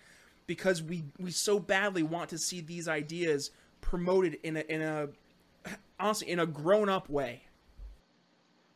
because 0.46 0.84
we 0.84 1.04
we 1.18 1.32
so 1.32 1.60
badly 1.60 2.04
want 2.04 2.30
to 2.30 2.38
see 2.38 2.62
these 2.62 2.88
ideas 2.88 3.52
promoted 3.82 4.38
in 4.44 4.58
a 4.58 4.62
in 4.62 4.82
a 4.82 5.10
honestly 6.00 6.30
in 6.30 6.40
a 6.40 6.46
grown 6.46 6.90
up 6.90 7.10
way. 7.10 7.44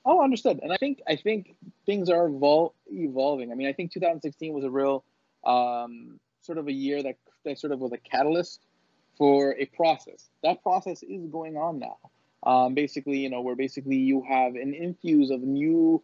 Oh 0.03 0.23
understood. 0.23 0.59
And 0.63 0.73
i 0.73 0.77
think 0.77 1.01
i 1.07 1.15
think 1.15 1.55
things 1.85 2.09
are 2.09 2.27
evol- 2.27 2.73
evolving. 2.89 3.51
I 3.51 3.55
mean 3.55 3.67
i 3.67 3.73
think 3.73 3.91
2016 3.91 4.53
was 4.53 4.63
a 4.63 4.69
real 4.69 5.03
um, 5.43 6.19
sort 6.41 6.57
of 6.57 6.67
a 6.67 6.71
year 6.71 7.01
that 7.03 7.17
that 7.45 7.59
sort 7.59 7.73
of 7.73 7.79
was 7.79 7.91
a 7.91 7.97
catalyst 7.97 8.65
for 9.17 9.55
a 9.57 9.65
process 9.65 10.29
that 10.43 10.61
process 10.63 11.03
is 11.03 11.25
going 11.27 11.57
on 11.57 11.79
now 11.79 11.97
um, 12.43 12.73
basically 12.73 13.19
you 13.19 13.29
know 13.29 13.41
where 13.41 13.55
basically 13.55 13.97
you 13.97 14.23
have 14.27 14.55
an 14.55 14.73
infuse 14.73 15.29
of 15.29 15.41
new 15.41 16.01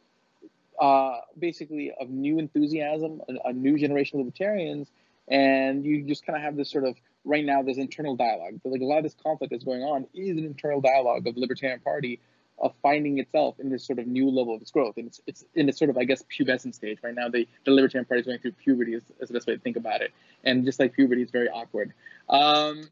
uh, 0.79 1.17
basically 1.39 1.91
of 1.99 2.09
new 2.09 2.39
enthusiasm, 2.39 3.21
a, 3.27 3.49
a, 3.49 3.53
new 3.53 3.77
generation 3.77 4.19
of 4.19 4.25
libertarians, 4.25 4.91
and 5.27 5.83
you 5.83 6.03
just 6.03 6.25
kind 6.25 6.37
of 6.37 6.43
have 6.43 6.55
this 6.55 6.69
sort 6.69 6.83
of 6.83 6.95
right 7.25 7.43
now 7.43 7.63
this 7.63 7.77
internal 7.77 8.15
dialogue. 8.15 8.59
But 8.63 8.71
like 8.71 8.81
a 8.81 8.85
lot 8.85 8.97
of 8.97 9.03
this 9.03 9.15
conflict 9.23 9.51
that's 9.51 9.63
going 9.63 9.81
on 9.81 10.05
is 10.13 10.37
an 10.37 10.45
internal 10.45 10.79
dialogue 10.79 11.25
of 11.25 11.35
the 11.35 11.41
Libertarian 11.41 11.79
Party 11.79 12.19
of 12.59 12.73
finding 12.81 13.19
itself 13.19 13.59
in 13.59 13.69
this 13.69 13.85
sort 13.85 13.99
of 13.99 14.07
new 14.07 14.29
level 14.29 14.55
of 14.55 14.61
its 14.61 14.71
growth, 14.71 14.97
and 14.97 15.07
it's 15.07 15.21
it's 15.27 15.45
in 15.55 15.69
its 15.69 15.77
sort 15.77 15.89
of 15.89 15.97
I 15.97 16.03
guess 16.03 16.23
pubescent 16.23 16.73
stage 16.73 16.99
right 17.03 17.13
now. 17.13 17.29
The 17.29 17.47
the 17.65 17.71
Libertarian 17.71 18.05
Party 18.05 18.21
is 18.21 18.25
going 18.25 18.39
through 18.39 18.53
puberty 18.53 18.95
is, 18.95 19.03
is 19.19 19.27
the 19.27 19.33
best 19.33 19.47
way 19.47 19.55
to 19.55 19.61
think 19.61 19.77
about 19.77 20.01
it, 20.01 20.11
and 20.43 20.65
just 20.65 20.79
like 20.79 20.93
puberty, 20.93 21.21
it's 21.21 21.31
very 21.31 21.49
awkward. 21.49 21.93
Um, 22.29 22.89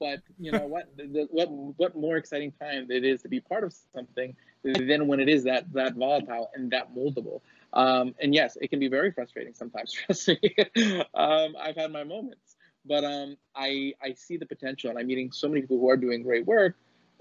but 0.00 0.20
you 0.38 0.52
know 0.52 0.66
what? 0.66 0.88
The, 0.96 1.28
what 1.30 1.50
what 1.50 1.96
more 1.96 2.16
exciting 2.16 2.52
time 2.52 2.90
it 2.90 3.04
is 3.04 3.22
to 3.22 3.28
be 3.28 3.40
part 3.40 3.64
of 3.64 3.74
something 3.94 4.34
than 4.62 5.06
when 5.06 5.20
it 5.20 5.28
is 5.28 5.44
that 5.44 5.72
that 5.72 5.94
volatile 5.94 6.50
and 6.54 6.70
that 6.72 6.94
moldable. 6.94 7.40
Um, 7.72 8.14
and 8.20 8.34
yes, 8.34 8.56
it 8.60 8.68
can 8.68 8.80
be 8.80 8.88
very 8.88 9.12
frustrating 9.12 9.54
sometimes. 9.54 9.92
Trust 10.06 10.28
me, 10.28 10.56
um, 11.14 11.54
I've 11.60 11.76
had 11.76 11.92
my 11.92 12.04
moments, 12.04 12.56
but 12.84 13.04
um, 13.04 13.36
I 13.54 13.94
I 14.02 14.14
see 14.14 14.36
the 14.36 14.46
potential, 14.46 14.90
and 14.90 14.98
I'm 14.98 15.06
meeting 15.06 15.30
so 15.32 15.48
many 15.48 15.60
people 15.60 15.78
who 15.78 15.88
are 15.88 15.96
doing 15.96 16.22
great 16.22 16.46
work 16.46 16.76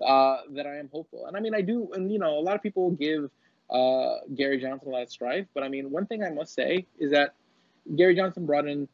uh, 0.05 0.38
that 0.51 0.65
I 0.65 0.77
am 0.77 0.89
hopeful. 0.91 1.25
And 1.27 1.36
I 1.36 1.39
mean, 1.39 1.53
I 1.53 1.62
do, 1.62 1.89
and 1.93 2.12
you 2.12 2.19
know, 2.19 2.38
a 2.38 2.41
lot 2.41 2.55
of 2.55 2.62
people 2.62 2.91
give 2.91 3.29
uh, 3.69 4.15
Gary 4.36 4.60
Johnson 4.60 4.89
a 4.89 4.91
lot 4.91 5.03
of 5.03 5.10
strife, 5.10 5.47
but 5.53 5.63
I 5.63 5.69
mean, 5.69 5.91
one 5.91 6.05
thing 6.05 6.23
I 6.23 6.29
must 6.29 6.53
say 6.53 6.86
is 6.99 7.12
that 7.12 7.33
Gary 7.95 8.15
Johnson 8.15 8.45
brought 8.45 8.67
in 8.67 8.88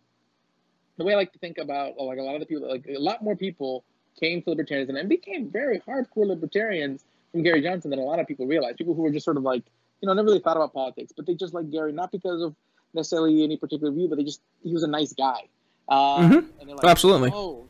the 0.97 1.03
way 1.03 1.13
I 1.13 1.15
like 1.15 1.33
to 1.33 1.39
think 1.39 1.57
about 1.57 1.97
like 1.97 2.19
a 2.19 2.21
lot 2.21 2.35
of 2.35 2.39
the 2.39 2.45
people, 2.45 2.69
like 2.69 2.85
a 2.87 2.99
lot 2.99 3.23
more 3.23 3.35
people 3.35 3.83
came 4.19 4.41
to 4.43 4.51
libertarianism 4.51 4.97
and 4.99 5.09
became 5.09 5.49
very 5.49 5.79
hardcore 5.79 6.27
libertarians 6.27 7.03
from 7.31 7.43
Gary 7.43 7.61
Johnson 7.61 7.89
than 7.89 7.99
a 7.99 8.03
lot 8.03 8.19
of 8.19 8.27
people 8.27 8.45
realize. 8.45 8.75
People 8.77 8.93
who 8.93 9.01
were 9.01 9.11
just 9.11 9.25
sort 9.25 9.37
of 9.37 9.43
like, 9.43 9.63
you 10.01 10.07
know, 10.07 10.13
never 10.13 10.27
really 10.27 10.39
thought 10.39 10.57
about 10.57 10.73
politics, 10.73 11.11
but 11.15 11.25
they 11.25 11.33
just 11.33 11.53
like 11.53 11.69
Gary 11.71 11.91
not 11.91 12.11
because 12.11 12.41
of 12.41 12.55
necessarily 12.93 13.43
any 13.43 13.57
particular 13.57 13.91
view, 13.91 14.07
but 14.07 14.17
they 14.17 14.23
just 14.23 14.41
he 14.63 14.71
was 14.71 14.83
a 14.83 14.87
nice 14.87 15.13
guy. 15.13 15.47
Um, 15.89 16.31
mm-hmm. 16.31 16.69
like, 16.69 16.85
Absolutely. 16.85 17.31
Oh. 17.33 17.67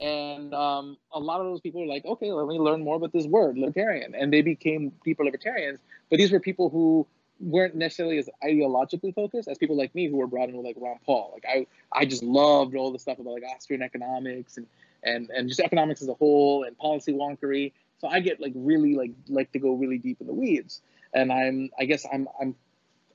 And 0.00 0.52
um, 0.54 0.96
a 1.12 1.20
lot 1.20 1.40
of 1.40 1.46
those 1.46 1.60
people 1.60 1.80
were 1.80 1.86
like, 1.86 2.04
okay, 2.04 2.32
let 2.32 2.48
me 2.48 2.58
learn 2.58 2.82
more 2.82 2.96
about 2.96 3.12
this 3.12 3.26
word, 3.26 3.56
libertarian, 3.56 4.14
and 4.14 4.32
they 4.32 4.42
became 4.42 4.92
deeper 5.04 5.24
libertarians. 5.24 5.78
But 6.10 6.18
these 6.18 6.32
were 6.32 6.40
people 6.40 6.68
who 6.68 7.06
weren't 7.40 7.74
necessarily 7.74 8.18
as 8.18 8.28
ideologically 8.42 9.14
focused 9.14 9.48
as 9.48 9.58
people 9.58 9.76
like 9.76 9.94
me 9.94 10.08
who 10.08 10.16
were 10.16 10.26
brought 10.26 10.48
in 10.48 10.56
with 10.56 10.66
like 10.66 10.76
Ron 10.78 10.98
Paul. 11.04 11.30
Like 11.32 11.44
I, 11.48 11.66
I 11.92 12.06
just 12.06 12.22
loved 12.22 12.74
all 12.74 12.92
the 12.92 12.98
stuff 12.98 13.18
about 13.18 13.34
like 13.34 13.44
Austrian 13.54 13.82
economics 13.82 14.56
and 14.56 14.66
and 15.02 15.30
and 15.30 15.48
just 15.48 15.60
economics 15.60 16.02
as 16.02 16.08
a 16.08 16.14
whole 16.14 16.64
and 16.64 16.76
policy 16.78 17.12
wonkery. 17.12 17.72
So 17.98 18.08
I 18.08 18.20
get 18.20 18.40
like 18.40 18.52
really 18.54 18.94
like 18.94 19.12
like 19.28 19.52
to 19.52 19.58
go 19.58 19.74
really 19.74 19.98
deep 19.98 20.20
in 20.20 20.26
the 20.26 20.32
weeds. 20.32 20.80
And 21.12 21.32
I'm 21.32 21.70
I 21.78 21.84
guess 21.84 22.06
I'm 22.12 22.28
I'm 22.40 22.56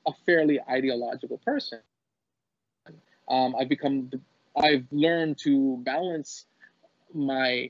a 0.08 0.12
fairly 0.26 0.60
ideological 0.70 1.38
person. 1.40 1.80
Um, 3.30 3.56
I've 3.60 3.70
become, 3.70 4.12
I've 4.58 4.86
learned 4.92 5.38
to 5.40 5.78
balance 5.84 6.46
my 7.14 7.70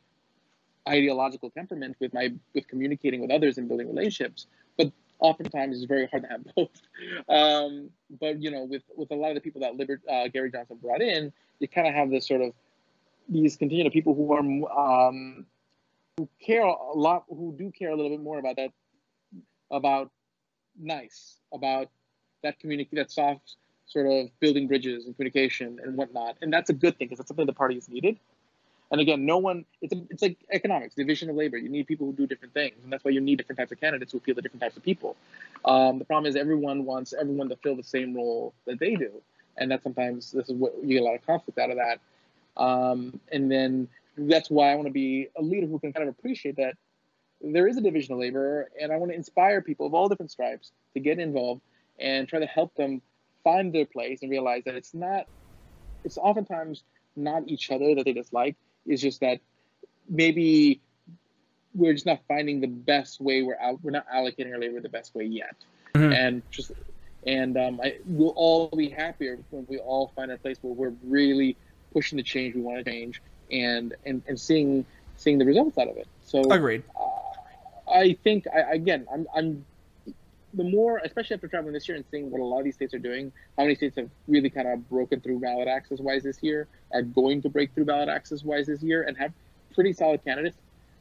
ideological 0.87 1.49
temperament 1.49 1.95
with 1.99 2.13
my 2.13 2.33
with 2.53 2.67
communicating 2.67 3.21
with 3.21 3.31
others 3.31 3.57
and 3.57 3.67
building 3.67 3.87
relationships. 3.87 4.47
But 4.77 4.91
oftentimes 5.19 5.77
it's 5.77 5.85
very 5.85 6.07
hard 6.07 6.23
to 6.23 6.29
have 6.29 6.45
both. 6.55 6.81
Um, 7.27 7.89
but 8.19 8.41
you 8.41 8.51
know, 8.51 8.63
with 8.63 8.83
with 8.95 9.11
a 9.11 9.15
lot 9.15 9.29
of 9.29 9.35
the 9.35 9.41
people 9.41 9.61
that 9.61 9.75
Liber, 9.75 10.01
uh, 10.09 10.27
Gary 10.27 10.51
Johnson 10.51 10.77
brought 10.81 11.01
in, 11.01 11.31
you 11.59 11.67
kind 11.67 11.87
of 11.87 11.93
have 11.93 12.09
this 12.09 12.27
sort 12.27 12.41
of 12.41 12.53
these 13.27 13.55
contingent 13.55 13.87
of 13.87 13.93
people 13.93 14.15
who 14.15 14.33
are 14.33 15.07
um, 15.09 15.45
who 16.17 16.27
care 16.43 16.63
a 16.63 16.93
lot, 16.93 17.25
who 17.29 17.55
do 17.57 17.71
care 17.71 17.91
a 17.91 17.95
little 17.95 18.11
bit 18.11 18.21
more 18.21 18.39
about 18.39 18.57
that, 18.57 18.71
about 19.71 20.11
nice, 20.77 21.37
about 21.53 21.89
that 22.43 22.59
community, 22.59 22.89
that 22.95 23.11
soft 23.11 23.55
sort 23.85 24.05
of 24.05 24.27
building 24.39 24.67
bridges 24.67 25.05
and 25.05 25.15
communication 25.15 25.79
and 25.83 25.95
whatnot. 25.97 26.37
And 26.41 26.53
that's 26.53 26.69
a 26.69 26.73
good 26.73 26.97
thing 26.97 27.07
because 27.07 27.17
that's 27.17 27.27
something 27.29 27.45
the 27.45 27.53
party 27.53 27.75
has 27.75 27.89
needed. 27.89 28.19
And 28.91 28.99
again, 28.99 29.25
no 29.25 29.37
one, 29.37 29.65
it's, 29.81 29.93
a, 29.93 30.01
it's 30.09 30.21
like 30.21 30.37
economics, 30.51 30.95
division 30.95 31.29
of 31.29 31.35
labor. 31.35 31.57
You 31.57 31.69
need 31.69 31.85
people 31.85 32.07
who 32.07 32.13
do 32.13 32.25
different 32.25 32.53
things. 32.53 32.75
And 32.83 32.91
that's 32.91 33.03
why 33.03 33.11
you 33.11 33.21
need 33.21 33.37
different 33.37 33.59
types 33.59 33.71
of 33.71 33.79
candidates 33.79 34.11
who 34.11 34.17
appeal 34.17 34.35
to 34.35 34.41
different 34.41 34.61
types 34.61 34.77
of 34.77 34.83
people. 34.83 35.15
Um, 35.63 35.99
the 35.99 36.05
problem 36.05 36.27
is 36.27 36.35
everyone 36.35 36.85
wants 36.85 37.13
everyone 37.13 37.49
to 37.49 37.55
fill 37.57 37.75
the 37.75 37.83
same 37.83 38.15
role 38.15 38.53
that 38.65 38.79
they 38.79 38.95
do. 38.95 39.11
And 39.57 39.69
that 39.71 39.83
sometimes 39.83 40.31
this 40.31 40.49
is 40.49 40.55
what 40.55 40.73
you 40.81 40.95
get 40.95 41.01
a 41.01 41.05
lot 41.05 41.15
of 41.15 41.25
conflict 41.25 41.59
out 41.59 41.69
of 41.69 41.77
that. 41.77 41.99
Um, 42.61 43.19
and 43.31 43.51
then 43.51 43.87
that's 44.17 44.49
why 44.49 44.71
I 44.71 44.75
want 44.75 44.87
to 44.87 44.93
be 44.93 45.27
a 45.37 45.41
leader 45.41 45.67
who 45.67 45.77
can 45.79 45.93
kind 45.93 46.07
of 46.07 46.15
appreciate 46.17 46.55
that 46.55 46.75
there 47.41 47.67
is 47.67 47.77
a 47.77 47.81
division 47.81 48.13
of 48.13 48.19
labor. 48.19 48.69
And 48.81 48.91
I 48.91 48.97
want 48.97 49.11
to 49.11 49.15
inspire 49.15 49.61
people 49.61 49.85
of 49.85 49.93
all 49.93 50.09
different 50.09 50.31
stripes 50.31 50.71
to 50.95 50.99
get 50.99 51.19
involved 51.19 51.61
and 51.99 52.27
try 52.27 52.39
to 52.39 52.47
help 52.47 52.73
them 52.75 53.01
find 53.43 53.71
their 53.71 53.85
place 53.85 54.23
and 54.23 54.31
realize 54.31 54.63
that 54.65 54.75
it's 54.75 54.93
not, 54.93 55.27
it's 56.03 56.17
oftentimes 56.17 56.83
not 57.15 57.43
each 57.47 57.69
other 57.69 57.93
that 57.93 58.05
they 58.05 58.13
dislike 58.13 58.55
is 58.89 59.01
just 59.01 59.21
that 59.21 59.39
maybe 60.09 60.81
we're 61.73 61.93
just 61.93 62.05
not 62.05 62.19
finding 62.27 62.59
the 62.59 62.67
best 62.67 63.21
way. 63.21 63.43
We're 63.43 63.59
out. 63.59 63.79
We're 63.83 63.91
not 63.91 64.07
allocating 64.09 64.51
our 64.51 64.59
labor 64.59 64.81
the 64.81 64.89
best 64.89 65.15
way 65.15 65.25
yet, 65.25 65.55
mm-hmm. 65.93 66.11
and 66.11 66.41
just 66.51 66.71
and 67.25 67.57
um, 67.57 67.79
I, 67.83 67.97
we'll 68.05 68.33
all 68.35 68.69
be 68.69 68.89
happier 68.89 69.39
when 69.51 69.65
we 69.69 69.77
all 69.77 70.11
find 70.15 70.31
a 70.31 70.37
place 70.37 70.57
where 70.61 70.73
we're 70.73 70.95
really 71.03 71.55
pushing 71.93 72.17
the 72.17 72.23
change 72.23 72.55
we 72.55 72.61
want 72.61 72.83
to 72.83 72.91
change 72.91 73.21
and 73.51 73.95
and, 74.05 74.21
and 74.27 74.39
seeing 74.39 74.85
seeing 75.15 75.37
the 75.37 75.45
results 75.45 75.77
out 75.77 75.87
of 75.87 75.97
it. 75.97 76.07
So 76.23 76.41
agreed. 76.51 76.83
Uh, 76.99 77.91
I 77.91 78.17
think 78.23 78.45
I, 78.53 78.73
again, 78.73 79.07
I'm 79.13 79.27
I'm 79.35 79.65
the 80.53 80.63
more, 80.63 81.01
especially 81.03 81.35
after 81.35 81.47
traveling 81.47 81.73
this 81.73 81.87
year 81.87 81.95
and 81.95 82.05
seeing 82.09 82.31
what 82.31 82.41
a 82.41 82.43
lot 82.43 82.59
of 82.59 82.65
these 82.65 82.75
states 82.75 82.93
are 82.93 82.99
doing, 82.99 83.31
how 83.57 83.63
many 83.63 83.75
states 83.75 83.95
have 83.97 84.09
really 84.27 84.49
kind 84.49 84.67
of 84.67 84.89
broken 84.89 85.21
through 85.21 85.39
ballot 85.39 85.67
access 85.67 85.99
wise 85.99 86.23
this 86.23 86.41
year, 86.41 86.67
are 86.91 87.01
going 87.01 87.41
to 87.41 87.49
break 87.49 87.73
through 87.73 87.85
ballot 87.85 88.09
access 88.09 88.43
wise 88.43 88.67
this 88.67 88.81
year, 88.81 89.03
and 89.03 89.17
have 89.17 89.31
pretty 89.75 89.93
solid 89.93 90.23
candidates. 90.23 90.57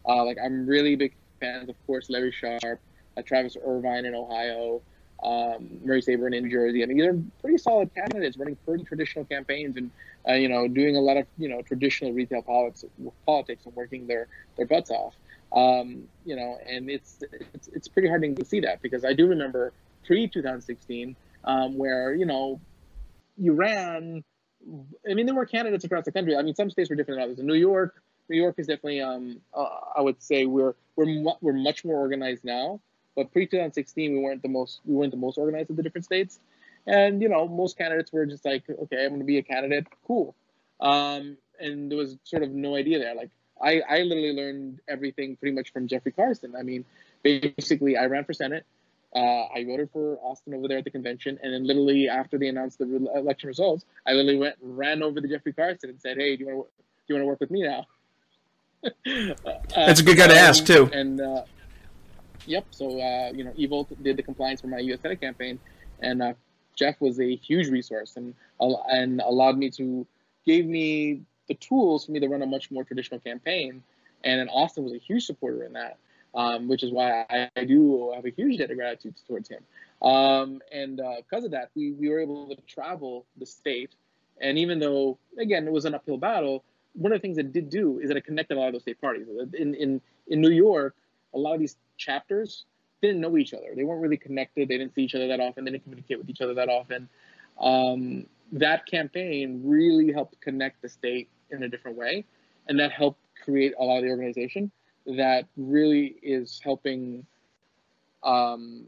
Uh, 0.06 0.24
like 0.24 0.38
I'm 0.42 0.66
really 0.66 0.96
big 0.96 1.14
fans, 1.40 1.68
of 1.68 1.86
course, 1.86 2.10
Larry 2.10 2.32
Sharpe, 2.32 2.80
uh, 3.16 3.22
Travis 3.22 3.56
Irvine 3.64 4.04
in 4.04 4.14
Ohio, 4.14 4.82
um, 5.22 5.80
Murray 5.84 6.02
Sabrin 6.02 6.36
in 6.36 6.44
New 6.44 6.50
Jersey. 6.50 6.82
I 6.82 6.86
mean, 6.86 6.98
they're 6.98 7.18
pretty 7.40 7.58
solid 7.58 7.92
candidates 7.94 8.36
running 8.36 8.56
pretty 8.64 8.84
traditional 8.84 9.24
campaigns 9.24 9.76
and 9.76 9.90
uh, 10.28 10.34
you 10.34 10.48
know 10.48 10.68
doing 10.68 10.96
a 10.96 11.00
lot 11.00 11.16
of 11.16 11.26
you 11.38 11.48
know 11.48 11.62
traditional 11.62 12.12
retail 12.12 12.42
politics, 12.42 12.84
politics 13.26 13.66
and 13.66 13.74
working 13.74 14.06
their 14.06 14.28
their 14.56 14.66
butts 14.66 14.90
off. 14.90 15.14
Um, 15.52 16.04
you 16.24 16.36
know, 16.36 16.58
and 16.66 16.90
it's, 16.90 17.22
it's 17.54 17.68
it's 17.68 17.88
pretty 17.88 18.08
hard 18.08 18.22
to 18.22 18.44
see 18.44 18.60
that 18.60 18.82
because 18.82 19.04
I 19.04 19.14
do 19.14 19.26
remember 19.26 19.72
pre 20.06 20.28
2016 20.28 21.16
um, 21.44 21.78
where 21.78 22.14
you 22.14 22.26
know 22.26 22.60
you 23.36 23.52
ran. 23.52 24.24
I 25.08 25.14
mean, 25.14 25.24
there 25.24 25.34
were 25.34 25.46
candidates 25.46 25.84
across 25.84 26.04
the 26.04 26.12
country. 26.12 26.36
I 26.36 26.42
mean, 26.42 26.54
some 26.54 26.68
states 26.68 26.90
were 26.90 26.96
different 26.96 27.18
than 27.18 27.24
others. 27.24 27.38
In 27.38 27.46
New 27.46 27.54
York, 27.54 28.02
New 28.28 28.36
York 28.36 28.56
is 28.58 28.66
definitely. 28.66 29.00
Um, 29.00 29.40
uh, 29.54 29.68
I 29.96 30.02
would 30.02 30.22
say 30.22 30.44
we're 30.44 30.74
we're 30.96 31.06
we're 31.40 31.52
much 31.52 31.84
more 31.84 31.98
organized 31.98 32.44
now. 32.44 32.80
But 33.16 33.32
pre 33.32 33.46
2016, 33.46 34.12
we 34.12 34.18
weren't 34.18 34.42
the 34.42 34.48
most 34.48 34.80
we 34.84 34.94
weren't 34.94 35.10
the 35.10 35.16
most 35.16 35.38
organized 35.38 35.70
of 35.70 35.76
the 35.76 35.82
different 35.82 36.04
states. 36.04 36.40
And 36.86 37.20
you 37.22 37.28
know, 37.28 37.48
most 37.48 37.76
candidates 37.76 38.12
were 38.12 38.26
just 38.26 38.44
like, 38.44 38.64
okay, 38.68 39.04
I'm 39.04 39.08
going 39.10 39.20
to 39.20 39.26
be 39.26 39.38
a 39.38 39.42
candidate, 39.42 39.86
cool. 40.06 40.34
Um, 40.80 41.36
and 41.60 41.90
there 41.90 41.98
was 41.98 42.16
sort 42.24 42.42
of 42.42 42.50
no 42.50 42.76
idea 42.76 42.98
there. 42.98 43.14
Like 43.14 43.30
I, 43.62 43.80
I 43.88 44.02
literally 44.02 44.32
learned 44.32 44.80
everything 44.88 45.36
pretty 45.36 45.54
much 45.54 45.72
from 45.72 45.88
Jeffrey 45.88 46.12
Carson. 46.12 46.54
I 46.56 46.62
mean, 46.62 46.84
basically, 47.22 47.96
I 47.96 48.06
ran 48.06 48.24
for 48.24 48.32
Senate. 48.32 48.64
Uh, 49.14 49.46
I 49.46 49.64
voted 49.64 49.90
for 49.90 50.18
Austin 50.22 50.54
over 50.54 50.68
there 50.68 50.78
at 50.78 50.84
the 50.84 50.90
convention, 50.90 51.38
and 51.42 51.52
then 51.52 51.66
literally 51.66 52.08
after 52.08 52.38
they 52.38 52.48
announced 52.48 52.78
the 52.78 52.86
re- 52.86 53.08
election 53.14 53.48
results, 53.48 53.84
I 54.06 54.12
literally 54.12 54.38
went 54.38 54.56
and 54.62 54.76
ran 54.76 55.02
over 55.02 55.20
to 55.20 55.28
Jeffrey 55.28 55.52
Carson 55.54 55.90
and 55.90 56.00
said, 56.00 56.18
"Hey, 56.18 56.36
do 56.36 56.44
you 56.44 56.54
want 56.54 56.68
to 56.68 56.82
do 56.82 56.84
you 57.08 57.14
want 57.14 57.22
to 57.22 57.26
work 57.26 57.40
with 57.40 57.50
me 57.50 57.62
now?" 57.62 57.86
That's 59.74 60.00
a 60.00 60.02
good 60.02 60.18
guy 60.18 60.28
to 60.28 60.38
ask 60.38 60.64
too. 60.64 60.90
And 60.92 61.20
uh, 61.22 61.44
yep, 62.44 62.66
so 62.70 63.00
uh, 63.00 63.32
you 63.32 63.44
know, 63.44 63.52
Evolt 63.52 63.88
did 64.02 64.18
the 64.18 64.22
compliance 64.22 64.60
for 64.60 64.66
my 64.66 64.78
U.S. 64.78 65.00
Senate 65.00 65.22
campaign, 65.22 65.58
and 66.00 66.22
uh, 66.22 66.34
Jeff 66.76 67.00
was 67.00 67.18
a 67.18 67.34
huge 67.34 67.68
resource 67.68 68.16
and 68.16 68.34
and 68.60 69.20
allowed 69.20 69.56
me 69.56 69.70
to 69.70 70.06
gave 70.46 70.66
me 70.66 71.22
the 71.48 71.54
tools 71.54 72.06
for 72.06 72.12
me 72.12 72.20
to 72.20 72.28
run 72.28 72.42
a 72.42 72.46
much 72.46 72.70
more 72.70 72.84
traditional 72.84 73.20
campaign. 73.20 73.82
And 74.24 74.40
then 74.40 74.48
Austin 74.48 74.84
was 74.84 74.92
a 74.92 74.98
huge 74.98 75.24
supporter 75.24 75.64
in 75.64 75.72
that, 75.74 75.98
um, 76.34 76.68
which 76.68 76.82
is 76.82 76.92
why 76.92 77.24
I, 77.30 77.50
I, 77.56 77.64
do 77.64 78.12
have 78.14 78.24
a 78.24 78.30
huge 78.30 78.58
debt 78.58 78.70
of 78.70 78.76
gratitude 78.76 79.14
towards 79.26 79.48
him. 79.48 79.62
Um, 80.02 80.60
and 80.72 81.00
uh, 81.00 81.16
because 81.28 81.44
of 81.44 81.52
that, 81.52 81.70
we, 81.74 81.92
we 81.92 82.08
were 82.08 82.20
able 82.20 82.54
to 82.54 82.62
travel 82.62 83.26
the 83.36 83.46
state. 83.46 83.94
And 84.40 84.58
even 84.58 84.78
though, 84.78 85.18
again, 85.38 85.66
it 85.66 85.72
was 85.72 85.84
an 85.84 85.94
uphill 85.94 86.18
battle, 86.18 86.64
one 86.94 87.12
of 87.12 87.18
the 87.18 87.22
things 87.22 87.38
it 87.38 87.52
did 87.52 87.70
do 87.70 87.98
is 87.98 88.08
that 88.08 88.16
it 88.16 88.24
connected 88.24 88.56
a 88.56 88.60
lot 88.60 88.68
of 88.68 88.72
those 88.72 88.82
state 88.82 89.00
parties. 89.00 89.26
In, 89.56 89.74
in, 89.74 90.00
in 90.26 90.40
New 90.40 90.50
York, 90.50 90.94
a 91.34 91.38
lot 91.38 91.54
of 91.54 91.60
these 91.60 91.76
chapters 91.96 92.64
didn't 93.02 93.20
know 93.20 93.36
each 93.36 93.54
other. 93.54 93.72
They 93.74 93.84
weren't 93.84 94.00
really 94.00 94.16
connected. 94.16 94.68
They 94.68 94.78
didn't 94.78 94.94
see 94.94 95.02
each 95.02 95.14
other 95.14 95.28
that 95.28 95.40
often. 95.40 95.64
They 95.64 95.72
didn't 95.72 95.84
communicate 95.84 96.18
with 96.18 96.28
each 96.28 96.40
other 96.40 96.54
that 96.54 96.68
often. 96.68 97.08
Um, 97.60 98.26
that 98.52 98.86
campaign 98.86 99.62
really 99.64 100.12
helped 100.12 100.40
connect 100.40 100.82
the 100.82 100.88
state 100.88 101.28
in 101.50 101.62
a 101.62 101.68
different 101.68 101.96
way, 101.96 102.24
and 102.68 102.78
that 102.78 102.92
helped 102.92 103.20
create 103.42 103.74
a 103.78 103.84
lot 103.84 103.98
of 103.98 104.04
the 104.04 104.10
organization 104.10 104.70
that 105.06 105.46
really 105.56 106.16
is 106.22 106.60
helping 106.62 107.24
um, 108.22 108.84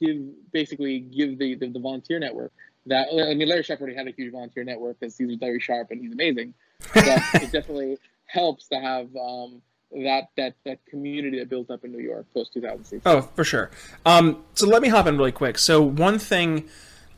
give 0.00 0.16
basically 0.52 1.00
give 1.00 1.38
the, 1.38 1.54
the, 1.56 1.68
the 1.68 1.80
volunteer 1.80 2.18
network 2.18 2.52
that 2.88 3.08
I 3.12 3.34
mean 3.34 3.48
Larry 3.48 3.62
Sharpe 3.62 3.80
already 3.80 3.96
had 3.96 4.08
a 4.08 4.12
huge 4.12 4.32
volunteer 4.32 4.64
network 4.64 4.98
because 4.98 5.16
he's 5.16 5.40
Larry 5.40 5.60
Sharpe 5.60 5.90
and 5.90 6.00
he's 6.00 6.12
amazing, 6.12 6.54
but 6.94 7.04
it 7.34 7.52
definitely 7.52 7.98
helps 8.26 8.68
to 8.68 8.76
have 8.76 9.08
um, 9.16 9.62
that 9.92 10.28
that 10.36 10.54
that 10.64 10.78
community 10.86 11.38
that 11.38 11.48
built 11.48 11.70
up 11.70 11.84
in 11.84 11.92
New 11.92 12.02
York 12.02 12.26
post 12.34 12.54
2006. 12.54 13.02
Oh, 13.06 13.22
for 13.34 13.44
sure. 13.44 13.70
Um, 14.06 14.42
so 14.54 14.66
let 14.66 14.82
me 14.82 14.88
hop 14.88 15.06
in 15.06 15.16
really 15.18 15.32
quick. 15.32 15.58
So 15.58 15.82
one 15.82 16.18
thing 16.18 16.68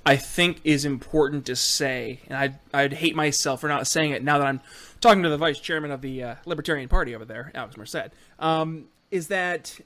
I 0.04 0.16
think 0.16 0.60
is 0.64 0.84
important 0.84 1.46
to 1.46 1.56
say, 1.56 2.20
and 2.26 2.36
I'd, 2.36 2.58
I'd 2.72 2.92
hate 2.94 3.14
myself 3.14 3.60
for 3.60 3.68
not 3.68 3.86
saying 3.86 4.12
it 4.12 4.24
now 4.24 4.38
that 4.38 4.46
I'm 4.46 4.60
talking 5.00 5.22
to 5.22 5.28
the 5.28 5.36
vice 5.36 5.60
chairman 5.60 5.90
of 5.90 6.00
the 6.00 6.22
uh, 6.22 6.34
Libertarian 6.46 6.88
Party 6.88 7.14
over 7.14 7.24
there, 7.24 7.52
Alex 7.54 7.76
Merced, 7.76 8.10
um, 8.38 8.86
is 9.10 9.28
that 9.28 9.78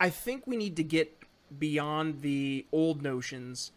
I 0.00 0.10
think 0.10 0.46
we 0.46 0.56
need 0.56 0.76
to 0.76 0.82
get 0.82 1.16
beyond 1.58 2.22
the 2.22 2.66
old 2.72 3.02
notions 3.02 3.70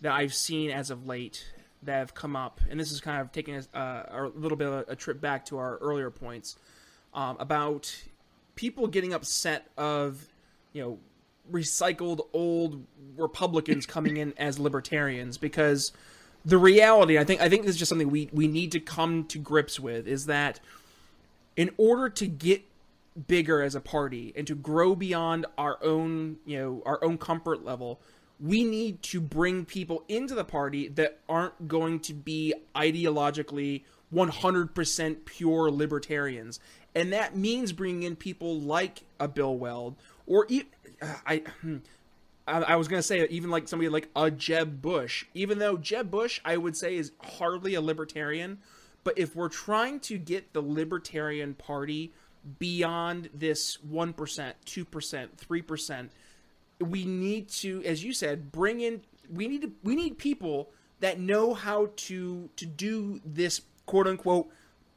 that 0.00 0.12
I've 0.12 0.32
seen 0.32 0.70
as 0.70 0.90
of 0.90 1.06
late 1.06 1.52
that 1.82 1.98
have 1.98 2.14
come 2.14 2.34
up, 2.34 2.60
and 2.70 2.80
this 2.80 2.90
is 2.90 3.00
kind 3.00 3.20
of 3.20 3.32
taking 3.32 3.54
a, 3.54 3.76
uh, 3.76 4.04
a 4.10 4.38
little 4.38 4.56
bit 4.56 4.68
of 4.68 4.88
a 4.88 4.96
trip 4.96 5.20
back 5.20 5.44
to 5.46 5.58
our 5.58 5.76
earlier 5.78 6.10
points 6.10 6.56
um, 7.14 7.36
about 7.38 7.94
people 8.54 8.86
getting 8.86 9.12
upset 9.12 9.66
of, 9.76 10.26
you 10.72 10.82
know, 10.82 10.98
recycled 11.50 12.26
old 12.32 12.84
Republicans 13.16 13.86
coming 13.86 14.16
in 14.16 14.34
as 14.36 14.58
libertarians 14.58 15.38
because 15.38 15.92
the 16.44 16.58
reality 16.58 17.18
I 17.18 17.24
think 17.24 17.40
I 17.40 17.48
think 17.48 17.62
this 17.62 17.72
is 17.72 17.78
just 17.78 17.88
something 17.88 18.10
we 18.10 18.28
we 18.32 18.46
need 18.46 18.72
to 18.72 18.80
come 18.80 19.24
to 19.24 19.38
grips 19.38 19.80
with 19.80 20.06
is 20.06 20.26
that 20.26 20.60
in 21.56 21.70
order 21.76 22.08
to 22.08 22.26
get 22.26 22.62
bigger 23.26 23.62
as 23.62 23.74
a 23.74 23.80
party 23.80 24.32
and 24.36 24.46
to 24.46 24.54
grow 24.54 24.94
beyond 24.94 25.46
our 25.56 25.82
own 25.82 26.36
you 26.46 26.58
know 26.58 26.82
our 26.86 27.02
own 27.02 27.18
comfort 27.18 27.64
level 27.64 28.00
we 28.40 28.62
need 28.62 29.02
to 29.02 29.20
bring 29.20 29.64
people 29.64 30.04
into 30.08 30.34
the 30.34 30.44
party 30.44 30.88
that 30.88 31.18
aren't 31.28 31.66
going 31.66 32.00
to 32.00 32.14
be 32.14 32.54
ideologically 32.76 33.82
100% 34.14 35.24
pure 35.24 35.70
libertarians. 35.70 36.60
And 36.94 37.12
that 37.12 37.36
means 37.36 37.72
bringing 37.72 38.04
in 38.04 38.16
people 38.16 38.60
like 38.60 39.02
a 39.20 39.28
Bill 39.28 39.56
Weld 39.56 39.96
or 40.26 40.46
hmm, 40.46 40.58
I, 41.26 41.42
I 42.46 42.76
was 42.76 42.88
gonna 42.88 43.02
say 43.02 43.26
even 43.28 43.50
like 43.50 43.68
somebody 43.68 43.88
like 43.88 44.08
a 44.16 44.30
Jeb 44.30 44.80
Bush, 44.80 45.24
even 45.34 45.58
though 45.58 45.76
Jeb 45.76 46.10
Bush 46.10 46.40
I 46.44 46.56
would 46.56 46.76
say 46.76 46.96
is 46.96 47.12
hardly 47.20 47.74
a 47.74 47.80
libertarian, 47.80 48.58
but 49.04 49.18
if 49.18 49.36
we're 49.36 49.48
trying 49.48 50.00
to 50.00 50.18
get 50.18 50.52
the 50.52 50.62
Libertarian 50.62 51.54
Party 51.54 52.12
beyond 52.58 53.28
this 53.34 53.82
one 53.82 54.12
percent, 54.12 54.56
two 54.64 54.84
percent, 54.84 55.36
three 55.36 55.62
percent, 55.62 56.10
we 56.80 57.04
need 57.04 57.48
to, 57.48 57.82
as 57.84 58.02
you 58.02 58.12
said, 58.12 58.50
bring 58.50 58.80
in. 58.80 59.02
We 59.30 59.48
need 59.48 59.62
to. 59.62 59.72
We 59.82 59.94
need 59.94 60.18
people 60.18 60.70
that 61.00 61.20
know 61.20 61.54
how 61.54 61.90
to 61.96 62.48
to 62.56 62.66
do 62.66 63.20
this 63.24 63.60
quote 63.86 64.06
unquote 64.06 64.48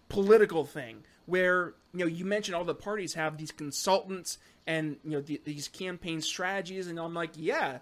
political 0.09 0.65
thing 0.65 1.03
where 1.25 1.73
you 1.93 1.99
know 1.99 2.05
you 2.05 2.25
mentioned 2.25 2.55
all 2.55 2.63
the 2.63 2.75
parties 2.75 3.13
have 3.13 3.37
these 3.37 3.51
consultants 3.51 4.37
and 4.67 4.97
you 5.03 5.11
know 5.11 5.21
the, 5.21 5.41
these 5.43 5.67
campaign 5.67 6.21
strategies 6.21 6.87
and 6.87 6.99
I'm 6.99 7.13
like 7.13 7.31
yeah 7.35 7.79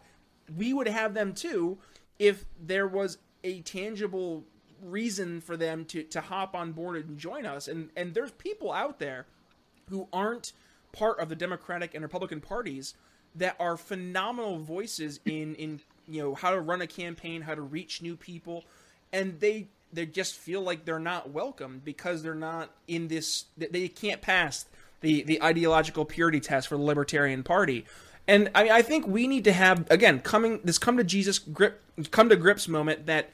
we 0.57 0.73
would 0.73 0.87
have 0.87 1.13
them 1.13 1.33
too 1.33 1.77
if 2.17 2.45
there 2.59 2.87
was 2.87 3.17
a 3.43 3.61
tangible 3.61 4.43
reason 4.81 5.41
for 5.41 5.57
them 5.57 5.85
to 5.85 6.03
to 6.03 6.21
hop 6.21 6.55
on 6.55 6.71
board 6.71 6.97
and 6.97 7.17
join 7.17 7.45
us. 7.45 7.67
And 7.67 7.89
and 7.95 8.13
there's 8.13 8.31
people 8.31 8.71
out 8.71 8.99
there 8.99 9.25
who 9.89 10.07
aren't 10.13 10.53
part 10.91 11.19
of 11.19 11.29
the 11.29 11.35
Democratic 11.35 11.93
and 11.93 12.03
Republican 12.03 12.41
parties 12.41 12.93
that 13.35 13.55
are 13.59 13.77
phenomenal 13.77 14.59
voices 14.59 15.19
in 15.25 15.55
in 15.55 15.81
you 16.07 16.21
know 16.21 16.35
how 16.35 16.51
to 16.51 16.59
run 16.59 16.81
a 16.81 16.87
campaign, 16.87 17.41
how 17.41 17.55
to 17.55 17.61
reach 17.61 18.01
new 18.01 18.15
people, 18.15 18.65
and 19.11 19.39
they 19.39 19.67
they 19.91 20.05
just 20.05 20.35
feel 20.35 20.61
like 20.61 20.85
they're 20.85 20.99
not 20.99 21.31
welcome 21.31 21.81
because 21.83 22.21
they're 22.21 22.35
not 22.35 22.69
in 22.87 23.07
this 23.07 23.45
they 23.57 23.87
can't 23.87 24.21
pass 24.21 24.65
the 25.01 25.23
the 25.23 25.41
ideological 25.41 26.05
purity 26.05 26.39
test 26.39 26.67
for 26.67 26.77
the 26.77 26.83
Libertarian 26.83 27.43
Party. 27.43 27.85
And 28.27 28.51
I 28.53 28.63
mean, 28.63 28.71
I 28.71 28.81
think 28.81 29.07
we 29.07 29.27
need 29.27 29.43
to 29.45 29.53
have 29.53 29.89
again 29.89 30.19
coming 30.19 30.59
this 30.63 30.77
come 30.77 30.97
to 30.97 31.03
Jesus 31.03 31.39
grip 31.39 31.81
come 32.11 32.29
to 32.29 32.35
grips 32.35 32.67
moment 32.67 33.05
that 33.07 33.31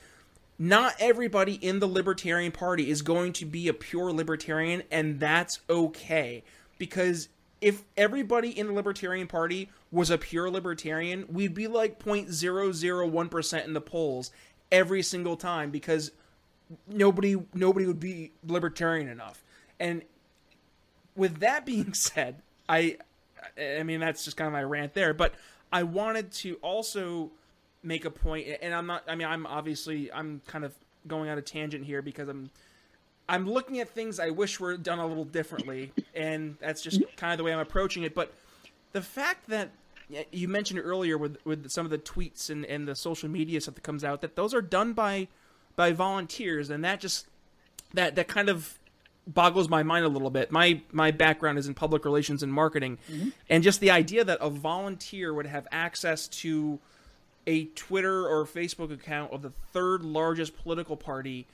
not 0.58 0.96
everybody 1.00 1.56
in 1.56 1.80
the 1.80 1.88
Libertarian 1.88 2.52
Party 2.52 2.90
is 2.90 3.02
going 3.02 3.34
to 3.34 3.46
be 3.46 3.68
a 3.68 3.74
pure 3.74 4.14
libertarian, 4.14 4.84
and 4.90 5.20
that's 5.20 5.60
okay 5.70 6.44
because 6.78 7.28
if 7.62 7.84
everybody 7.98 8.58
in 8.58 8.68
the 8.68 8.74
Libertarian 8.74 9.28
Party 9.28 9.70
was 9.92 10.10
a 10.10 10.18
pure 10.18 10.50
libertarian, 10.50 11.26
we'd 11.30 11.54
be 11.54 11.68
like 11.68 12.00
0.001% 12.00 13.66
in 13.66 13.74
the 13.74 13.82
polls 13.82 14.32
every 14.72 15.02
single 15.02 15.36
time 15.36 15.72
because 15.72 16.12
nobody 16.88 17.36
nobody 17.54 17.86
would 17.86 18.00
be 18.00 18.32
libertarian 18.46 19.08
enough. 19.08 19.44
And 19.80 20.04
with 21.16 21.40
that 21.40 21.66
being 21.66 21.94
said, 21.94 22.42
I 22.68 22.98
I 23.60 23.84
mean 23.84 24.00
that's 24.00 24.26
just 24.26 24.38
kind 24.38 24.48
of 24.48 24.54
my 24.54 24.64
rant 24.64 24.94
there, 24.94 25.14
but 25.14 25.34
I 25.72 25.84
wanted 25.84 26.32
to 26.34 26.56
also 26.56 27.32
make 27.84 28.06
a 28.06 28.12
point 28.12 28.48
and 28.62 28.74
I'm 28.74 28.88
not 28.88 29.04
I 29.08 29.16
mean 29.16 29.28
I'm 29.28 29.46
obviously 29.46 30.12
I'm 30.12 30.42
kind 30.48 30.66
of 30.66 30.74
going 31.08 31.30
on 31.30 31.38
a 31.38 31.42
tangent 31.42 31.86
here 31.86 32.02
because 32.02 32.28
I'm 32.28 32.50
I'm 33.28 33.50
looking 33.50 33.80
at 33.80 33.90
things 33.90 34.20
I 34.20 34.30
wish 34.30 34.60
were 34.60 34.78
done 34.78 35.00
a 35.00 35.08
little 35.08 35.26
differently, 35.26 35.92
and 36.14 36.58
that's 36.60 36.82
just 36.82 37.02
kind 37.18 37.34
of 37.34 37.38
the 37.38 37.44
way 37.44 37.54
I'm 37.54 37.60
approaching 37.60 38.04
it. 38.04 38.14
But 38.14 38.32
the 38.92 39.02
fact 39.02 39.50
that 39.50 39.72
you 40.32 40.48
mentioned 40.48 40.80
earlier 40.80 41.18
with 41.18 41.38
with 41.44 41.70
some 41.72 41.86
of 41.86 41.90
the 41.90 41.98
tweets 41.98 42.50
and, 42.50 42.66
and 42.66 42.88
the 42.88 42.96
social 42.96 43.30
media 43.30 43.60
stuff 43.62 43.76
that 43.76 43.84
comes 43.84 44.04
out 44.04 44.22
that 44.22 44.36
those 44.36 44.54
are 44.54 44.62
done 44.62 44.94
by 44.94 45.28
by 45.76 45.92
volunteers, 45.92 46.70
and 46.70 46.84
that 46.84 47.00
just 47.00 47.28
that 47.94 48.16
that 48.16 48.28
kind 48.28 48.50
of 48.50 48.78
boggles 49.28 49.70
my 49.70 49.84
mind 49.84 50.06
a 50.06 50.10
little 50.10 50.30
bit. 50.30 50.52
My 50.52 50.82
my 50.92 51.12
background 51.12 51.58
is 51.58 51.68
in 51.68 51.74
public 51.74 52.06
relations 52.06 52.44
and 52.44 52.52
marketing, 52.52 52.98
mm-hmm. 53.12 53.30
and 53.50 53.64
just 53.64 53.80
the 53.80 53.92
idea 53.92 54.24
that 54.24 54.40
a 54.42 54.50
volunteer 54.50 55.34
would 55.34 55.48
have 55.48 55.68
access 55.72 56.28
to 56.28 56.80
a 57.48 57.66
Twitter 57.66 58.28
or 58.28 58.46
Facebook 58.46 58.92
account 58.92 59.32
of 59.32 59.42
the 59.42 59.52
third 59.72 60.04
largest 60.04 60.58
political 60.58 60.98
party 60.98 61.48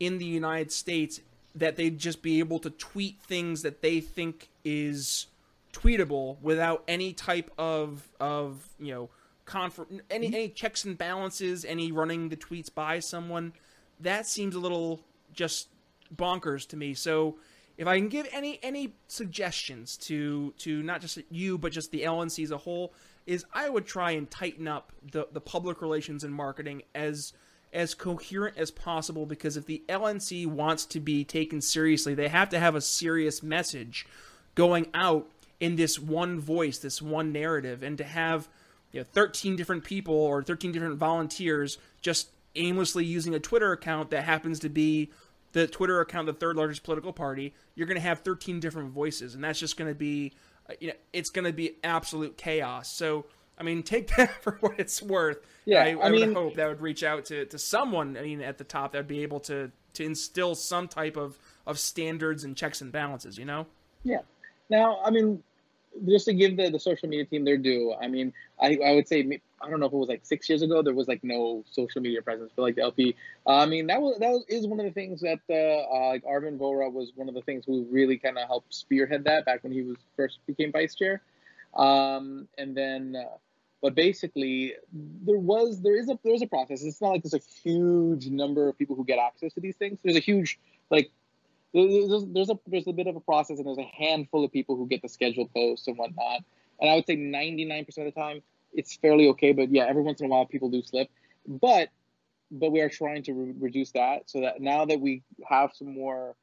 in 0.00 0.18
the 0.18 0.24
United 0.24 0.72
States 0.72 1.20
that 1.54 1.76
they'd 1.76 1.98
just 1.98 2.22
be 2.22 2.40
able 2.40 2.58
to 2.58 2.70
tweet 2.70 3.20
things 3.20 3.62
that 3.62 3.80
they 3.80 4.00
think 4.00 4.48
is 4.64 5.26
tweetable 5.72 6.40
without 6.40 6.82
any 6.88 7.12
type 7.12 7.50
of 7.58 8.08
of 8.20 8.68
you 8.78 8.92
know 8.92 9.08
confer- 9.44 9.86
any 10.10 10.26
any 10.26 10.48
checks 10.48 10.84
and 10.84 10.96
balances, 10.98 11.64
any 11.64 11.92
running 11.92 12.28
the 12.28 12.36
tweets 12.36 12.72
by 12.72 12.98
someone. 13.00 13.52
That 14.00 14.26
seems 14.26 14.54
a 14.54 14.58
little 14.58 15.00
just 15.32 15.68
bonkers 16.14 16.66
to 16.68 16.76
me. 16.76 16.94
So 16.94 17.36
if 17.76 17.86
I 17.86 17.98
can 17.98 18.08
give 18.08 18.28
any 18.32 18.58
any 18.62 18.94
suggestions 19.08 19.96
to 19.98 20.52
to 20.58 20.82
not 20.82 21.00
just 21.00 21.18
you 21.30 21.58
but 21.58 21.72
just 21.72 21.90
the 21.90 22.02
LNC 22.02 22.44
as 22.44 22.50
a 22.50 22.58
whole, 22.58 22.94
is 23.26 23.44
I 23.52 23.68
would 23.68 23.86
try 23.86 24.12
and 24.12 24.30
tighten 24.30 24.68
up 24.68 24.92
the 25.12 25.28
the 25.32 25.40
public 25.40 25.80
relations 25.82 26.24
and 26.24 26.32
marketing 26.32 26.82
as 26.94 27.32
as 27.72 27.92
coherent 27.94 28.56
as 28.56 28.70
possible 28.70 29.26
because 29.26 29.56
if 29.56 29.66
the 29.66 29.82
LNC 29.88 30.46
wants 30.46 30.86
to 30.86 31.00
be 31.00 31.24
taken 31.24 31.60
seriously, 31.60 32.14
they 32.14 32.28
have 32.28 32.48
to 32.50 32.58
have 32.60 32.76
a 32.76 32.80
serious 32.80 33.42
message 33.42 34.06
going 34.54 34.86
out 34.94 35.28
in 35.58 35.74
this 35.74 35.98
one 35.98 36.38
voice, 36.38 36.78
this 36.78 37.02
one 37.02 37.32
narrative, 37.32 37.82
and 37.82 37.98
to 37.98 38.04
have 38.04 38.48
you 38.92 39.00
know 39.00 39.06
13 39.12 39.56
different 39.56 39.82
people 39.82 40.14
or 40.14 40.42
13 40.42 40.70
different 40.70 40.96
volunteers 40.96 41.78
just 42.00 42.28
aimlessly 42.54 43.04
using 43.04 43.34
a 43.34 43.40
Twitter 43.40 43.72
account 43.72 44.10
that 44.10 44.22
happens 44.22 44.60
to 44.60 44.68
be 44.68 45.10
the 45.54 45.66
Twitter 45.66 46.00
account 46.00 46.26
the 46.26 46.32
third 46.32 46.56
largest 46.56 46.82
political 46.82 47.12
party, 47.12 47.54
you're 47.74 47.86
going 47.86 47.96
to 47.96 48.02
have 48.02 48.18
13 48.20 48.60
different 48.60 48.90
voices, 48.90 49.34
and 49.34 49.42
that's 49.42 49.58
just 49.58 49.76
going 49.76 49.90
to 49.90 49.94
be, 49.94 50.32
uh, 50.68 50.74
you 50.80 50.88
know, 50.88 50.94
it's 51.12 51.30
going 51.30 51.44
to 51.44 51.52
be 51.52 51.76
absolute 51.82 52.36
chaos. 52.36 52.90
So 52.92 53.24
I 53.56 53.62
mean, 53.62 53.82
take 53.82 54.14
that 54.16 54.30
for 54.42 54.58
what 54.60 54.74
it's 54.78 55.00
worth. 55.00 55.38
Yeah, 55.64 55.82
I, 55.82 55.90
I, 55.92 56.06
I 56.06 56.10
mean, 56.10 56.28
would 56.28 56.36
hope 56.36 56.54
that 56.56 56.68
would 56.68 56.80
reach 56.80 57.02
out 57.02 57.24
to, 57.26 57.46
to 57.46 57.58
someone. 57.58 58.16
I 58.16 58.22
mean, 58.22 58.40
at 58.40 58.58
the 58.58 58.64
top, 58.64 58.92
that 58.92 58.98
would 58.98 59.08
be 59.08 59.22
able 59.22 59.40
to 59.40 59.70
to 59.94 60.04
instill 60.04 60.54
some 60.54 60.88
type 60.88 61.16
of 61.16 61.38
of 61.66 61.78
standards 61.78 62.44
and 62.44 62.56
checks 62.56 62.80
and 62.80 62.90
balances. 62.90 63.38
You 63.38 63.44
know? 63.44 63.66
Yeah. 64.02 64.22
Now, 64.68 65.00
I 65.04 65.10
mean, 65.10 65.42
just 66.06 66.26
to 66.26 66.34
give 66.34 66.56
the, 66.56 66.70
the 66.70 66.78
social 66.78 67.08
media 67.08 67.24
team 67.24 67.44
their 67.44 67.56
due, 67.56 67.94
I 68.00 68.08
mean, 68.08 68.32
I, 68.60 68.78
I 68.84 68.92
would 68.92 69.08
say 69.08 69.40
I 69.62 69.70
don't 69.70 69.80
know 69.80 69.86
if 69.86 69.92
it 69.92 69.96
was 69.96 70.08
like 70.08 70.24
six 70.24 70.48
years 70.48 70.62
ago 70.62 70.82
there 70.82 70.94
was 70.94 71.08
like 71.08 71.22
no 71.22 71.64
social 71.70 72.00
media 72.00 72.22
presence 72.22 72.52
for 72.54 72.62
like 72.62 72.76
the 72.76 72.82
LP. 72.82 73.16
Uh, 73.46 73.58
I 73.58 73.66
mean, 73.66 73.86
that 73.86 74.00
was 74.00 74.18
that 74.18 74.30
was, 74.30 74.44
is 74.48 74.66
one 74.66 74.80
of 74.80 74.86
the 74.86 74.92
things 74.92 75.20
that 75.22 75.40
uh, 75.48 75.54
uh, 75.54 76.08
like 76.08 76.24
Arvin 76.24 76.58
Vohra 76.58 76.92
was 76.92 77.12
one 77.14 77.28
of 77.28 77.34
the 77.34 77.42
things 77.42 77.64
who 77.66 77.86
really 77.90 78.18
kind 78.18 78.38
of 78.38 78.46
helped 78.46 78.74
spearhead 78.74 79.24
that 79.24 79.44
back 79.44 79.62
when 79.62 79.72
he 79.72 79.82
was 79.82 79.96
first 80.16 80.38
became 80.46 80.72
vice 80.72 80.94
chair. 80.94 81.22
Um, 81.74 82.48
and 82.56 82.76
then 82.76 83.16
uh, 83.16 83.36
but 83.84 83.94
basically, 83.94 84.72
there 84.92 85.36
was 85.36 85.82
there 85.82 85.94
is 85.94 86.08
a 86.08 86.18
there's 86.24 86.40
a 86.40 86.46
process. 86.46 86.82
It's 86.82 87.02
not 87.02 87.10
like 87.10 87.22
there's 87.22 87.34
a 87.34 87.46
huge 87.62 88.28
number 88.28 88.66
of 88.66 88.78
people 88.78 88.96
who 88.96 89.04
get 89.04 89.18
access 89.18 89.52
to 89.54 89.60
these 89.60 89.76
things. 89.76 89.98
There's 90.02 90.16
a 90.16 90.20
huge 90.20 90.58
like 90.90 91.10
there's, 91.74 92.24
there's 92.26 92.50
a 92.50 92.58
there's 92.66 92.86
a 92.86 92.92
bit 92.92 93.08
of 93.08 93.16
a 93.16 93.20
process, 93.20 93.58
and 93.58 93.66
there's 93.66 93.78
a 93.78 93.90
handful 93.96 94.44
of 94.44 94.52
people 94.52 94.76
who 94.76 94.86
get 94.86 95.02
the 95.02 95.08
scheduled 95.08 95.52
posts 95.52 95.88
and 95.88 95.98
whatnot. 95.98 96.40
And 96.80 96.90
I 96.90 96.94
would 96.94 97.06
say 97.06 97.16
99% 97.16 97.86
of 97.88 98.04
the 98.04 98.10
time, 98.12 98.42
it's 98.72 98.96
fairly 98.96 99.28
okay. 99.28 99.52
But 99.52 99.70
yeah, 99.70 99.84
every 99.84 100.02
once 100.02 100.20
in 100.20 100.26
a 100.26 100.28
while, 100.28 100.46
people 100.46 100.70
do 100.70 100.82
slip. 100.82 101.10
But 101.46 101.88
but 102.50 102.70
we 102.70 102.80
are 102.80 102.88
trying 102.88 103.24
to 103.24 103.32
re- 103.32 103.54
reduce 103.58 103.90
that 103.92 104.30
so 104.30 104.40
that 104.40 104.60
now 104.60 104.84
that 104.84 105.00
we 105.00 105.22
have 105.48 105.72
some 105.74 105.92
more 105.92 106.36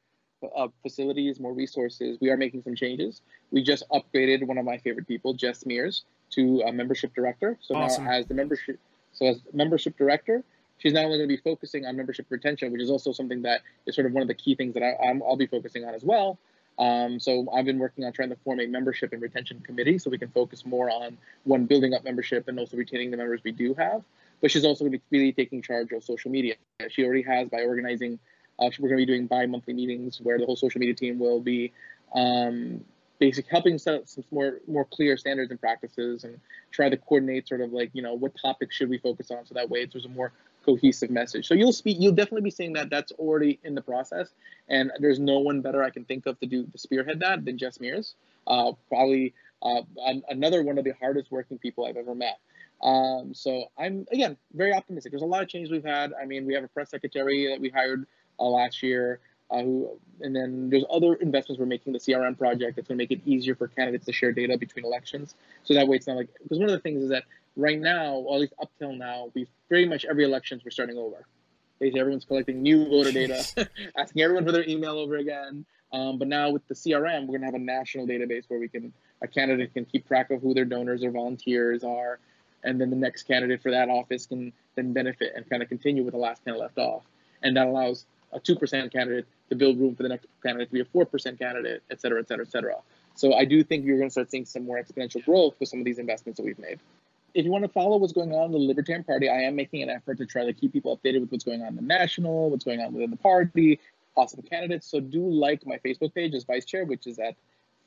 uh, 0.56 0.68
facilities, 0.82 1.40
more 1.40 1.54
resources, 1.54 2.18
we 2.20 2.30
are 2.30 2.36
making 2.36 2.62
some 2.62 2.74
changes. 2.74 3.22
We 3.50 3.62
just 3.62 3.84
upgraded 3.90 4.46
one 4.46 4.58
of 4.58 4.64
my 4.64 4.78
favorite 4.78 5.06
people, 5.06 5.34
Jess 5.34 5.64
Mears, 5.64 6.04
to 6.32 6.62
a 6.66 6.72
membership 6.72 7.14
director. 7.14 7.58
So 7.60 7.74
awesome. 7.74 8.04
now 8.04 8.12
as 8.12 8.26
the 8.26 8.34
membership, 8.34 8.78
so 9.12 9.26
as 9.26 9.40
membership 9.52 9.96
director, 9.96 10.44
she's 10.82 10.92
not 10.92 11.04
only 11.04 11.18
going 11.18 11.28
to 11.28 11.36
be 11.36 11.40
focusing 11.40 11.86
on 11.86 11.96
membership 11.96 12.26
retention, 12.28 12.72
which 12.72 12.82
is 12.82 12.90
also 12.90 13.12
something 13.12 13.42
that 13.42 13.60
is 13.86 13.94
sort 13.94 14.06
of 14.06 14.12
one 14.12 14.22
of 14.22 14.28
the 14.28 14.34
key 14.34 14.56
things 14.56 14.74
that 14.74 14.82
I, 14.82 15.12
will 15.12 15.36
be 15.36 15.46
focusing 15.46 15.84
on 15.84 15.94
as 15.94 16.02
well. 16.02 16.38
Um, 16.78 17.20
so 17.20 17.48
I've 17.54 17.64
been 17.64 17.78
working 17.78 18.04
on 18.04 18.12
trying 18.12 18.30
to 18.30 18.36
form 18.36 18.58
a 18.58 18.66
membership 18.66 19.12
and 19.12 19.22
retention 19.22 19.60
committee 19.60 19.98
so 19.98 20.10
we 20.10 20.18
can 20.18 20.30
focus 20.30 20.66
more 20.66 20.90
on 20.90 21.16
one 21.44 21.66
building 21.66 21.94
up 21.94 22.02
membership 22.02 22.48
and 22.48 22.58
also 22.58 22.76
retaining 22.76 23.12
the 23.12 23.16
members 23.16 23.40
we 23.44 23.52
do 23.52 23.74
have. 23.74 24.02
But 24.40 24.50
she's 24.50 24.64
also 24.64 24.84
going 24.84 24.92
to 24.92 24.98
be 24.98 25.18
really 25.18 25.32
taking 25.32 25.62
charge 25.62 25.92
of 25.92 26.02
social 26.02 26.32
media. 26.32 26.56
She 26.88 27.04
already 27.04 27.22
has 27.22 27.48
by 27.48 27.62
organizing. 27.62 28.18
Uh, 28.58 28.70
we're 28.80 28.88
going 28.88 29.00
to 29.00 29.06
be 29.06 29.12
doing 29.12 29.26
bi-monthly 29.28 29.74
meetings 29.74 30.20
where 30.20 30.38
the 30.38 30.46
whole 30.46 30.56
social 30.56 30.80
media 30.80 30.94
team 30.94 31.18
will 31.18 31.40
be 31.40 31.72
um, 32.14 32.84
basic 33.18 33.46
helping 33.48 33.78
set 33.78 33.94
up 33.94 34.08
some 34.08 34.24
more 34.32 34.58
more 34.66 34.84
clear 34.84 35.16
standards 35.16 35.50
and 35.52 35.60
practices 35.60 36.24
and 36.24 36.40
try 36.72 36.88
to 36.88 36.96
coordinate 36.96 37.46
sort 37.46 37.60
of 37.60 37.72
like 37.72 37.90
you 37.92 38.02
know 38.02 38.14
what 38.14 38.32
topics 38.40 38.74
should 38.74 38.88
we 38.90 38.98
focus 38.98 39.30
on 39.30 39.46
so 39.46 39.54
that 39.54 39.70
way 39.70 39.86
there's 39.86 40.04
a 40.04 40.08
more 40.08 40.32
cohesive 40.64 41.10
message. 41.10 41.46
So 41.46 41.54
you'll 41.54 41.72
speak 41.72 41.96
you'll 42.00 42.12
definitely 42.12 42.42
be 42.42 42.50
seeing 42.50 42.72
that 42.74 42.90
that's 42.90 43.12
already 43.12 43.58
in 43.64 43.74
the 43.74 43.82
process. 43.82 44.30
And 44.68 44.90
there's 44.98 45.18
no 45.18 45.38
one 45.40 45.60
better 45.60 45.82
i 45.82 45.90
can 45.90 46.04
think 46.04 46.26
of 46.26 46.38
to 46.40 46.46
do 46.46 46.64
to 46.66 46.78
spearhead 46.78 47.20
that 47.20 47.44
than 47.44 47.58
jess 47.58 47.80
mears. 47.80 48.14
Uh, 48.46 48.72
probably 48.88 49.34
uh, 49.62 49.82
another 50.28 50.62
one 50.64 50.78
of 50.78 50.84
the 50.84 50.92
hardest 50.92 51.30
working 51.30 51.58
people 51.58 51.86
i've 51.86 51.96
ever 51.96 52.14
met. 52.14 52.38
Um, 52.82 53.32
so 53.34 53.66
i'm 53.78 54.06
again 54.12 54.36
very 54.54 54.72
optimistic. 54.72 55.12
There's 55.12 55.22
a 55.22 55.26
lot 55.26 55.42
of 55.42 55.48
change 55.48 55.70
we've 55.70 55.84
had. 55.84 56.12
I 56.20 56.26
mean 56.26 56.46
we 56.46 56.54
have 56.54 56.64
a 56.64 56.68
press 56.68 56.90
secretary 56.90 57.48
that 57.48 57.60
we 57.60 57.68
hired 57.68 58.06
uh, 58.38 58.44
last 58.44 58.82
year 58.82 59.20
uh, 59.52 59.62
who, 59.62 59.90
and 60.20 60.34
then 60.34 60.70
there's 60.70 60.84
other 60.90 61.14
investments 61.14 61.60
we're 61.60 61.66
making. 61.66 61.92
The 61.92 61.98
CRM 61.98 62.38
project 62.38 62.76
that's 62.76 62.88
going 62.88 62.96
to 62.96 63.02
make 63.02 63.10
it 63.10 63.20
easier 63.26 63.54
for 63.54 63.68
candidates 63.68 64.06
to 64.06 64.12
share 64.12 64.32
data 64.32 64.56
between 64.56 64.84
elections. 64.84 65.34
So 65.64 65.74
that 65.74 65.86
way, 65.86 65.96
it's 65.96 66.06
not 66.06 66.16
like 66.16 66.28
because 66.42 66.58
one 66.58 66.68
of 66.68 66.72
the 66.72 66.80
things 66.80 67.02
is 67.02 67.10
that 67.10 67.24
right 67.56 67.78
now, 67.78 68.14
or 68.14 68.36
at 68.36 68.40
least 68.40 68.54
up 68.60 68.70
till 68.78 68.92
now, 68.92 69.30
we've 69.34 69.48
pretty 69.68 69.88
much 69.88 70.04
every 70.04 70.24
elections 70.24 70.62
we're 70.64 70.70
starting 70.70 70.98
over. 70.98 71.26
Basically, 71.78 72.00
everyone's 72.00 72.24
collecting 72.24 72.62
new 72.62 72.88
voter 72.88 73.12
data, 73.12 73.44
asking 73.96 74.22
everyone 74.22 74.44
for 74.44 74.52
their 74.52 74.68
email 74.68 74.98
over 74.98 75.16
again. 75.16 75.64
Um, 75.92 76.18
but 76.18 76.28
now 76.28 76.50
with 76.50 76.66
the 76.68 76.74
CRM, 76.74 77.22
we're 77.22 77.38
going 77.38 77.40
to 77.40 77.46
have 77.46 77.54
a 77.54 77.58
national 77.58 78.06
database 78.06 78.44
where 78.48 78.58
we 78.58 78.68
can 78.68 78.92
a 79.20 79.28
candidate 79.28 79.74
can 79.74 79.84
keep 79.84 80.06
track 80.08 80.30
of 80.30 80.40
who 80.40 80.54
their 80.54 80.64
donors 80.64 81.04
or 81.04 81.10
volunteers 81.10 81.84
are. 81.84 82.18
and 82.64 82.80
then 82.80 82.90
the 82.90 82.96
next 82.96 83.24
candidate 83.24 83.62
for 83.62 83.70
that 83.72 83.88
office 83.88 84.26
can 84.26 84.52
then 84.76 84.92
benefit 84.92 85.32
and 85.34 85.48
kind 85.48 85.62
of 85.62 85.68
continue 85.68 86.02
with 86.02 86.12
the 86.12 86.18
last 86.18 86.44
candidate 86.44 86.62
left 86.62 86.78
off, 86.78 87.02
and 87.42 87.56
that 87.56 87.66
allows 87.66 88.06
a 88.32 88.40
two 88.40 88.56
percent 88.56 88.92
candidate 88.92 89.26
to 89.50 89.56
build 89.56 89.78
room 89.78 89.94
for 89.94 90.02
the 90.02 90.08
next 90.08 90.26
candidate 90.42 90.68
to 90.68 90.72
be 90.72 90.80
a 90.80 90.84
four 90.86 91.04
percent 91.04 91.38
candidate, 91.38 91.82
et 91.90 92.00
cetera, 92.00 92.20
et 92.20 92.28
cetera, 92.28 92.44
et 92.44 92.50
cetera. 92.50 92.76
So 93.14 93.34
I 93.34 93.44
do 93.44 93.62
think 93.62 93.84
you're 93.84 93.98
going 93.98 94.08
to 94.08 94.12
start 94.12 94.30
seeing 94.30 94.46
some 94.46 94.64
more 94.64 94.82
exponential 94.82 95.22
growth 95.24 95.54
with 95.60 95.68
some 95.68 95.78
of 95.80 95.84
these 95.84 95.98
investments 95.98 96.38
that 96.38 96.46
we've 96.46 96.58
made. 96.58 96.78
If 97.34 97.44
you 97.44 97.50
want 97.50 97.64
to 97.64 97.68
follow 97.68 97.96
what's 97.96 98.12
going 98.12 98.32
on 98.32 98.46
in 98.46 98.52
the 98.52 98.58
Libertarian 98.58 99.04
Party, 99.04 99.28
I 99.28 99.40
am 99.42 99.56
making 99.56 99.82
an 99.82 99.90
effort 99.90 100.18
to 100.18 100.26
try 100.26 100.44
to 100.44 100.52
keep 100.52 100.72
people 100.72 100.96
updated 100.96 101.20
with 101.20 101.32
what's 101.32 101.44
going 101.44 101.62
on 101.62 101.68
in 101.68 101.76
the 101.76 101.82
national, 101.82 102.50
what's 102.50 102.64
going 102.64 102.80
on 102.80 102.92
within 102.92 103.10
the 103.10 103.16
party, 103.16 103.80
possible 104.14 104.42
candidates. 104.42 104.86
So 104.86 105.00
do 105.00 105.26
like 105.26 105.66
my 105.66 105.78
Facebook 105.78 106.14
page 106.14 106.34
as 106.34 106.44
vice 106.44 106.64
chair, 106.64 106.84
which 106.84 107.06
is 107.06 107.18
at 107.18 107.36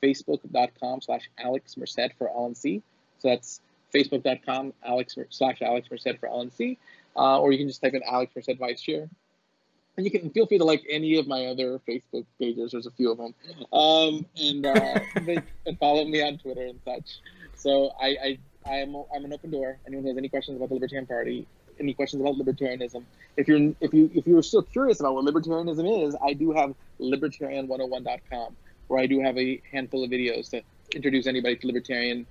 facebook.com 0.02 1.00
slash 1.00 1.30
Alex 1.38 1.76
Merced 1.76 2.12
for 2.18 2.28
LNC. 2.28 2.82
So 3.18 3.28
that's 3.28 3.60
facebook.com 3.94 4.72
Alex 4.84 5.16
slash 5.30 5.62
Alex 5.62 5.88
Merced 5.90 6.18
for 6.18 6.28
LNC. 6.28 6.76
Uh, 7.16 7.40
or 7.40 7.52
you 7.52 7.58
can 7.58 7.68
just 7.68 7.80
type 7.80 7.94
in 7.94 8.02
Alex 8.02 8.32
Merced 8.34 8.58
Vice 8.58 8.80
Chair. 8.80 9.08
And 9.96 10.04
you 10.04 10.10
can 10.10 10.28
feel 10.30 10.46
free 10.46 10.58
to 10.58 10.64
like 10.64 10.84
any 10.90 11.16
of 11.16 11.26
my 11.26 11.46
other 11.46 11.80
Facebook 11.88 12.26
pages. 12.38 12.72
There's 12.72 12.86
a 12.86 12.90
few 12.90 13.12
of 13.12 13.16
them. 13.16 13.34
Um, 13.72 14.26
and, 14.36 14.66
uh, 14.66 15.00
and 15.66 15.78
follow 15.78 16.04
me 16.04 16.22
on 16.22 16.36
Twitter 16.36 16.66
and 16.66 16.78
such. 16.84 17.20
So 17.54 17.92
I, 17.98 18.06
I, 18.06 18.38
I 18.66 18.76
am, 18.76 18.96
I'm 19.14 19.24
an 19.24 19.32
open 19.32 19.50
door. 19.50 19.78
Anyone 19.86 20.04
who 20.04 20.10
has 20.10 20.18
any 20.18 20.28
questions 20.28 20.56
about 20.56 20.68
the 20.68 20.74
Libertarian 20.74 21.06
Party, 21.06 21.46
any 21.78 21.94
questions 21.94 22.20
about 22.20 22.34
libertarianism, 22.36 23.04
if 23.36 23.46
you're 23.48 23.72
if 23.80 23.92
you 23.92 24.10
if 24.14 24.26
you're 24.26 24.42
still 24.42 24.62
curious 24.62 25.00
about 25.00 25.14
what 25.14 25.24
libertarianism 25.24 26.06
is, 26.06 26.16
I 26.22 26.32
do 26.32 26.52
have 26.52 26.74
libertarian101.com 27.00 28.56
where 28.88 29.00
I 29.00 29.06
do 29.06 29.20
have 29.20 29.36
a 29.36 29.60
handful 29.70 30.04
of 30.04 30.10
videos 30.10 30.50
to 30.50 30.62
introduce 30.94 31.26
anybody 31.26 31.56
to 31.56 31.66
libertarian 31.66 32.26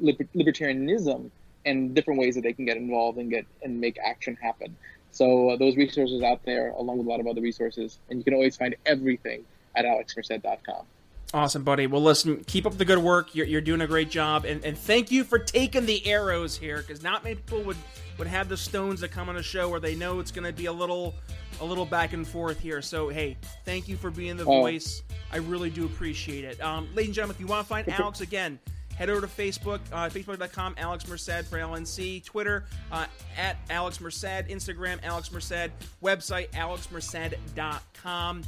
liber, 0.00 0.24
libertarianism 0.34 1.30
and 1.64 1.94
different 1.94 2.18
ways 2.18 2.34
that 2.34 2.42
they 2.42 2.52
can 2.52 2.64
get 2.64 2.76
involved 2.76 3.18
and 3.18 3.30
get 3.30 3.46
and 3.62 3.80
make 3.80 3.98
action 3.98 4.36
happen. 4.40 4.76
So 5.12 5.50
uh, 5.50 5.56
those 5.56 5.76
resources 5.76 6.22
out 6.22 6.44
there, 6.44 6.70
along 6.70 6.98
with 6.98 7.06
a 7.06 7.10
lot 7.10 7.20
of 7.20 7.26
other 7.26 7.40
resources, 7.40 7.98
and 8.08 8.18
you 8.18 8.24
can 8.24 8.34
always 8.34 8.56
find 8.56 8.74
everything 8.86 9.44
at 9.76 9.84
alexmerced.com. 9.84 10.86
Awesome, 11.34 11.64
buddy. 11.64 11.86
Well, 11.86 12.02
listen, 12.02 12.44
keep 12.44 12.66
up 12.66 12.76
the 12.76 12.84
good 12.84 12.98
work. 12.98 13.34
You're, 13.34 13.46
you're 13.46 13.62
doing 13.62 13.80
a 13.80 13.86
great 13.86 14.10
job, 14.10 14.44
and, 14.44 14.62
and 14.64 14.76
thank 14.76 15.10
you 15.10 15.24
for 15.24 15.38
taking 15.38 15.86
the 15.86 16.06
arrows 16.06 16.58
here, 16.58 16.84
because 16.86 17.02
not 17.02 17.24
many 17.24 17.36
people 17.36 17.62
would 17.62 17.78
would 18.18 18.26
have 18.26 18.48
the 18.50 18.56
stones 18.56 19.00
that 19.00 19.10
come 19.10 19.30
on 19.30 19.36
a 19.36 19.42
show 19.42 19.70
where 19.70 19.80
they 19.80 19.94
know 19.94 20.20
it's 20.20 20.30
going 20.30 20.44
to 20.44 20.52
be 20.52 20.66
a 20.66 20.72
little 20.72 21.14
a 21.60 21.64
little 21.64 21.86
back 21.86 22.12
and 22.12 22.26
forth 22.26 22.60
here. 22.60 22.82
So 22.82 23.08
hey, 23.08 23.38
thank 23.64 23.88
you 23.88 23.96
for 23.96 24.10
being 24.10 24.36
the 24.36 24.44
oh. 24.44 24.60
voice. 24.60 25.02
I 25.32 25.38
really 25.38 25.70
do 25.70 25.86
appreciate 25.86 26.44
it. 26.44 26.62
Um, 26.62 26.88
ladies 26.94 27.06
and 27.08 27.14
gentlemen, 27.14 27.36
if 27.36 27.40
you 27.40 27.46
want 27.46 27.66
to 27.66 27.68
find 27.68 27.88
Alex 27.88 28.20
again, 28.20 28.58
head 28.96 29.08
over 29.08 29.22
to 29.22 29.26
Facebook, 29.26 29.80
uh, 29.92 30.10
facebook.com, 30.10 30.74
Alex 30.76 31.08
Merced 31.08 31.46
for 31.46 31.58
LNC, 31.58 32.24
Twitter, 32.24 32.66
uh, 32.90 33.06
at 33.38 33.56
Alex 33.70 34.00
Merced, 34.00 34.48
Instagram, 34.48 34.98
Alex 35.02 35.32
Merced, 35.32 35.70
website, 36.02 36.50
alexmerced.com. 36.50 38.42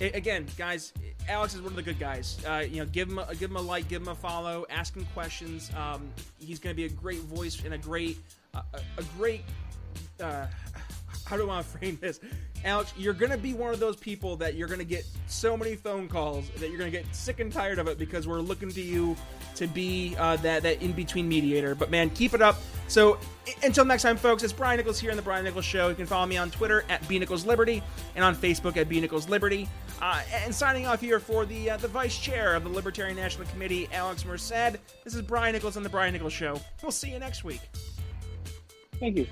It, 0.00 0.14
again, 0.14 0.46
guys, 0.56 0.92
Alex 1.28 1.54
is 1.54 1.60
one 1.60 1.70
of 1.70 1.76
the 1.76 1.82
good 1.82 1.98
guys. 1.98 2.38
Uh, 2.46 2.64
you 2.68 2.78
know, 2.78 2.86
give 2.86 3.08
him 3.08 3.18
a, 3.18 3.34
give 3.34 3.50
him 3.50 3.56
a 3.56 3.60
like, 3.60 3.88
give 3.88 4.02
him 4.02 4.08
a 4.08 4.14
follow, 4.14 4.64
ask 4.70 4.94
him 4.94 5.06
questions. 5.12 5.70
Um, 5.76 6.08
he's 6.38 6.58
going 6.58 6.74
to 6.74 6.76
be 6.76 6.84
a 6.84 6.90
great 6.90 7.20
voice 7.20 7.64
and 7.64 7.74
a 7.74 7.78
great 7.78 8.18
a, 8.54 8.62
a 8.98 9.02
great. 9.16 9.42
Uh, 10.20 10.46
how 11.24 11.36
do 11.36 11.42
I 11.44 11.46
want 11.46 11.66
to 11.66 11.72
frame 11.78 11.98
this? 12.00 12.20
Alex, 12.64 12.92
you're 12.96 13.14
going 13.14 13.30
to 13.30 13.38
be 13.38 13.54
one 13.54 13.72
of 13.72 13.80
those 13.80 13.96
people 13.96 14.36
that 14.36 14.54
you're 14.54 14.66
going 14.68 14.80
to 14.80 14.84
get 14.84 15.06
so 15.26 15.56
many 15.56 15.76
phone 15.76 16.08
calls 16.08 16.48
that 16.58 16.70
you're 16.70 16.78
going 16.78 16.90
to 16.90 16.96
get 16.96 17.14
sick 17.14 17.38
and 17.40 17.52
tired 17.52 17.78
of 17.78 17.86
it 17.86 17.98
because 17.98 18.26
we're 18.26 18.40
looking 18.40 18.70
to 18.70 18.80
you 18.80 19.16
to 19.54 19.66
be 19.66 20.16
uh, 20.18 20.36
that 20.36 20.62
that 20.62 20.82
in 20.82 20.92
between 20.92 21.28
mediator. 21.28 21.74
But 21.74 21.90
man, 21.90 22.10
keep 22.10 22.34
it 22.34 22.42
up. 22.42 22.56
So 22.88 23.18
until 23.62 23.84
next 23.84 24.02
time, 24.02 24.16
folks, 24.16 24.42
it's 24.42 24.52
Brian 24.52 24.78
Nichols 24.78 24.98
here 24.98 25.10
on 25.10 25.16
the 25.16 25.22
Brian 25.22 25.44
Nichols 25.44 25.64
Show. 25.64 25.88
You 25.88 25.94
can 25.94 26.06
follow 26.06 26.26
me 26.26 26.36
on 26.36 26.50
Twitter 26.50 26.84
at 26.88 27.06
B 27.06 27.18
Nichols 27.18 27.44
Liberty 27.44 27.82
and 28.16 28.24
on 28.24 28.34
Facebook 28.34 28.76
at 28.76 28.88
B 28.88 29.00
Nichols 29.00 29.28
Liberty. 29.28 29.68
Uh, 30.00 30.22
and 30.44 30.54
signing 30.54 30.86
off 30.86 31.00
here 31.00 31.18
for 31.18 31.44
the 31.44 31.70
uh, 31.70 31.76
the 31.76 31.88
vice 31.88 32.16
chair 32.16 32.54
of 32.54 32.62
the 32.62 32.68
Libertarian 32.68 33.16
National 33.16 33.46
Committee, 33.48 33.88
Alex 33.92 34.24
Merced. 34.24 34.78
This 35.04 35.14
is 35.14 35.22
Brian 35.22 35.52
Nichols 35.52 35.76
on 35.76 35.82
the 35.82 35.88
Brian 35.88 36.12
Nichols 36.12 36.32
Show. 36.32 36.60
We'll 36.82 36.92
see 36.92 37.10
you 37.10 37.18
next 37.18 37.42
week. 37.42 37.60
Thank 39.00 39.16
you. 39.16 39.26